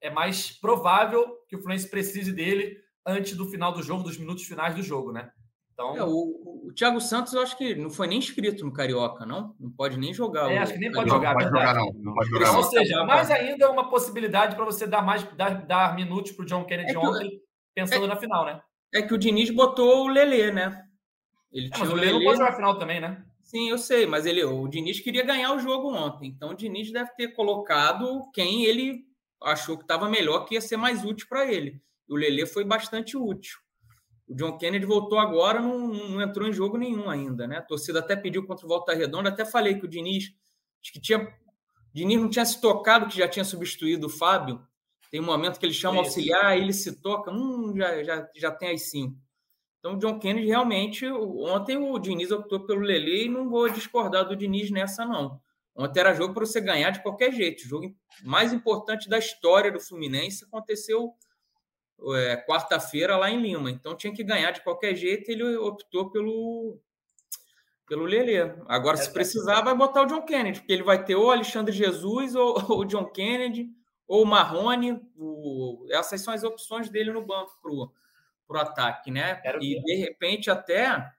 é 0.00 0.10
mais 0.10 0.50
provável 0.50 1.26
que 1.48 1.56
o 1.56 1.58
Fluminense 1.58 1.90
precise 1.90 2.32
dele 2.32 2.76
antes 3.04 3.36
do 3.36 3.46
final 3.46 3.72
do 3.72 3.82
jogo, 3.82 4.02
dos 4.02 4.18
minutos 4.18 4.44
finais 4.44 4.74
do 4.74 4.82
jogo, 4.82 5.12
né? 5.12 5.30
Então... 5.72 5.96
É, 5.96 6.02
o, 6.04 6.66
o 6.68 6.72
Thiago 6.74 7.00
Santos, 7.00 7.32
eu 7.32 7.42
acho 7.42 7.56
que 7.56 7.74
não 7.74 7.90
foi 7.90 8.06
nem 8.06 8.18
inscrito 8.18 8.64
no 8.64 8.72
Carioca, 8.72 9.26
não? 9.26 9.54
Não 9.60 9.70
pode 9.70 9.98
nem 9.98 10.12
jogar. 10.12 10.50
É, 10.50 10.58
o... 10.58 10.62
acho 10.62 10.72
que 10.72 10.78
nem 10.78 10.90
pode 10.90 11.10
jogar, 11.10 11.34
não, 11.34 11.38
pode 11.38 11.48
jogar, 11.50 11.74
não. 11.74 11.92
não 11.92 12.14
pode 12.14 12.30
jogar, 12.30 12.56
Ou 12.56 12.62
seja, 12.64 13.04
mais 13.04 13.30
ainda 13.30 13.70
uma 13.70 13.88
possibilidade 13.90 14.56
para 14.56 14.64
você 14.64 14.86
dar 14.86 15.02
mais 15.02 15.22
dar, 15.34 15.66
dar 15.66 15.94
minutos 15.94 16.32
para 16.32 16.42
o 16.42 16.46
John 16.46 16.64
Kennedy 16.64 16.94
é 16.94 16.98
ontem, 16.98 17.26
eu... 17.26 17.40
pensando 17.74 18.06
é... 18.06 18.08
na 18.08 18.16
final, 18.16 18.44
né? 18.44 18.60
É 18.94 19.02
que 19.02 19.12
o 19.12 19.18
Diniz 19.18 19.50
botou 19.50 20.04
o 20.04 20.08
Lelê, 20.08 20.50
né? 20.50 20.85
Ele 21.52 21.66
é, 21.66 21.70
tinha 21.70 21.84
mas 21.84 21.92
o 21.92 21.96
Lelê 21.96 22.12
não 22.12 22.24
pode 22.24 22.38
jogar 22.38 22.50
a 22.50 22.56
final 22.56 22.78
também, 22.78 23.00
né? 23.00 23.24
Sim, 23.42 23.70
eu 23.70 23.78
sei, 23.78 24.06
mas 24.06 24.26
ele, 24.26 24.42
o 24.42 24.66
Diniz 24.66 24.98
queria 24.98 25.24
ganhar 25.24 25.52
o 25.54 25.60
jogo 25.60 25.94
ontem. 25.94 26.28
Então 26.28 26.50
o 26.50 26.54
Diniz 26.54 26.90
deve 26.90 27.10
ter 27.14 27.28
colocado 27.28 28.28
quem 28.32 28.64
ele 28.64 29.06
achou 29.40 29.76
que 29.76 29.84
estava 29.84 30.08
melhor, 30.08 30.44
que 30.44 30.54
ia 30.54 30.60
ser 30.60 30.76
mais 30.76 31.04
útil 31.04 31.26
para 31.28 31.50
ele. 31.50 31.80
O 32.08 32.16
Lelê 32.16 32.44
foi 32.44 32.64
bastante 32.64 33.16
útil. 33.16 33.58
O 34.28 34.34
John 34.34 34.58
Kennedy 34.58 34.84
voltou 34.84 35.18
agora, 35.18 35.60
não, 35.60 35.86
não, 35.86 36.20
entrou 36.20 36.48
em 36.48 36.52
jogo 36.52 36.76
nenhum 36.76 37.08
ainda, 37.08 37.46
né? 37.46 37.58
A 37.58 37.62
torcida 37.62 38.00
até 38.00 38.16
pediu 38.16 38.44
contra 38.44 38.66
o 38.66 38.68
Volta 38.68 38.92
Redonda, 38.92 39.28
até 39.28 39.44
falei 39.44 39.78
que 39.78 39.84
o 39.84 39.88
Diniz, 39.88 40.32
acho 40.82 40.92
que 40.92 41.00
tinha, 41.00 41.32
Diniz 41.94 42.20
não 42.20 42.28
tinha 42.28 42.44
se 42.44 42.60
tocado 42.60 43.06
que 43.06 43.16
já 43.16 43.28
tinha 43.28 43.44
substituído 43.44 44.08
o 44.08 44.10
Fábio. 44.10 44.60
Tem 45.08 45.20
um 45.20 45.24
momento 45.24 45.60
que 45.60 45.66
ele 45.66 45.72
chama 45.72 46.00
Isso. 46.00 46.06
auxiliar, 46.06 46.58
ele 46.58 46.72
se 46.72 47.00
toca, 47.00 47.30
hum, 47.30 47.72
já, 47.76 48.02
já, 48.02 48.28
já 48.34 48.50
tem 48.50 48.70
as 48.70 48.90
cinco. 48.90 49.16
Então 49.86 49.94
o 49.94 49.98
John 49.98 50.18
Kennedy 50.18 50.48
realmente, 50.48 51.06
ontem 51.08 51.76
o 51.76 51.96
Diniz 51.96 52.32
optou 52.32 52.58
pelo 52.66 52.80
Lele 52.80 53.26
e 53.26 53.28
não 53.28 53.48
vou 53.48 53.68
discordar 53.68 54.26
do 54.26 54.34
Diniz 54.34 54.68
nessa 54.68 55.06
não. 55.06 55.40
Ontem 55.76 56.00
era 56.00 56.12
jogo 56.12 56.34
para 56.34 56.44
você 56.44 56.60
ganhar 56.60 56.90
de 56.90 57.00
qualquer 57.02 57.32
jeito. 57.32 57.62
O 57.62 57.68
jogo 57.68 57.94
mais 58.24 58.52
importante 58.52 59.08
da 59.08 59.16
história 59.16 59.70
do 59.70 59.78
Fluminense 59.78 60.44
aconteceu 60.44 61.14
é, 62.16 62.36
quarta-feira 62.48 63.16
lá 63.16 63.30
em 63.30 63.40
Lima. 63.40 63.70
Então 63.70 63.94
tinha 63.94 64.12
que 64.12 64.24
ganhar 64.24 64.50
de 64.50 64.60
qualquer 64.62 64.96
jeito. 64.96 65.30
Ele 65.30 65.56
optou 65.56 66.10
pelo 66.10 66.80
pelo 67.86 68.06
Lelê. 68.06 68.40
Agora, 68.66 68.96
se 68.96 69.12
precisar, 69.12 69.60
vai 69.60 69.76
botar 69.76 70.02
o 70.02 70.06
John 70.06 70.22
Kennedy, 70.22 70.58
porque 70.58 70.72
ele 70.72 70.82
vai 70.82 71.04
ter 71.04 71.14
ou 71.14 71.30
Alexandre 71.30 71.72
Jesus, 71.72 72.34
ou, 72.34 72.80
o 72.80 72.84
John 72.84 73.04
Kennedy, 73.04 73.70
ou 74.08 74.24
o 74.24 74.26
Marrone. 74.26 75.00
O... 75.16 75.86
Essas 75.90 76.22
são 76.22 76.34
as 76.34 76.42
opções 76.42 76.90
dele 76.90 77.12
no 77.12 77.24
banco 77.24 77.56
para 78.46 78.58
o 78.58 78.60
ataque, 78.60 79.10
né? 79.10 79.40
E 79.60 79.82
de 79.82 79.94
repente 79.96 80.50
até 80.50 81.12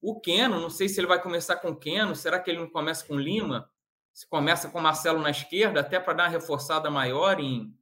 o 0.00 0.20
Keno, 0.20 0.60
não 0.60 0.70
sei 0.70 0.88
se 0.88 0.98
ele 0.98 1.06
vai 1.06 1.22
começar 1.22 1.56
com 1.56 1.68
o 1.68 1.76
Keno, 1.76 2.16
será 2.16 2.40
que 2.40 2.50
ele 2.50 2.58
não 2.58 2.68
começa 2.68 3.06
com 3.06 3.16
Lima? 3.16 3.70
Se 4.12 4.28
começa 4.28 4.68
com 4.68 4.78
o 4.78 4.82
Marcelo 4.82 5.20
na 5.20 5.30
esquerda, 5.30 5.80
até 5.80 6.00
para 6.00 6.12
dar 6.12 6.24
uma 6.24 6.30
reforçada 6.30 6.90
maior 6.90 7.40
em, 7.40 7.72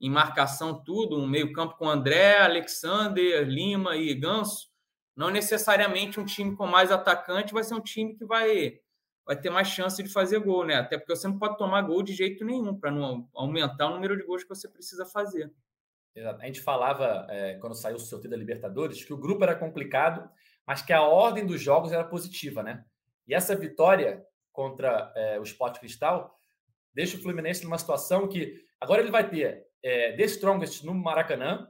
em 0.00 0.08
marcação, 0.08 0.82
tudo, 0.82 1.18
um 1.18 1.26
meio-campo 1.26 1.76
com 1.76 1.88
André, 1.88 2.38
Alexander, 2.38 3.46
Lima 3.46 3.96
e 3.96 4.14
Ganso. 4.14 4.68
Não 5.16 5.30
necessariamente 5.30 6.20
um 6.20 6.24
time 6.24 6.54
com 6.54 6.66
mais 6.66 6.92
atacante 6.92 7.52
vai 7.52 7.64
ser 7.64 7.74
um 7.74 7.80
time 7.80 8.14
que 8.14 8.24
vai, 8.24 8.78
vai 9.26 9.36
ter 9.38 9.50
mais 9.50 9.66
chance 9.66 10.00
de 10.00 10.08
fazer 10.08 10.38
gol, 10.38 10.64
né? 10.64 10.76
Até 10.76 10.96
porque 10.96 11.14
você 11.14 11.26
não 11.26 11.38
pode 11.38 11.58
tomar 11.58 11.82
gol 11.82 12.04
de 12.04 12.14
jeito 12.14 12.44
nenhum 12.44 12.78
para 12.78 12.92
não 12.92 13.28
aumentar 13.34 13.88
o 13.88 13.94
número 13.94 14.16
de 14.16 14.22
gols 14.24 14.44
que 14.44 14.48
você 14.48 14.68
precisa 14.68 15.04
fazer. 15.04 15.52
A 16.16 16.46
gente 16.46 16.60
falava, 16.60 17.26
é, 17.30 17.54
quando 17.54 17.74
saiu 17.74 17.96
o 17.96 18.00
sorteio 18.00 18.30
da 18.30 18.36
Libertadores, 18.36 19.04
que 19.04 19.12
o 19.12 19.18
grupo 19.18 19.44
era 19.44 19.54
complicado, 19.54 20.28
mas 20.66 20.82
que 20.82 20.92
a 20.92 21.02
ordem 21.02 21.46
dos 21.46 21.60
jogos 21.60 21.92
era 21.92 22.04
positiva, 22.04 22.62
né? 22.62 22.84
E 23.26 23.34
essa 23.34 23.54
vitória 23.54 24.24
contra 24.52 25.12
é, 25.14 25.38
o 25.38 25.42
Sport 25.42 25.78
Cristal 25.78 26.36
deixa 26.92 27.16
o 27.16 27.20
Fluminense 27.20 27.62
numa 27.62 27.78
situação 27.78 28.26
que 28.26 28.54
agora 28.80 29.00
ele 29.00 29.10
vai 29.10 29.28
ter 29.28 29.66
é, 29.82 30.12
The 30.16 30.24
Strongest 30.24 30.84
no 30.84 30.94
Maracanã. 30.94 31.68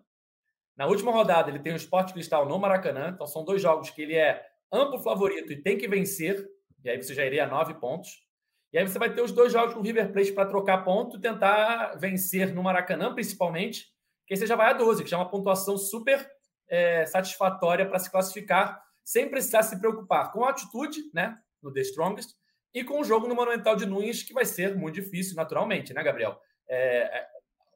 Na 0.76 0.86
última 0.86 1.12
rodada, 1.12 1.50
ele 1.50 1.58
tem 1.58 1.72
o 1.72 1.76
Sport 1.76 2.12
Cristal 2.12 2.48
no 2.48 2.58
Maracanã. 2.58 3.10
Então, 3.12 3.26
são 3.26 3.44
dois 3.44 3.60
jogos 3.60 3.90
que 3.90 4.02
ele 4.02 4.14
é 4.14 4.42
amplo 4.72 4.98
favorito 5.00 5.52
e 5.52 5.60
tem 5.60 5.76
que 5.76 5.88
vencer. 5.88 6.48
E 6.84 6.88
aí 6.88 6.96
você 6.96 7.14
já 7.14 7.24
iria 7.24 7.44
a 7.44 7.48
nove 7.48 7.74
pontos. 7.74 8.26
E 8.72 8.78
aí 8.78 8.86
você 8.86 8.98
vai 8.98 9.12
ter 9.12 9.22
os 9.22 9.32
dois 9.32 9.52
jogos 9.52 9.74
com 9.74 9.80
o 9.80 9.82
River 9.82 10.12
Plate 10.12 10.32
para 10.32 10.48
trocar 10.48 10.84
ponto 10.84 11.16
e 11.16 11.20
tentar 11.20 11.96
vencer 11.96 12.54
no 12.54 12.62
Maracanã, 12.62 13.14
principalmente, 13.14 13.86
que 14.28 14.36
você 14.36 14.46
já 14.46 14.54
vai 14.54 14.70
a 14.70 14.74
12, 14.74 15.02
que 15.02 15.10
já 15.10 15.16
é 15.16 15.20
uma 15.20 15.30
pontuação 15.30 15.78
super 15.78 16.30
é, 16.68 17.06
satisfatória 17.06 17.88
para 17.88 17.98
se 17.98 18.10
classificar, 18.10 18.80
sem 19.02 19.28
precisar 19.28 19.62
se 19.62 19.78
preocupar 19.80 20.30
com 20.30 20.44
a 20.44 20.50
atitude, 20.50 21.00
né, 21.14 21.36
no 21.62 21.72
The 21.72 21.80
Strongest, 21.80 22.36
e 22.74 22.84
com 22.84 23.00
o 23.00 23.04
jogo 23.04 23.26
no 23.26 23.34
Monumental 23.34 23.74
de 23.74 23.86
Nunes, 23.86 24.22
que 24.22 24.34
vai 24.34 24.44
ser 24.44 24.76
muito 24.76 24.96
difícil, 24.96 25.34
naturalmente, 25.34 25.94
né, 25.94 26.02
Gabriel? 26.02 26.38
É, 26.68 27.20
é 27.20 27.26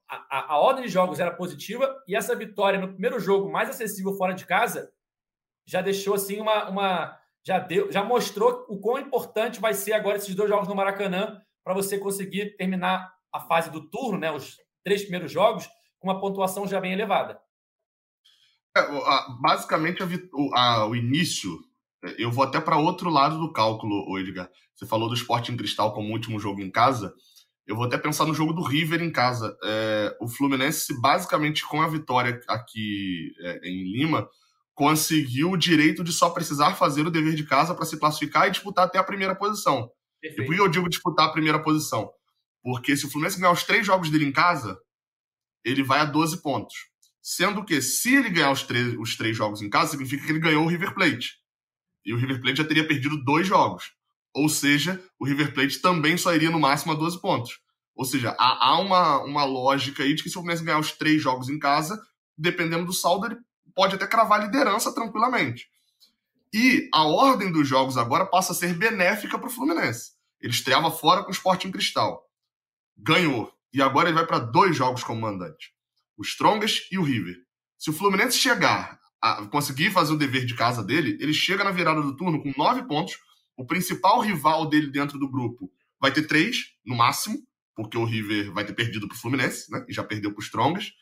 a, 0.08 0.54
a, 0.54 0.58
ordem 0.58 0.84
de 0.84 0.90
jogos 0.90 1.18
era 1.18 1.30
positiva 1.30 2.02
e 2.06 2.14
essa 2.14 2.36
vitória 2.36 2.78
no 2.78 2.92
primeiro 2.92 3.18
jogo 3.18 3.50
mais 3.50 3.70
acessível 3.70 4.14
fora 4.14 4.34
de 4.34 4.44
casa 4.44 4.92
já 5.64 5.80
deixou 5.80 6.14
assim 6.14 6.38
uma, 6.38 6.68
uma 6.68 7.18
já 7.42 7.58
deu, 7.58 7.90
já 7.90 8.04
mostrou 8.04 8.66
o 8.68 8.78
quão 8.78 8.98
importante 8.98 9.58
vai 9.58 9.72
ser 9.72 9.94
agora 9.94 10.18
esses 10.18 10.34
dois 10.34 10.50
jogos 10.50 10.68
no 10.68 10.74
Maracanã 10.74 11.40
para 11.64 11.72
você 11.72 11.98
conseguir 11.98 12.56
terminar 12.56 13.10
a 13.32 13.40
fase 13.40 13.70
do 13.70 13.88
turno, 13.88 14.18
né, 14.18 14.30
os 14.30 14.58
três 14.84 15.02
primeiros 15.02 15.32
jogos, 15.32 15.66
uma 16.02 16.20
pontuação 16.20 16.66
já 16.66 16.80
bem 16.80 16.92
elevada. 16.92 17.40
É, 18.76 18.82
basicamente, 19.40 20.02
a, 20.02 20.06
a, 20.60 20.86
o 20.86 20.96
início, 20.96 21.50
eu 22.18 22.30
vou 22.30 22.44
até 22.44 22.60
para 22.60 22.78
outro 22.78 23.10
lado 23.10 23.38
do 23.38 23.52
cálculo, 23.52 24.18
Edgar. 24.18 24.50
Você 24.74 24.86
falou 24.86 25.08
do 25.08 25.14
Sporting 25.14 25.56
Cristal 25.56 25.92
como 25.92 26.12
último 26.12 26.38
jogo 26.38 26.60
em 26.60 26.70
casa. 26.70 27.14
Eu 27.66 27.76
vou 27.76 27.84
até 27.84 27.96
pensar 27.96 28.24
no 28.24 28.34
jogo 28.34 28.52
do 28.52 28.62
River 28.62 29.02
em 29.02 29.12
casa. 29.12 29.56
É, 29.62 30.16
o 30.20 30.26
Fluminense, 30.26 31.00
basicamente, 31.00 31.64
com 31.64 31.80
a 31.80 31.88
vitória 31.88 32.40
aqui 32.48 33.32
é, 33.40 33.68
em 33.68 33.84
Lima, 33.92 34.28
conseguiu 34.74 35.52
o 35.52 35.56
direito 35.56 36.02
de 36.02 36.12
só 36.12 36.30
precisar 36.30 36.74
fazer 36.74 37.06
o 37.06 37.10
dever 37.10 37.34
de 37.34 37.44
casa 37.44 37.74
para 37.74 37.84
se 37.84 37.98
classificar 37.98 38.48
e 38.48 38.50
disputar 38.50 38.86
até 38.86 38.98
a 38.98 39.04
primeira 39.04 39.34
posição. 39.34 39.90
Perfeito. 40.20 40.42
E 40.42 40.46
por 40.46 40.54
que 40.54 40.60
eu 40.60 40.68
digo 40.68 40.88
disputar 40.88 41.26
a 41.26 41.32
primeira 41.32 41.62
posição? 41.62 42.10
Porque 42.62 42.96
se 42.96 43.06
o 43.06 43.10
Fluminense 43.10 43.38
ganhar 43.38 43.52
os 43.52 43.64
três 43.64 43.86
jogos 43.86 44.10
dele 44.10 44.24
em 44.24 44.32
casa, 44.32 44.78
ele 45.64 45.82
vai 45.82 46.00
a 46.00 46.04
12 46.04 46.42
pontos. 46.42 46.74
Sendo 47.20 47.64
que, 47.64 47.80
se 47.80 48.14
ele 48.14 48.30
ganhar 48.30 48.50
os 48.50 48.62
três, 48.62 48.96
os 48.98 49.16
três 49.16 49.36
jogos 49.36 49.62
em 49.62 49.70
casa, 49.70 49.92
significa 49.92 50.24
que 50.24 50.32
ele 50.32 50.40
ganhou 50.40 50.64
o 50.64 50.68
River 50.68 50.92
Plate. 50.94 51.38
E 52.04 52.12
o 52.12 52.16
River 52.16 52.40
Plate 52.40 52.58
já 52.58 52.64
teria 52.64 52.86
perdido 52.86 53.22
dois 53.24 53.46
jogos. 53.46 53.92
Ou 54.34 54.48
seja, 54.48 55.02
o 55.18 55.26
River 55.26 55.54
Plate 55.54 55.80
também 55.80 56.16
só 56.16 56.34
iria 56.34 56.50
no 56.50 56.58
máximo 56.58 56.92
a 56.92 56.96
12 56.96 57.20
pontos. 57.20 57.60
Ou 57.94 58.04
seja, 58.04 58.34
há, 58.38 58.68
há 58.68 58.80
uma, 58.80 59.22
uma 59.22 59.44
lógica 59.44 60.02
aí 60.02 60.14
de 60.14 60.22
que 60.22 60.30
se 60.30 60.36
o 60.36 60.40
Fluminense 60.40 60.64
ganhar 60.64 60.78
os 60.78 60.92
três 60.92 61.22
jogos 61.22 61.48
em 61.48 61.58
casa, 61.58 62.02
dependendo 62.36 62.86
do 62.86 62.92
saldo, 62.92 63.26
ele 63.26 63.36
pode 63.74 63.94
até 63.94 64.06
cravar 64.06 64.40
a 64.40 64.44
liderança 64.44 64.92
tranquilamente. 64.92 65.68
E 66.52 66.88
a 66.92 67.04
ordem 67.04 67.52
dos 67.52 67.66
jogos 67.68 67.96
agora 67.96 68.26
passa 68.26 68.52
a 68.52 68.54
ser 68.54 68.74
benéfica 68.74 69.38
para 69.38 69.48
o 69.48 69.50
Fluminense. 69.50 70.12
Ele 70.40 70.52
estreava 70.52 70.90
fora 70.90 71.22
com 71.22 71.28
o 71.28 71.32
Sporting 71.32 71.70
Cristal. 71.70 72.28
Ganhou. 72.96 73.52
E 73.72 73.80
agora 73.80 74.08
ele 74.08 74.16
vai 74.16 74.26
para 74.26 74.38
dois 74.38 74.76
jogos 74.76 75.02
como 75.02 75.20
mandante: 75.20 75.72
o 76.16 76.22
Strongest 76.22 76.90
e 76.92 76.98
o 76.98 77.02
River. 77.02 77.36
Se 77.78 77.90
o 77.90 77.92
Fluminense 77.92 78.38
chegar 78.38 78.98
a 79.20 79.46
conseguir 79.46 79.90
fazer 79.90 80.12
o 80.12 80.18
dever 80.18 80.44
de 80.44 80.54
casa 80.54 80.82
dele, 80.82 81.16
ele 81.20 81.32
chega 81.32 81.64
na 81.64 81.70
virada 81.70 82.02
do 82.02 82.16
turno 82.16 82.42
com 82.42 82.52
nove 82.56 82.82
pontos. 82.86 83.16
O 83.56 83.66
principal 83.66 84.20
rival 84.20 84.68
dele 84.68 84.88
dentro 84.88 85.18
do 85.18 85.30
grupo 85.30 85.70
vai 86.00 86.12
ter 86.12 86.26
três, 86.26 86.72
no 86.84 86.96
máximo, 86.96 87.38
porque 87.74 87.96
o 87.96 88.04
River 88.04 88.52
vai 88.52 88.64
ter 88.64 88.72
perdido 88.72 89.06
para 89.06 89.16
o 89.16 89.18
Fluminense, 89.18 89.70
né? 89.70 89.84
E 89.88 89.92
já 89.92 90.02
perdeu 90.02 90.32
para 90.32 90.40
o 90.40 90.42
Strongest. 90.42 90.92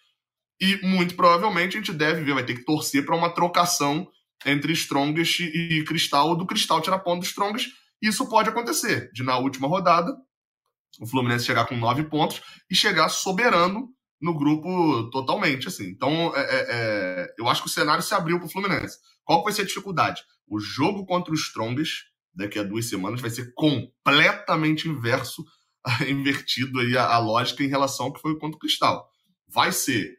E 0.61 0.77
muito 0.87 1.15
provavelmente 1.15 1.77
a 1.77 1.81
gente 1.81 1.93
deve 1.93 2.23
ver, 2.23 2.35
vai 2.35 2.45
ter 2.45 2.55
que 2.55 2.65
torcer 2.65 3.05
para 3.05 3.17
uma 3.17 3.31
trocação 3.31 4.07
entre 4.45 4.73
Strongest 4.73 5.41
e 5.41 5.85
Cristal, 5.85 6.37
do 6.37 6.47
Cristal 6.47 6.83
tirar 6.83 6.99
ponto 6.99 7.21
do 7.21 7.27
Strongest. 7.27 7.71
Isso 8.01 8.29
pode 8.29 8.49
acontecer, 8.49 9.11
de 9.13 9.23
na 9.23 9.39
última 9.39 9.67
rodada 9.67 10.15
o 11.01 11.07
Fluminense 11.07 11.47
chegar 11.47 11.67
com 11.67 11.77
nove 11.77 12.05
pontos 12.05 12.43
e 12.71 12.77
chegar 12.77 13.09
soberano 13.09 13.89
no 14.21 14.37
grupo 14.37 15.11
totalmente, 15.11 15.67
assim. 15.67 15.89
Então, 15.89 16.33
é, 16.37 16.41
é, 16.41 16.67
é 16.69 17.35
eu 17.39 17.49
acho 17.49 17.63
que 17.63 17.69
o 17.69 17.73
cenário 17.73 18.03
se 18.03 18.15
abriu 18.15 18.39
para 18.39 18.47
o 18.47 18.51
Fluminense. 18.51 18.99
Qual 19.25 19.43
vai 19.43 19.53
ser 19.53 19.63
a 19.63 19.67
dificuldade? 19.67 20.23
O 20.47 20.61
jogo 20.61 21.07
contra 21.07 21.33
os 21.33 21.41
Strongest, 21.41 22.05
daqui 22.35 22.59
a 22.59 22.63
duas 22.63 22.89
semanas, 22.89 23.21
vai 23.21 23.31
ser 23.31 23.53
completamente 23.55 24.89
inverso, 24.89 25.43
invertido 26.07 26.81
aí 26.81 26.97
a, 26.97 27.07
a 27.07 27.19
lógica 27.19 27.65
em 27.65 27.69
relação 27.69 28.07
ao 28.07 28.13
que 28.13 28.21
foi 28.21 28.39
contra 28.39 28.57
o 28.57 28.61
Cristal. 28.61 29.09
Vai 29.49 29.73
ser 29.73 30.19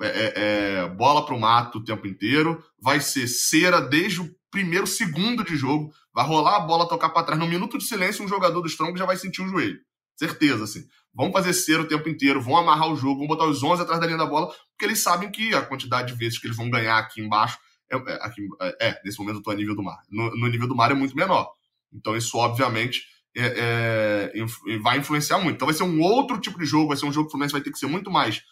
é, 0.00 0.06
é, 0.06 0.32
é 0.36 0.88
bola 0.90 1.24
para 1.24 1.34
o 1.34 1.40
mato 1.40 1.78
o 1.78 1.84
tempo 1.84 2.06
inteiro, 2.06 2.62
vai 2.80 3.00
ser 3.00 3.26
cera 3.26 3.80
desde 3.80 4.20
o 4.20 4.30
primeiro 4.50 4.86
segundo 4.86 5.42
de 5.42 5.56
jogo, 5.56 5.92
vai 6.14 6.24
rolar 6.24 6.56
a 6.56 6.60
bola, 6.60 6.88
tocar 6.88 7.10
para 7.10 7.24
trás. 7.24 7.40
No 7.40 7.48
minuto 7.48 7.76
de 7.76 7.84
silêncio, 7.84 8.24
um 8.24 8.28
jogador 8.28 8.60
do 8.60 8.68
Strong 8.68 8.98
já 8.98 9.04
vai 9.04 9.16
sentir 9.16 9.42
o 9.42 9.48
joelho. 9.48 9.78
Certeza, 10.16 10.64
assim. 10.64 10.86
Vão 11.14 11.32
fazer 11.32 11.52
cera 11.52 11.82
o 11.82 11.88
tempo 11.88 12.08
inteiro, 12.08 12.42
vão 12.42 12.56
amarrar 12.56 12.90
o 12.90 12.96
jogo, 12.96 13.20
vão 13.20 13.26
botar 13.26 13.46
os 13.46 13.62
11 13.62 13.82
atrás 13.82 14.00
da 14.00 14.06
linha 14.06 14.18
da 14.18 14.26
bola, 14.26 14.48
porque 14.70 14.84
eles 14.84 15.00
sabem 15.00 15.30
que 15.30 15.54
a 15.54 15.62
quantidade 15.62 16.12
de 16.12 16.18
vezes 16.18 16.38
que 16.38 16.46
eles 16.46 16.56
vão 16.56 16.68
ganhar 16.68 16.98
aqui 16.98 17.20
embaixo, 17.20 17.58
é, 17.90 17.96
é 17.96 18.18
aqui, 18.22 18.46
é, 18.80 19.00
nesse 19.04 19.18
momento 19.18 19.36
eu 19.36 19.42
tô 19.42 19.50
a 19.50 19.54
nível 19.54 19.74
do 19.74 19.82
mar. 19.82 19.98
No, 20.10 20.30
no, 20.36 20.46
nível 20.48 20.68
do 20.68 20.76
mar 20.76 20.90
é 20.90 20.94
muito 20.94 21.16
menor. 21.16 21.48
Então 21.92 22.16
isso, 22.16 22.36
obviamente, 22.36 23.04
é, 23.34 24.32
é 24.34 24.78
vai 24.82 24.98
influenciar 24.98 25.38
muito. 25.38 25.56
Então 25.56 25.66
vai 25.66 25.74
ser 25.74 25.84
um 25.84 26.00
outro 26.00 26.38
tipo 26.40 26.58
de 26.58 26.66
jogo, 26.66 26.88
vai 26.88 26.96
ser 26.96 27.06
um 27.06 27.12
jogo 27.12 27.26
que 27.26 27.28
o 27.28 27.32
Fluminense 27.32 27.52
vai 27.52 27.62
ter 27.62 27.70
que 27.70 27.78
ser 27.78 27.86
muito 27.86 28.10
mais 28.10 28.42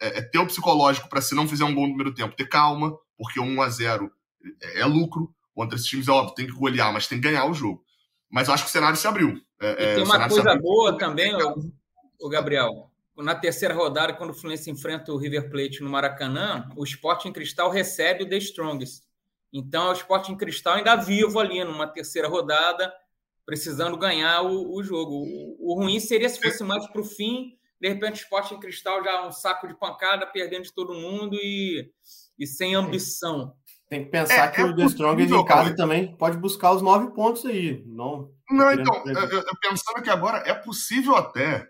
é, 0.00 0.18
é 0.18 0.22
ter 0.22 0.38
o 0.38 0.46
psicológico 0.46 1.08
para 1.08 1.20
se 1.20 1.34
não 1.34 1.48
fizer 1.48 1.64
um 1.64 1.74
gol 1.74 1.86
no 1.86 1.94
primeiro 1.94 2.14
tempo, 2.14 2.36
ter 2.36 2.48
calma, 2.48 2.96
porque 3.16 3.40
1 3.40 3.62
a 3.62 3.68
0 3.68 4.10
é, 4.62 4.80
é 4.80 4.86
lucro. 4.86 5.34
Contra 5.54 5.74
esses 5.74 5.88
times, 5.88 6.06
é 6.06 6.12
óbvio, 6.12 6.36
tem 6.36 6.46
que 6.46 6.52
golear, 6.52 6.92
mas 6.92 7.08
tem 7.08 7.20
que 7.20 7.28
ganhar 7.28 7.44
o 7.44 7.52
jogo. 7.52 7.82
Mas 8.30 8.46
eu 8.46 8.54
acho 8.54 8.62
que 8.62 8.68
o 8.68 8.72
cenário 8.72 8.96
se 8.96 9.08
abriu. 9.08 9.40
É, 9.60 9.94
tem 9.94 10.04
uma 10.04 10.28
coisa 10.28 10.54
boa 10.56 10.96
também, 10.96 11.34
o, 11.34 11.72
o 12.20 12.28
Gabriel. 12.28 12.90
Na 13.16 13.34
terceira 13.34 13.74
rodada, 13.74 14.12
quando 14.12 14.30
o 14.30 14.34
Fluminense 14.34 14.70
enfrenta 14.70 15.12
o 15.12 15.16
River 15.16 15.50
Plate 15.50 15.82
no 15.82 15.90
Maracanã, 15.90 16.70
o 16.76 16.84
Sporting 16.84 17.32
Cristal 17.32 17.68
recebe 17.68 18.22
o 18.22 18.28
The 18.28 18.36
Strongest. 18.36 19.02
Então, 19.52 19.88
o 19.88 19.92
Sporting 19.92 20.36
Cristal 20.36 20.74
ainda 20.74 20.94
vivo 20.94 21.40
ali 21.40 21.64
numa 21.64 21.86
terceira 21.86 22.28
rodada, 22.28 22.92
precisando 23.44 23.96
ganhar 23.96 24.42
o, 24.42 24.72
o 24.72 24.82
jogo. 24.84 25.14
O, 25.14 25.72
o, 25.72 25.74
ruim 25.74 25.98
seria 25.98 26.28
se 26.28 26.40
fosse 26.40 26.62
mais 26.62 26.86
para 26.86 27.00
o 27.00 27.04
fim, 27.04 27.56
de 27.80 27.88
repente 27.88 28.20
o 28.20 28.22
Sporting 28.22 28.60
Cristal 28.60 29.02
já 29.02 29.26
um 29.26 29.32
saco 29.32 29.66
de 29.66 29.74
pancada, 29.74 30.26
perdendo 30.26 30.64
de 30.64 30.72
todo 30.72 30.94
mundo 30.94 31.36
e, 31.36 31.90
e 32.38 32.46
sem 32.46 32.74
ambição. 32.74 33.56
Tem 33.88 34.04
que 34.04 34.10
pensar 34.10 34.44
é, 34.44 34.48
que 34.48 34.60
é 34.60 34.64
o 34.64 34.76
The 34.76 34.84
Strongest 34.84 35.32
em 35.32 35.44
casa 35.46 35.74
também 35.74 36.14
pode 36.16 36.36
buscar 36.36 36.72
os 36.72 36.82
nove 36.82 37.10
pontos 37.14 37.46
aí. 37.46 37.82
Não, 37.86 38.30
não 38.50 38.70
então, 38.70 39.02
eu, 39.06 39.14
eu, 39.14 39.56
pensando 39.62 40.02
que 40.02 40.10
agora 40.10 40.38
é 40.46 40.52
possível 40.52 41.16
até. 41.16 41.66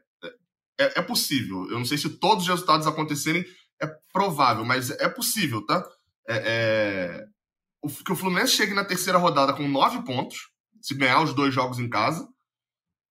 É, 0.81 0.99
é, 0.99 1.03
possível. 1.03 1.69
Eu 1.71 1.79
não 1.79 1.85
sei 1.85 1.97
se 1.97 2.09
todos 2.09 2.45
os 2.45 2.49
resultados 2.49 2.87
acontecerem, 2.87 3.45
é 3.81 3.87
provável, 4.13 4.65
mas 4.65 4.91
é 4.91 5.09
possível, 5.09 5.65
tá? 5.65 5.85
É, 6.29 6.37
é, 6.37 7.25
o, 7.83 7.89
que 7.89 8.13
o 8.13 8.17
Fluminense 8.17 8.53
chegue 8.53 8.75
na 8.75 8.85
terceira 8.85 9.19
rodada 9.19 9.53
com 9.53 9.67
nove 9.69 10.05
pontos, 10.05 10.51
se 10.81 10.95
ganhar 10.95 11.23
os 11.23 11.35
dois 11.35 11.55
jogos 11.55 11.79
em 11.79 11.89
casa. 11.89 12.29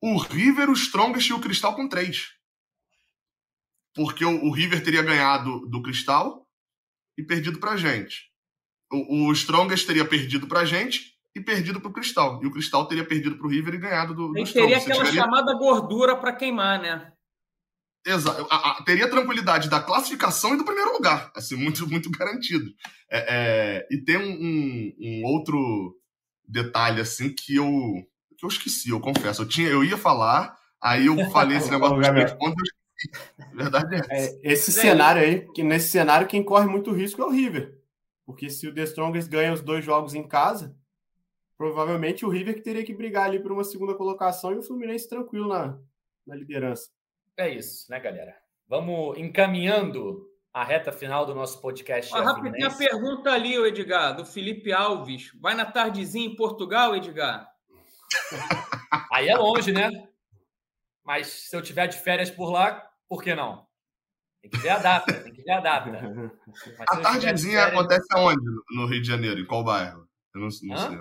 O 0.02 0.18
River, 0.18 0.70
o 0.70 0.74
Strongest 0.74 1.30
e 1.30 1.34
o 1.34 1.42
Cristal 1.42 1.76
com 1.76 1.88
três. 1.88 2.28
Porque 3.96 4.24
o, 4.24 4.46
o 4.46 4.52
River 4.52 4.84
teria 4.84 5.02
ganhado 5.02 5.66
do 5.68 5.82
Cristal 5.82 6.46
e 7.18 7.24
perdido 7.24 7.60
pra 7.60 7.78
gente 7.78 8.27
o, 8.92 9.28
o 9.28 9.32
Strongest 9.34 9.86
teria 9.86 10.06
perdido 10.06 10.48
pra 10.48 10.66
gente 10.66 11.14
e 11.36 11.42
perdido 11.42 11.80
pro 11.80 11.92
Cristal. 11.92 12.40
E 12.44 12.48
o 12.48 12.52
Cristal 12.52 12.88
teria 12.88 13.06
perdido 13.06 13.38
pro 13.38 13.50
River 13.50 13.76
e 13.76 13.80
ganhado 13.80 14.14
do, 14.14 14.34
do 14.34 14.54
Teria 14.54 14.78
aquela 14.78 15.06
chamada 15.06 15.54
gordura 15.54 16.16
para 16.16 16.34
queimar, 16.34 16.82
né? 16.82 17.12
Exato. 18.06 18.48
teria 18.86 19.10
tranquilidade 19.10 19.70
da 19.70 19.82
classificação 19.82 20.54
e 20.54 20.58
do 20.58 20.64
primeiro 20.64 20.94
lugar. 20.94 21.30
Assim, 21.36 21.56
muito, 21.56 21.88
muito 21.90 22.10
garantido. 22.10 22.72
É, 23.12 23.26
é, 23.28 23.88
e 23.92 23.98
tem 23.98 24.18
um, 24.18 24.32
um, 24.32 24.94
um, 25.00 25.26
outro 25.26 25.94
detalhe, 26.48 27.02
assim, 27.02 27.34
que 27.34 27.56
eu, 27.56 27.70
que 28.38 28.46
eu 28.46 28.50
esqueci, 28.50 28.90
eu 28.90 29.02
confesso. 29.02 29.42
Eu, 29.42 29.48
tinha, 29.48 29.68
eu 29.68 29.84
ia 29.84 29.98
falar, 29.98 30.58
aí 30.82 31.08
eu 31.08 31.30
falei 31.32 31.58
esse 31.58 31.70
negócio 31.72 31.98
dos 31.98 32.34
pontos, 32.34 32.70
Verdade 33.54 34.02
é, 34.10 34.26
é 34.26 34.54
Esse 34.54 34.72
cenário 34.72 35.22
aí, 35.22 35.48
que 35.54 35.62
nesse 35.62 35.90
cenário, 35.90 36.28
quem 36.28 36.44
corre 36.44 36.66
muito 36.66 36.92
risco 36.92 37.22
é 37.22 37.26
o 37.26 37.30
River. 37.30 37.77
Porque 38.28 38.50
se 38.50 38.68
o 38.68 38.74
The 38.74 38.84
Strongest 38.84 39.30
ganha 39.30 39.54
os 39.54 39.62
dois 39.62 39.86
jogos 39.86 40.14
em 40.14 40.28
casa, 40.28 40.76
provavelmente 41.58 42.26
o 42.26 42.30
River 42.30 42.56
que 42.56 42.62
teria 42.62 42.84
que 42.84 42.94
brigar 42.94 43.26
ali 43.26 43.40
por 43.40 43.54
uma 43.54 43.64
segunda 43.64 43.96
colocação 43.96 44.52
e 44.52 44.58
o 44.58 44.62
Fluminense 44.62 45.08
tranquilo 45.08 45.48
na, 45.48 45.80
na 46.26 46.36
liderança. 46.36 46.90
É 47.38 47.48
isso, 47.48 47.90
né, 47.90 48.02
galera? 48.02 48.36
Vamos 48.68 49.18
encaminhando 49.18 50.30
a 50.54 50.62
reta 50.62 50.92
final 50.92 51.26
do 51.26 51.34
nosso 51.34 51.62
podcast. 51.62 52.14
Ah, 52.14 52.22
rapidinho 52.22 52.68
a 52.68 52.76
pergunta 52.76 53.32
ali, 53.32 53.56
Edgar, 53.56 54.14
do 54.14 54.26
Felipe 54.26 54.74
Alves. 54.74 55.32
Vai 55.40 55.56
na 55.56 55.66
tardezinha 55.66 56.28
em 56.28 56.36
Portugal, 56.36 56.96
Edgar? 56.98 57.50
Aí 59.14 59.30
é 59.30 59.38
longe, 59.38 59.72
né? 59.72 59.90
Mas 61.06 61.28
se 61.28 61.56
eu 61.56 61.62
tiver 61.62 61.88
de 61.88 61.98
férias 61.98 62.30
por 62.30 62.52
lá, 62.52 62.90
por 63.08 63.24
que 63.24 63.34
não? 63.34 63.67
Tem 64.42 64.52
que 64.52 64.58
ver 64.58 64.70
a 64.70 64.80
data, 64.80 65.14
tem 65.14 65.34
que 65.34 65.42
ver 65.42 65.52
a 65.52 65.60
data. 65.60 65.92
Mas 65.92 66.90
a 66.90 66.98
tardezinha 67.02 67.60
férias... 67.60 67.80
acontece 67.80 68.08
aonde 68.12 68.46
no 68.72 68.86
Rio 68.86 69.02
de 69.02 69.08
Janeiro? 69.08 69.40
Em 69.40 69.46
qual 69.46 69.64
bairro? 69.64 70.08
Eu 70.34 70.42
não, 70.42 70.48
não 70.64 70.78
sei. 70.78 70.98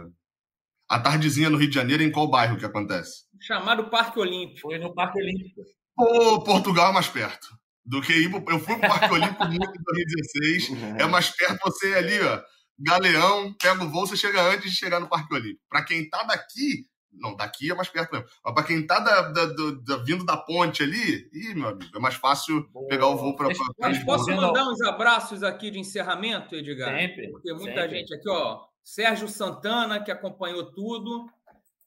A 0.89 1.01
tardezinha 1.01 1.51
no 1.51 1.57
Rio 1.57 1.68
de 1.68 1.74
Janeiro, 1.74 2.03
em 2.03 2.11
qual 2.11 2.28
bairro 2.28 2.57
que 2.57 2.64
acontece? 2.64 3.24
Chamado 3.41 3.91
Parque 3.91 4.18
Olímpico. 4.18 4.61
Foi 4.61 4.78
no 4.78 4.95
Parque 4.95 5.20
Olímpico. 5.20 5.62
Pô, 5.95 6.43
Portugal 6.43 6.91
é 6.91 6.95
mais 6.95 7.09
perto. 7.09 7.49
Do 7.84 8.01
que 8.03 8.12
ir. 8.12 8.32
Eu 8.32 8.59
fui 8.59 8.76
pro 8.78 8.89
Parque 8.89 9.12
Olímpico 9.12 9.45
muito 9.47 9.70
em 9.70 9.82
2016. 9.84 11.01
É 11.01 11.07
mais 11.07 11.30
perto 11.30 11.59
você 11.64 11.95
ali, 11.95 12.20
ó. 12.20 12.43
Galeão, 12.78 13.55
pega 13.55 13.84
o 13.84 13.89
voo, 13.89 14.07
você 14.07 14.16
chega 14.16 14.43
antes 14.43 14.70
de 14.70 14.76
chegar 14.76 15.01
no 15.01 15.09
Parque 15.09 15.32
Olímpico. 15.34 15.62
Para 15.68 15.84
quem 15.84 16.09
tá 16.09 16.22
daqui, 16.24 16.87
não, 17.19 17.37
daqui 17.37 17.71
é 17.71 17.75
mais 17.75 17.89
perto 17.89 18.12
mesmo. 18.12 18.29
Mas 18.45 18.55
para 18.55 18.64
quem 18.64 18.87
tá 18.87 18.99
da, 19.01 19.23
da, 19.23 19.47
da, 19.47 19.97
vindo 19.99 20.25
da 20.25 20.37
ponte 20.37 20.83
ali, 20.83 21.29
ih, 21.33 21.55
meu 21.55 21.69
amigo, 21.69 21.97
é 21.97 21.99
mais 21.99 22.14
fácil 22.14 22.69
Boa. 22.69 22.89
pegar 22.89 23.07
o 23.09 23.17
voo 23.17 23.37
para. 23.37 23.49
Mas 23.79 24.05
posso 24.05 24.31
mandar 24.31 24.69
uns 24.69 24.81
abraços 24.83 25.43
aqui 25.43 25.71
de 25.71 25.79
encerramento, 25.79 26.55
Edgar? 26.55 26.97
Sempre. 26.99 27.31
Porque 27.31 27.53
muita 27.53 27.83
sempre. 27.83 27.99
gente 27.99 28.14
aqui, 28.14 28.29
ó. 28.29 28.64
Sérgio 28.83 29.29
Santana, 29.29 30.03
que 30.03 30.11
acompanhou 30.11 30.71
tudo. 30.73 31.27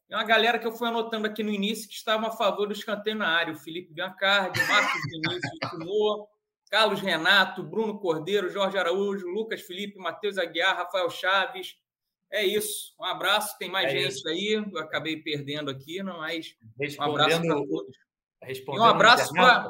Tem 0.08 0.18
uma 0.18 0.26
galera 0.26 0.58
que 0.58 0.66
eu 0.66 0.72
fui 0.72 0.88
anotando 0.88 1.28
aqui 1.28 1.44
no 1.44 1.52
início 1.52 1.88
que 1.88 1.94
estavam 1.94 2.28
a 2.28 2.32
favor 2.32 2.66
do 2.66 2.74
escanteio 2.74 3.16
na 3.16 3.28
área. 3.28 3.54
O 3.54 3.58
Felipe 3.58 3.94
Biancardi, 3.94 4.60
Marcos 4.68 5.02
Vinícius 5.10 5.70
Timor, 5.70 6.28
Carlos 6.70 7.00
Renato, 7.00 7.64
Bruno 7.64 8.00
Cordeiro, 8.00 8.50
Jorge 8.50 8.78
Araújo, 8.78 9.28
Lucas 9.28 9.62
Felipe, 9.62 10.00
Matheus 10.00 10.38
Aguiar, 10.38 10.76
Rafael 10.76 11.10
Chaves. 11.10 11.78
É 12.32 12.44
isso. 12.46 12.94
Um 13.00 13.06
abraço. 13.06 13.58
Tem 13.58 13.70
mais 13.70 13.88
é 13.88 14.00
gente 14.00 14.14
isso. 14.14 14.28
aí. 14.28 14.54
Eu 14.54 14.80
acabei 14.80 15.18
perdendo 15.18 15.70
aqui, 15.70 16.02
mas 16.04 16.56
um 16.98 17.04
abraço 17.04 17.42
para 17.42 17.56
todos. 17.56 17.98
E 18.48 18.70
um 18.72 18.84
abraço 18.84 19.34
para. 19.34 19.70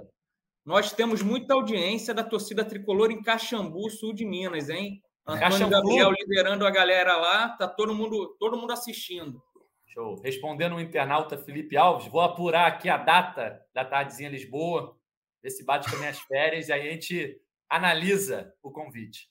Nós 0.66 0.91
temos 0.91 1.24
muita 1.24 1.53
audiência 1.53 2.14
da 2.14 2.24
torcida 2.24 2.64
tricolor 2.64 3.12
em 3.12 3.24
Caxambu, 3.24 3.89
sul 3.89 4.14
de 4.14 4.26
Minas, 4.26 4.70
hein? 4.70 5.01
Antônio 5.26 5.51
Caxambu. 5.51 5.72
Gabriel 5.72 6.12
liderando 6.12 6.68
a 6.68 6.70
galera 6.70 7.18
lá, 7.18 7.49
tá 7.49 7.68
todo 7.68 7.95
mundo, 7.95 8.36
todo 8.39 8.57
mundo 8.57 8.72
assistindo. 8.72 9.41
Show. 9.88 10.22
Respondendo 10.22 10.76
o 10.76 10.80
internauta 10.80 11.38
Felipe 11.38 11.76
Alves, 11.76 12.07
vou 12.07 12.22
apurar 12.22 12.68
aqui 12.68 12.88
a 12.88 12.97
data 12.97 13.60
da 13.74 13.84
tardezinha 13.84 14.30
Lisboa, 14.30 14.95
ver 15.41 15.49
se 15.49 15.66
bate 15.66 15.89
com 15.89 15.97
minhas 15.97 16.20
férias 16.20 16.68
e 16.68 16.74
aí 16.74 16.88
a 16.88 16.91
gente 16.91 17.41
analisa 17.68 18.53
o 18.62 18.72
convite. 18.72 19.28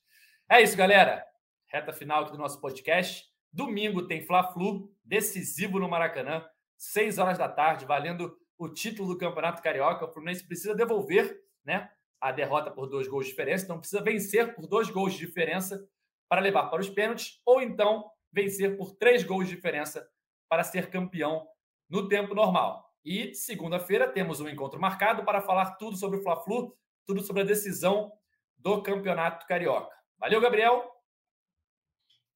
É 0.50 0.60
isso, 0.60 0.76
galera. 0.76 1.24
Reta 1.68 1.92
final 1.92 2.22
aqui 2.22 2.32
do 2.32 2.38
nosso 2.38 2.60
podcast. 2.60 3.26
Domingo 3.52 4.06
tem 4.06 4.22
Fla-Flu, 4.22 4.90
decisivo 5.04 5.78
no 5.78 5.88
Maracanã, 5.88 6.44
6 6.78 7.18
horas 7.18 7.36
da 7.36 7.48
tarde, 7.48 7.84
valendo 7.84 8.36
o 8.56 8.68
título 8.68 9.08
do 9.08 9.18
Campeonato 9.18 9.62
Carioca. 9.62 10.06
O 10.06 10.12
Fluminense 10.12 10.46
precisa 10.46 10.74
devolver 10.74 11.40
né, 11.64 11.90
a 12.20 12.32
derrota 12.32 12.70
por 12.70 12.86
dois 12.86 13.06
gols 13.06 13.26
de 13.26 13.30
diferença, 13.32 13.64
então 13.64 13.78
precisa 13.78 14.02
vencer 14.02 14.54
por 14.54 14.66
dois 14.66 14.90
gols 14.90 15.12
de 15.12 15.18
diferença 15.18 15.86
para 16.28 16.40
levar 16.40 16.68
para 16.68 16.80
os 16.80 16.88
pênaltis, 16.88 17.40
ou 17.44 17.60
então 17.60 18.10
vencer 18.32 18.76
por 18.76 18.94
três 18.96 19.22
gols 19.22 19.48
de 19.48 19.54
diferença 19.54 20.08
para 20.48 20.64
ser 20.64 20.90
campeão 20.90 21.46
no 21.88 22.08
tempo 22.08 22.34
normal. 22.34 22.92
E 23.04 23.34
segunda-feira 23.34 24.08
temos 24.08 24.40
um 24.40 24.48
encontro 24.48 24.80
marcado 24.80 25.24
para 25.24 25.42
falar 25.42 25.72
tudo 25.72 25.96
sobre 25.96 26.18
o 26.18 26.22
Fla-Flu, 26.22 26.74
tudo 27.06 27.20
sobre 27.22 27.42
a 27.42 27.46
decisão 27.46 28.12
do 28.56 28.82
Campeonato 28.82 29.46
Carioca. 29.46 29.94
Valeu, 30.18 30.40
Gabriel. 30.40 30.97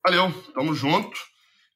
Valeu, 0.05 0.33
tamo 0.53 0.75
junto. 0.75 1.19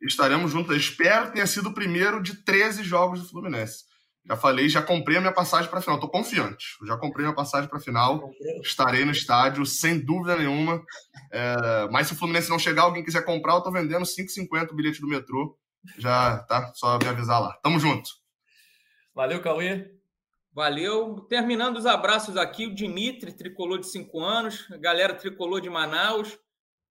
Estaremos 0.02 0.50
juntos. 0.50 0.76
espero 0.76 1.26
que 1.26 1.34
tenha 1.34 1.46
sido 1.46 1.70
o 1.70 1.74
primeiro 1.74 2.22
de 2.22 2.44
13 2.44 2.82
jogos 2.82 3.20
do 3.22 3.28
Fluminense. 3.28 3.84
Já 4.28 4.36
falei, 4.36 4.68
já 4.68 4.82
comprei 4.82 5.16
a 5.16 5.20
minha 5.20 5.32
passagem 5.32 5.70
para 5.70 5.78
a 5.78 5.82
final. 5.82 5.96
Estou 5.96 6.10
confiante. 6.10 6.76
Já 6.84 6.96
comprei 6.96 7.24
minha 7.24 7.34
passagem 7.34 7.68
para 7.68 7.78
a 7.78 7.80
final. 7.80 8.28
Estarei 8.60 9.04
no 9.04 9.12
estádio, 9.12 9.64
sem 9.64 9.98
dúvida 9.98 10.36
nenhuma. 10.36 10.82
É, 11.32 11.88
mas 11.92 12.08
se 12.08 12.14
o 12.14 12.16
Fluminense 12.16 12.50
não 12.50 12.58
chegar, 12.58 12.82
alguém 12.82 13.04
quiser 13.04 13.24
comprar, 13.24 13.52
eu 13.52 13.58
estou 13.58 13.72
vendendo 13.72 14.04
5,50 14.04 14.72
o 14.72 14.74
bilhete 14.74 15.00
do 15.00 15.06
metrô. 15.06 15.56
Já, 15.96 16.38
tá? 16.40 16.72
Só 16.74 16.98
me 16.98 17.06
avisar 17.06 17.40
lá. 17.40 17.52
Tamo 17.62 17.78
junto. 17.78 18.10
Valeu, 19.14 19.40
Cauê. 19.40 19.92
Valeu. 20.52 21.20
Terminando 21.28 21.76
os 21.76 21.86
abraços 21.86 22.36
aqui, 22.36 22.66
o 22.66 22.74
Dimitri, 22.74 23.32
tricolor 23.32 23.78
de 23.78 23.86
5 23.86 24.20
anos, 24.20 24.66
a 24.72 24.76
galera 24.76 25.14
tricolor 25.14 25.60
de 25.60 25.70
Manaus, 25.70 26.36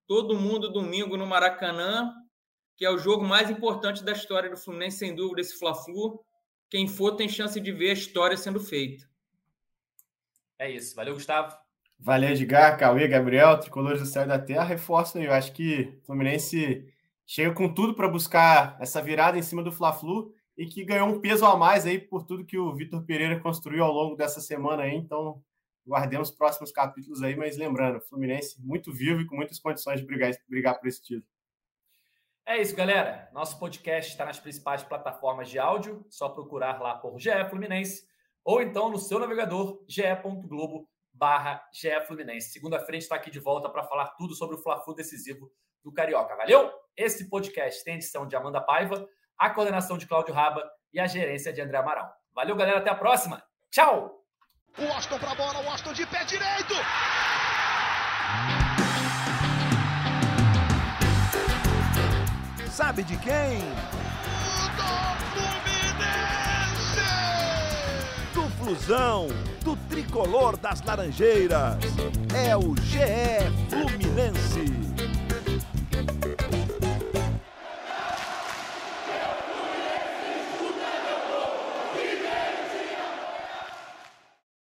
todo 0.07 0.39
mundo 0.39 0.73
domingo 0.73 1.17
no 1.17 1.27
Maracanã, 1.27 2.13
que 2.77 2.85
é 2.85 2.91
o 2.91 2.99
jogo 2.99 3.25
mais 3.25 3.51
importante 3.51 4.05
da 4.05 4.13
história 4.13 4.51
do 4.51 4.57
Fluminense, 4.57 4.99
sem 4.99 5.15
dúvida, 5.15 5.41
esse 5.41 5.59
Fla-Flu. 5.59 6.21
Quem 6.69 6.89
for 6.89 7.17
tem 7.17 7.29
chance 7.29 7.61
de 7.61 7.73
ver 7.73 7.91
a 7.91 7.95
história 7.95 8.37
sendo 8.37 8.59
feita. 8.59 9.05
É 10.59 10.71
isso. 10.71 10.95
Valeu, 10.95 11.15
Gustavo. 11.15 11.57
Valeu, 11.99 12.31
Edgar, 12.31 12.77
Cauê, 12.79 13.07
Gabriel, 13.07 13.59
tricolores 13.61 14.01
do 14.01 14.07
céu 14.07 14.25
e 14.25 14.29
da 14.29 14.39
terra. 14.39 14.65
Reforço 14.65 15.19
aí, 15.19 15.25
eu 15.25 15.33
acho 15.33 15.53
que 15.53 15.99
o 16.03 16.07
Fluminense 16.07 16.85
chega 17.27 17.55
com 17.55 17.73
tudo 17.73 17.95
para 17.95 18.09
buscar 18.09 18.77
essa 18.81 19.01
virada 19.01 19.39
em 19.39 19.43
cima 19.43 19.63
do 19.63 19.71
Fla-Flu 19.71 20.35
e 20.57 20.67
que 20.67 20.85
ganhou 20.85 21.09
um 21.09 21.21
peso 21.21 21.47
a 21.47 21.57
mais 21.57 21.87
aí 21.87 21.99
por 21.99 22.25
tudo 22.25 22.45
que 22.45 22.59
o 22.59 22.75
Vitor 22.75 23.05
Pereira 23.05 23.39
construiu 23.41 23.85
ao 23.85 23.93
longo 23.93 24.17
dessa 24.17 24.41
semana 24.41 24.83
aí. 24.83 24.95
Então, 24.95 25.43
guardemos 25.87 26.31
os 26.31 26.37
próximos 26.37 26.71
capítulos 26.71 27.23
aí, 27.23 27.37
mas 27.37 27.57
lembrando, 27.57 28.01
Fluminense 28.01 28.61
muito 28.61 28.93
vivo 28.93 29.21
e 29.21 29.27
com 29.27 29.37
muitas 29.37 29.59
condições 29.59 30.01
de 30.01 30.07
brigar, 30.07 30.33
brigar 30.49 30.79
por 30.79 30.87
esse 30.87 31.03
título. 31.03 31.27
É 32.45 32.61
isso, 32.61 32.75
galera. 32.75 33.31
Nosso 33.33 33.59
podcast 33.59 34.11
está 34.11 34.25
nas 34.25 34.39
principais 34.39 34.83
plataformas 34.83 35.49
de 35.49 35.59
áudio, 35.59 36.05
só 36.11 36.29
procurar 36.29 36.81
lá 36.81 36.97
por 36.97 37.19
GE 37.19 37.31
Fluminense 37.49 38.11
ou 38.45 38.61
então 38.61 38.91
no 38.91 38.99
seu 38.99 39.19
navegador 39.19 39.85
ge.globo 39.89 40.89
barra 41.13 41.63
Fluminense. 42.07 42.53
Segunda-feira 42.53 42.97
está 42.97 43.15
aqui 43.15 43.31
de 43.31 43.39
volta 43.39 43.69
para 43.69 43.85
falar 43.85 44.09
tudo 44.17 44.35
sobre 44.35 44.57
o 44.57 44.59
Fla-Flu 44.59 44.95
decisivo 44.95 45.51
do 45.85 45.93
Carioca. 45.93 46.35
Valeu? 46.37 46.73
Esse 46.97 47.29
podcast 47.29 47.85
tem 47.85 47.95
edição 47.95 48.27
de 48.27 48.35
Amanda 48.35 48.61
Paiva, 48.61 49.09
a 49.39 49.51
coordenação 49.51 49.97
de 49.97 50.07
Cláudio 50.07 50.35
Raba 50.35 50.69
e 50.93 51.01
a 51.01 51.07
gerência 51.07 51.53
de 51.53 51.61
André 51.61 51.79
Amaral. 51.79 52.13
Valeu, 52.35 52.57
galera. 52.57 52.79
Até 52.79 52.91
a 52.91 52.95
próxima. 52.95 53.43
Tchau! 53.71 54.22
O 54.79 54.91
Austin 54.91 55.19
para 55.19 55.33
a 55.33 55.35
bola, 55.35 55.61
o 55.61 55.69
Austin 55.69 55.93
de 55.93 56.07
pé 56.07 56.25
direito. 56.25 56.75
Sabe 62.71 63.03
de 63.03 63.19
quem? 63.19 63.59
Do 64.77 64.93
Fluminense! 65.35 67.03
Do 68.33 68.49
Flusão, 68.57 69.29
do 69.63 69.77
tricolor 69.91 70.57
das 70.57 70.81
Laranjeiras. 70.83 71.77
É 72.35 72.57
o 72.57 72.75
GE 72.77 73.53
Fluminense. 73.69 74.92